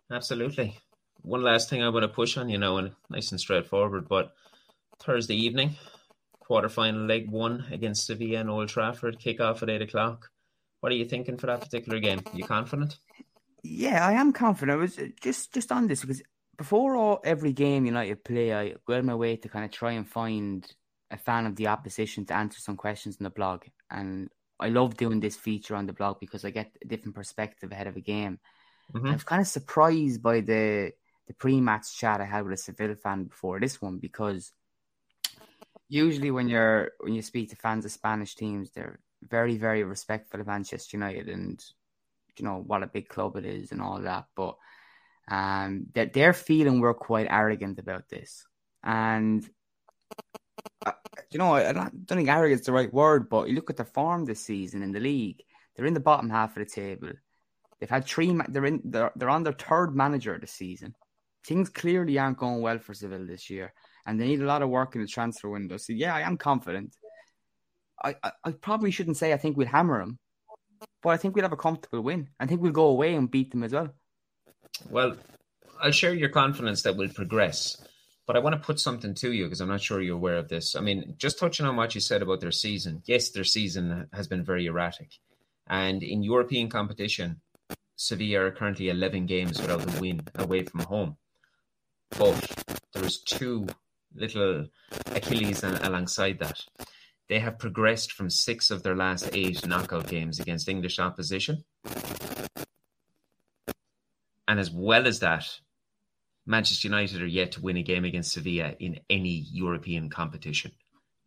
Absolutely. 0.10 0.78
One 1.22 1.44
last 1.44 1.70
thing 1.70 1.84
I 1.84 1.90
want 1.90 2.04
to 2.04 2.10
push 2.10 2.38
on, 2.38 2.50
you 2.50 2.58
know, 2.58 2.78
and 2.78 2.92
nice 3.10 3.32
and 3.32 3.40
straightforward, 3.40 4.08
but 4.08 4.34
Thursday 5.00 5.36
evening, 5.36 5.76
quarterfinal 6.48 7.08
leg 7.08 7.30
one 7.30 7.66
against 7.72 8.06
Sevilla 8.06 8.40
and 8.40 8.50
Old 8.50 8.70
Trafford, 8.70 9.20
kick 9.20 9.40
off 9.40 9.64
at 9.64 9.70
eight 9.70 9.82
o'clock. 9.82 10.30
What 10.80 10.92
are 10.92 10.96
you 10.96 11.06
thinking 11.06 11.38
for 11.38 11.48
that 11.48 11.62
particular 11.62 12.00
game? 12.00 12.22
Are 12.26 12.38
you 12.38 12.44
confident? 12.44 12.98
Yeah, 13.64 14.06
I 14.06 14.14
am 14.14 14.34
confident. 14.34 14.78
I 14.78 14.82
was 14.82 15.00
just 15.22 15.54
just 15.54 15.72
on 15.72 15.88
this 15.88 16.02
because 16.02 16.22
before 16.58 16.96
all 16.96 17.22
every 17.24 17.54
game 17.54 17.86
United 17.86 18.24
play, 18.24 18.54
I 18.54 18.76
go 18.86 18.94
out 18.94 19.00
of 19.00 19.06
my 19.06 19.16
way 19.16 19.38
to 19.38 19.50
kind 19.50 19.66
of 19.66 19.72
try 19.72 19.94
and 19.94 20.08
find 20.08 20.70
a 21.10 21.18
fan 21.18 21.46
of 21.46 21.56
the 21.56 21.68
opposition 21.68 22.26
to 22.26 22.36
answer 22.36 22.60
some 22.60 22.76
questions 22.76 23.18
in 23.18 23.24
the 23.24 23.30
blog, 23.30 23.64
and 23.90 24.30
I 24.60 24.70
love 24.70 24.98
doing 24.98 25.20
this 25.20 25.38
feature 25.38 25.76
on 25.76 25.86
the 25.86 25.94
blog 25.94 26.20
because 26.20 26.44
I 26.44 26.50
get 26.50 26.76
a 26.84 26.88
different 26.88 27.16
perspective 27.16 27.72
ahead 27.72 27.88
of 27.88 27.96
a 27.96 28.02
game. 28.02 28.40
Mm-hmm. 28.94 29.08
I 29.08 29.14
was 29.14 29.24
kind 29.24 29.42
of 29.42 29.48
surprised 29.48 30.22
by 30.22 30.42
the 30.42 30.92
the 31.28 31.34
pre-match 31.34 31.98
chat 31.98 32.20
I 32.20 32.26
had 32.26 32.44
with 32.44 32.54
a 32.54 32.58
Seville 32.58 32.96
fan 32.96 33.24
before 33.26 33.60
this 33.60 33.82
one 33.82 33.98
because 33.98 34.52
usually 35.90 36.32
when 36.32 36.48
you're 36.48 36.92
when 37.00 37.14
you 37.14 37.22
speak 37.22 37.50
to 37.50 37.56
fans 37.56 37.86
of 37.86 37.92
Spanish 37.92 38.36
teams, 38.36 38.72
they're 38.72 39.00
very, 39.22 39.58
very 39.58 39.84
respectful 39.84 40.42
of 40.42 40.48
Manchester 40.48 40.98
United 40.98 41.30
and 41.30 41.64
you 42.38 42.46
know 42.46 42.64
what 42.66 42.84
a 42.84 42.88
big 42.88 43.08
club 43.08 43.36
it 43.36 43.46
is 43.46 43.72
and 43.72 43.82
all 43.82 44.00
that. 44.02 44.26
But 44.36 44.56
um, 45.30 45.88
that 45.94 46.14
they're 46.14 46.34
feeling 46.34 46.80
we're 46.80 46.94
quite 46.94 47.28
arrogant 47.30 47.80
about 47.80 48.10
this, 48.10 48.46
and 48.84 49.48
uh, 50.86 50.92
you 51.32 51.40
know 51.40 51.54
I 51.54 51.72
don't, 51.72 52.08
think 52.08 52.30
arrogant 52.30 52.62
is 52.62 52.66
the 52.66 52.74
right 52.74 52.94
word, 52.94 53.30
but 53.30 53.48
you 53.48 53.56
look 53.56 53.70
at 53.70 53.78
the 53.78 53.86
form 53.86 54.26
this 54.26 54.44
season 54.44 54.84
in 54.84 54.92
the 54.92 55.00
league; 55.00 55.44
they're 55.76 55.86
in 55.86 55.94
the 55.94 56.00
bottom 56.00 56.30
half 56.30 56.58
of 56.58 56.66
the 56.66 56.70
table. 56.70 57.12
They've 57.80 57.90
had 57.90 58.06
three. 58.06 58.38
They're 58.50 58.66
in. 58.66 58.82
They're, 58.84 59.12
they're 59.16 59.30
on 59.30 59.44
their 59.44 59.54
third 59.54 59.96
manager 59.96 60.38
this 60.40 60.52
season. 60.52 60.96
Things 61.46 61.70
clearly 61.70 62.18
aren't 62.18 62.38
going 62.38 62.62
well 62.62 62.80
for 62.80 62.94
Seville 62.94 63.28
this 63.28 63.50
year, 63.50 63.74
and 64.06 64.20
they 64.20 64.28
need 64.28 64.42
a 64.42 64.46
lot 64.46 64.62
of 64.62 64.70
work 64.70 64.96
in 64.96 65.02
the 65.02 65.08
transfer 65.08 65.50
window. 65.50 65.78
So 65.78 65.94
yeah, 65.94 66.14
I 66.14 66.22
am 66.22 66.38
confident. 66.38 66.96
I, 68.04 68.16
I, 68.24 68.32
I 68.44 68.52
probably 68.52 68.92
shouldn't 68.92 69.18
say 69.18 69.34
I 69.34 69.38
think 69.38 69.58
we'll 69.58 69.68
hammer 69.68 70.00
them, 70.00 70.20
but 71.02 71.10
I 71.10 71.18
think 71.18 71.36
we'll 71.36 71.46
have 71.46 71.54
a 71.54 71.58
comfortable 71.58 72.02
win. 72.02 72.30
I 72.40 72.46
think 72.46 72.62
we'll 72.62 72.72
go 72.72 72.88
away 72.88 73.16
and 73.16 73.32
beat 73.32 73.52
them 73.52 73.64
as 73.64 73.74
well. 73.74 73.90
Well, 74.90 75.16
I'll 75.82 75.92
share 75.92 76.14
your 76.14 76.30
confidence 76.30 76.82
that 76.84 76.98
we'll 76.98 77.10
progress, 77.10 77.78
but 78.26 78.36
I 78.36 78.40
want 78.40 78.54
to 78.54 78.66
put 78.66 78.80
something 78.80 79.14
to 79.16 79.32
you 79.32 79.46
because 79.46 79.62
I'm 79.62 79.70
not 79.70 79.82
sure 79.82 80.02
you're 80.02 80.16
aware 80.16 80.38
of 80.38 80.50
this. 80.50 80.76
I 80.76 80.82
mean, 80.82 81.16
just 81.18 81.40
touching 81.40 81.66
on 81.66 81.76
what 81.76 81.96
you 81.96 82.02
said 82.02 82.22
about 82.22 82.42
their 82.42 82.52
season, 82.52 83.02
yes, 83.06 83.30
their 83.30 83.44
season 83.44 84.08
has 84.14 84.28
been 84.28 84.44
very 84.44 84.66
erratic. 84.66 85.12
And 85.68 86.04
in 86.04 86.24
European 86.24 86.70
competition, 86.70 87.42
Sevilla 87.96 88.46
are 88.46 88.52
currently 88.52 88.90
11 88.90 89.28
games 89.28 89.62
without 89.62 89.98
a 89.98 90.02
win 90.02 90.22
away 90.36 90.64
from 90.64 90.82
home. 90.82 91.18
But 92.18 92.84
there's 92.94 93.22
two 93.22 93.68
little 94.16 94.68
Achilles 95.08 95.64
alongside 95.64 96.40
that. 96.40 96.60
They 97.30 97.40
have 97.40 97.58
progressed 97.58 98.12
from 98.12 98.30
six 98.30 98.70
of 98.70 98.84
their 98.84 98.96
last 98.96 99.30
eight 99.34 99.66
knockout 99.66 100.08
games 100.08 100.40
against 100.40 100.68
English 100.68 101.00
opposition. 101.00 101.64
And 104.48 104.60
as 104.60 104.70
well 104.70 105.08
as 105.08 105.20
that, 105.20 105.48
Manchester 106.46 106.90
United 106.90 107.22
are 107.22 107.28
yet 107.28 107.54
to 107.54 107.62
win 107.62 107.78
a 107.78 107.84
game 107.84 108.04
against 108.04 108.34
Sevilla 108.34 108.76
in 108.80 109.00
any 109.10 109.46
European 109.52 110.10
competition. 110.10 110.72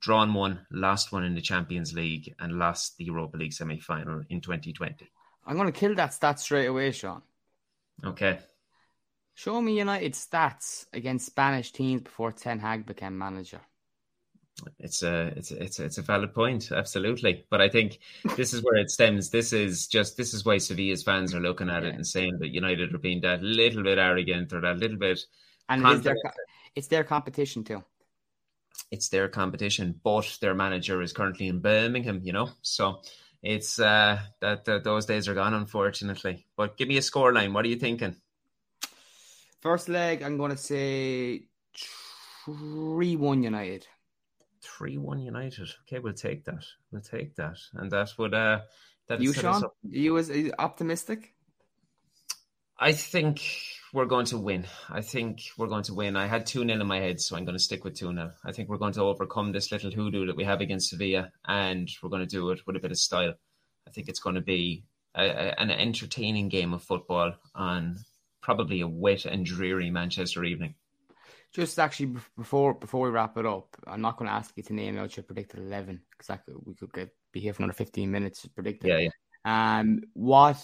Drawn 0.00 0.34
one, 0.34 0.66
lost 0.70 1.10
one 1.10 1.24
in 1.24 1.34
the 1.34 1.40
Champions 1.40 1.94
League, 1.94 2.34
and 2.38 2.58
lost 2.58 2.98
the 2.98 3.04
Europa 3.04 3.38
League 3.38 3.54
semi 3.54 3.80
final 3.80 4.22
in 4.28 4.40
2020. 4.42 5.08
I'm 5.46 5.56
going 5.56 5.72
to 5.72 5.78
kill 5.78 5.94
that 5.94 6.12
stat 6.12 6.38
straight 6.38 6.66
away, 6.66 6.92
Shaun. 6.92 7.22
Okay. 8.04 8.38
Show 9.36 9.60
me 9.60 9.78
United 9.78 10.14
stats 10.14 10.86
against 10.94 11.26
Spanish 11.26 11.70
teams 11.70 12.00
before 12.00 12.32
Ten 12.32 12.58
Hag 12.58 12.86
became 12.86 13.18
manager. 13.18 13.60
It's 14.78 15.02
a 15.02 15.26
it's 15.36 15.50
a, 15.50 15.62
it's 15.62 15.78
a, 15.78 15.84
it's 15.84 15.98
a 15.98 16.02
valid 16.02 16.32
point, 16.32 16.72
absolutely. 16.72 17.44
But 17.50 17.60
I 17.60 17.68
think 17.68 17.98
this 18.34 18.54
is 18.54 18.62
where 18.62 18.76
it 18.76 18.90
stems. 18.90 19.28
This 19.28 19.52
is 19.52 19.88
just 19.88 20.16
this 20.16 20.32
is 20.32 20.46
why 20.46 20.56
Sevilla's 20.56 21.02
fans 21.02 21.34
are 21.34 21.40
looking 21.40 21.68
at 21.68 21.84
it 21.84 21.94
and 21.94 22.06
saying 22.06 22.38
that 22.38 22.48
United 22.48 22.94
are 22.94 22.98
being 22.98 23.20
that 23.20 23.42
little 23.42 23.82
bit 23.82 23.98
arrogant 23.98 24.54
or 24.54 24.62
that 24.62 24.78
little 24.78 24.96
bit. 24.96 25.20
And 25.68 25.86
it 25.86 26.02
their, 26.02 26.16
it's 26.74 26.88
their 26.88 27.04
competition 27.04 27.62
too. 27.62 27.84
It's 28.90 29.10
their 29.10 29.28
competition, 29.28 30.00
but 30.02 30.38
their 30.40 30.54
manager 30.54 31.02
is 31.02 31.12
currently 31.12 31.48
in 31.48 31.60
Birmingham. 31.60 32.22
You 32.24 32.32
know, 32.32 32.48
so 32.62 33.02
it's 33.42 33.78
uh 33.78 34.18
that, 34.40 34.64
that 34.64 34.82
those 34.82 35.04
days 35.04 35.28
are 35.28 35.34
gone, 35.34 35.52
unfortunately. 35.52 36.46
But 36.56 36.78
give 36.78 36.88
me 36.88 36.96
a 36.96 37.02
scoreline. 37.02 37.52
What 37.52 37.66
are 37.66 37.68
you 37.68 37.76
thinking? 37.76 38.16
First 39.66 39.88
leg, 39.88 40.22
I'm 40.22 40.36
going 40.38 40.52
to 40.52 40.56
say 40.56 41.48
three 42.44 43.16
one 43.16 43.42
United. 43.42 43.84
Three 44.62 44.96
one 44.96 45.18
United. 45.18 45.68
Okay, 45.82 45.98
we'll 45.98 46.12
take 46.12 46.44
that. 46.44 46.64
We'll 46.92 47.02
take 47.02 47.34
that, 47.34 47.58
and 47.74 47.90
that 47.90 48.10
would 48.16 48.32
uh. 48.32 48.60
That 49.08 49.20
you, 49.20 49.32
Shaun? 49.32 49.64
You 49.82 50.18
as 50.18 50.30
optimistic? 50.56 51.34
I 52.78 52.92
think 52.92 53.42
we're 53.92 54.04
going 54.04 54.26
to 54.26 54.38
win. 54.38 54.66
I 54.88 55.00
think 55.00 55.40
we're 55.58 55.66
going 55.66 55.82
to 55.90 55.94
win. 55.94 56.14
I 56.14 56.28
had 56.28 56.46
2 56.46 56.60
0 56.64 56.80
in 56.80 56.86
my 56.86 57.00
head, 57.00 57.20
so 57.20 57.36
I'm 57.36 57.44
going 57.44 57.58
to 57.58 57.64
stick 57.68 57.82
with 57.82 57.96
2 57.96 58.12
0. 58.12 58.30
I 58.44 58.52
think 58.52 58.68
we're 58.68 58.76
going 58.76 58.92
to 58.92 59.02
overcome 59.02 59.50
this 59.50 59.72
little 59.72 59.90
hoodoo 59.90 60.26
that 60.26 60.36
we 60.36 60.44
have 60.44 60.60
against 60.60 60.90
Sevilla, 60.90 61.32
and 61.44 61.90
we're 62.00 62.10
going 62.10 62.22
to 62.22 62.36
do 62.36 62.50
it 62.50 62.60
with 62.68 62.76
a 62.76 62.80
bit 62.80 62.92
of 62.92 62.98
style. 62.98 63.34
I 63.84 63.90
think 63.90 64.08
it's 64.08 64.20
going 64.20 64.36
to 64.36 64.42
be 64.42 64.84
a, 65.16 65.24
a, 65.24 65.60
an 65.60 65.72
entertaining 65.72 66.50
game 66.50 66.72
of 66.72 66.84
football 66.84 67.32
on 67.52 67.96
probably 68.40 68.80
a 68.80 68.88
wet 68.88 69.24
and 69.24 69.44
dreary 69.44 69.90
Manchester 69.90 70.44
evening. 70.44 70.74
Just 71.52 71.78
actually 71.78 72.16
before 72.36 72.74
before 72.74 73.06
we 73.06 73.10
wrap 73.10 73.36
it 73.38 73.46
up, 73.46 73.76
I'm 73.86 74.00
not 74.00 74.18
going 74.18 74.28
to 74.28 74.34
ask 74.34 74.52
you 74.56 74.62
to 74.64 74.74
name 74.74 74.98
out 74.98 75.16
your 75.16 75.24
predicted 75.24 75.60
eleven 75.60 76.00
because 76.10 76.38
we 76.64 76.74
could 76.74 76.92
get, 76.92 77.14
be 77.32 77.40
here 77.40 77.54
for 77.54 77.62
another 77.62 77.72
15 77.72 78.10
minutes 78.10 78.42
to 78.42 78.50
predict. 78.50 78.84
Yeah, 78.84 78.98
yeah. 78.98 79.78
Um, 79.78 80.02
what 80.12 80.58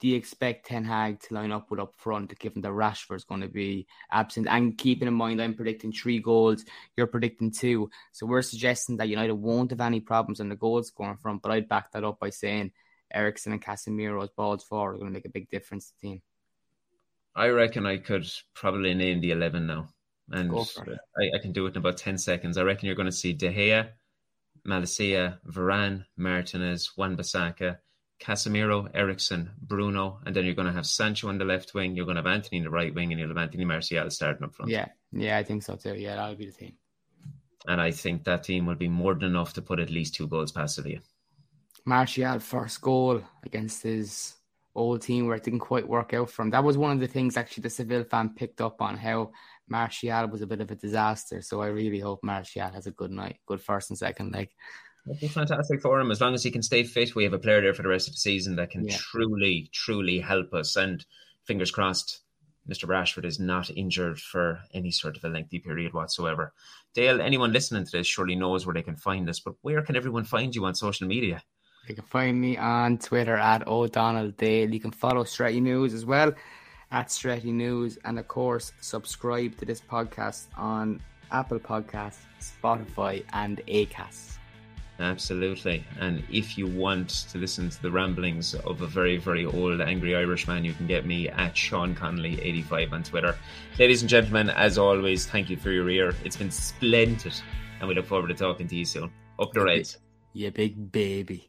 do 0.00 0.08
you 0.08 0.16
expect 0.16 0.66
Ten 0.66 0.84
Hag 0.84 1.20
to 1.20 1.34
line 1.34 1.52
up 1.52 1.70
with 1.70 1.80
up 1.80 1.94
front, 1.96 2.38
given 2.38 2.60
that 2.62 2.68
Rashford's 2.68 3.24
going 3.24 3.40
to 3.40 3.48
be 3.48 3.86
absent? 4.10 4.46
And 4.48 4.76
keeping 4.76 5.08
in 5.08 5.14
mind, 5.14 5.40
I'm 5.40 5.54
predicting 5.54 5.92
three 5.92 6.18
goals, 6.18 6.64
you're 6.96 7.06
predicting 7.06 7.50
two. 7.50 7.88
So 8.12 8.26
we're 8.26 8.42
suggesting 8.42 8.98
that 8.98 9.08
United 9.08 9.34
won't 9.34 9.70
have 9.70 9.80
any 9.80 10.00
problems 10.00 10.40
on 10.40 10.48
the 10.48 10.56
goal 10.56 10.82
scoring 10.82 11.16
front, 11.16 11.42
but 11.42 11.52
I'd 11.52 11.68
back 11.68 11.92
that 11.92 12.04
up 12.04 12.20
by 12.20 12.30
saying 12.30 12.72
Eriksen 13.12 13.52
and 13.52 13.64
Casemiro 13.64 14.22
as 14.22 14.30
balls 14.30 14.62
forward 14.62 14.94
are 14.94 14.98
going 14.98 15.10
to 15.10 15.14
make 15.14 15.26
a 15.26 15.30
big 15.30 15.48
difference 15.48 15.86
to 15.86 15.92
the 16.00 16.08
team. 16.08 16.22
I 17.38 17.48
reckon 17.50 17.86
I 17.86 17.98
could 17.98 18.28
probably 18.52 18.92
name 18.94 19.20
the 19.20 19.30
11 19.30 19.66
now. 19.66 19.88
And 20.30 20.52
I, 20.52 21.36
I, 21.36 21.38
can 21.40 21.52
do 21.52 21.66
it 21.66 21.70
in 21.70 21.78
about 21.78 21.96
10 21.96 22.18
seconds. 22.18 22.58
I 22.58 22.62
reckon 22.62 22.86
you're 22.86 22.96
going 22.96 23.06
to 23.06 23.12
see 23.12 23.32
De 23.32 23.48
Gea, 23.48 23.90
Malacia, 24.66 25.38
Varane, 25.46 26.04
Martinez, 26.16 26.90
Wan-Bissaka, 26.96 27.78
Casemiro, 28.20 28.90
Eriksen, 28.92 29.50
Bruno, 29.62 30.18
and 30.26 30.34
then 30.34 30.44
you're 30.44 30.54
going 30.54 30.66
to 30.66 30.72
have 30.72 30.84
Sancho 30.84 31.28
on 31.28 31.38
the 31.38 31.44
left 31.44 31.72
wing. 31.74 31.94
You're 31.94 32.04
going 32.06 32.16
to 32.16 32.22
have 32.22 32.34
Antony 32.34 32.58
in 32.58 32.64
the 32.64 32.70
right 32.70 32.92
wing, 32.92 33.12
and 33.12 33.20
you'll 33.20 33.28
have 33.28 33.38
Anthony 33.38 33.64
Martial 33.64 34.10
starting 34.10 34.44
up 34.44 34.54
front. 34.54 34.72
Yeah, 34.72 34.88
yeah, 35.12 35.38
I 35.38 35.44
think 35.44 35.62
so 35.62 35.76
too. 35.76 35.94
Yeah, 35.94 36.16
that'll 36.16 36.34
be 36.34 36.46
the 36.46 36.52
team. 36.52 36.72
And 37.66 37.80
I 37.80 37.92
think 37.92 38.24
that 38.24 38.42
team 38.42 38.66
will 38.66 38.74
be 38.74 38.88
more 38.88 39.14
than 39.14 39.28
enough 39.28 39.52
to 39.54 39.62
put 39.62 39.78
at 39.78 39.90
least 39.90 40.14
two 40.14 40.26
goals 40.26 40.52
past 40.52 40.74
Sevilla. 40.74 40.98
Martial 41.84 42.40
first 42.40 42.80
goal 42.80 43.22
against 43.44 43.84
his 43.84 44.34
old 44.74 45.02
team 45.02 45.26
where 45.26 45.36
it 45.36 45.42
didn't 45.44 45.60
quite 45.60 45.88
work 45.88 46.14
out 46.14 46.30
for 46.30 46.42
him. 46.42 46.50
That 46.50 46.64
was 46.64 46.78
one 46.78 46.92
of 46.92 47.00
the 47.00 47.06
things 47.06 47.36
actually 47.36 47.62
the 47.62 47.70
Seville 47.70 48.04
fan 48.04 48.30
picked 48.30 48.60
up 48.60 48.80
on 48.80 48.96
how 48.96 49.32
Martial 49.68 50.28
was 50.28 50.42
a 50.42 50.46
bit 50.46 50.60
of 50.60 50.70
a 50.70 50.76
disaster. 50.76 51.42
So 51.42 51.60
I 51.62 51.68
really 51.68 52.00
hope 52.00 52.20
Martial 52.22 52.68
has 52.68 52.86
a 52.86 52.92
good 52.92 53.10
night, 53.10 53.38
good 53.46 53.60
first 53.60 53.90
and 53.90 53.98
second 53.98 54.32
leg. 54.32 54.48
It'd 55.08 55.20
be 55.20 55.28
fantastic 55.28 55.80
for 55.80 56.00
him 56.00 56.10
as 56.10 56.20
long 56.20 56.34
as 56.34 56.42
he 56.42 56.50
can 56.50 56.62
stay 56.62 56.82
fit. 56.82 57.14
We 57.14 57.24
have 57.24 57.32
a 57.32 57.38
player 57.38 57.60
there 57.60 57.74
for 57.74 57.82
the 57.82 57.88
rest 57.88 58.08
of 58.08 58.14
the 58.14 58.18
season 58.18 58.56
that 58.56 58.70
can 58.70 58.86
yeah. 58.86 58.96
truly, 58.98 59.70
truly 59.72 60.18
help 60.20 60.52
us. 60.52 60.76
And 60.76 61.04
fingers 61.44 61.70
crossed, 61.70 62.20
Mr. 62.68 62.86
Rashford 62.86 63.24
is 63.24 63.40
not 63.40 63.70
injured 63.70 64.20
for 64.20 64.60
any 64.74 64.90
sort 64.90 65.16
of 65.16 65.24
a 65.24 65.28
lengthy 65.28 65.58
period 65.58 65.94
whatsoever. 65.94 66.52
Dale, 66.94 67.22
anyone 67.22 67.52
listening 67.52 67.84
to 67.84 67.90
this 67.90 68.06
surely 68.06 68.36
knows 68.36 68.66
where 68.66 68.74
they 68.74 68.82
can 68.82 68.96
find 68.96 69.28
us, 69.28 69.40
but 69.40 69.54
where 69.62 69.82
can 69.82 69.96
everyone 69.96 70.24
find 70.24 70.54
you 70.54 70.66
on 70.66 70.74
social 70.74 71.06
media? 71.06 71.42
You 71.88 71.94
can 71.94 72.04
find 72.04 72.40
me 72.40 72.56
on 72.56 72.98
Twitter 72.98 73.36
at 73.36 73.66
O'Donnell 73.66 74.30
Dale. 74.32 74.72
You 74.72 74.80
can 74.80 74.90
follow 74.90 75.24
Stretty 75.24 75.60
News 75.60 75.94
as 75.94 76.04
well 76.04 76.32
at 76.90 77.10
Stretty 77.10 77.52
News. 77.52 77.98
And 78.04 78.18
of 78.18 78.28
course, 78.28 78.72
subscribe 78.80 79.56
to 79.58 79.64
this 79.64 79.80
podcast 79.80 80.46
on 80.56 81.00
Apple 81.30 81.58
Podcasts, 81.58 82.18
Spotify, 82.40 83.24
and 83.32 83.62
Acast. 83.68 84.38
Absolutely. 85.00 85.84
And 86.00 86.24
if 86.30 86.58
you 86.58 86.66
want 86.66 87.08
to 87.30 87.38
listen 87.38 87.70
to 87.70 87.82
the 87.82 87.90
ramblings 87.90 88.54
of 88.54 88.82
a 88.82 88.86
very, 88.86 89.16
very 89.16 89.46
old 89.46 89.80
angry 89.80 90.16
Irishman, 90.16 90.64
you 90.64 90.74
can 90.74 90.86
get 90.88 91.06
me 91.06 91.28
at 91.28 91.56
Sean 91.56 91.94
Connolly85 91.94 92.92
on 92.92 93.02
Twitter. 93.04 93.36
Ladies 93.78 94.02
and 94.02 94.10
gentlemen, 94.10 94.50
as 94.50 94.76
always, 94.76 95.24
thank 95.24 95.50
you 95.50 95.56
for 95.56 95.70
your 95.70 95.88
ear. 95.88 96.14
It's 96.24 96.36
been 96.36 96.50
splendid. 96.50 97.34
And 97.78 97.88
we 97.88 97.94
look 97.94 98.06
forward 98.06 98.28
to 98.28 98.34
talking 98.34 98.66
to 98.66 98.76
you 98.76 98.84
soon. 98.84 99.10
Up 99.38 99.52
the 99.52 99.62
Reds. 99.62 99.98
You 100.32 100.50
big 100.50 100.90
baby. 100.90 101.48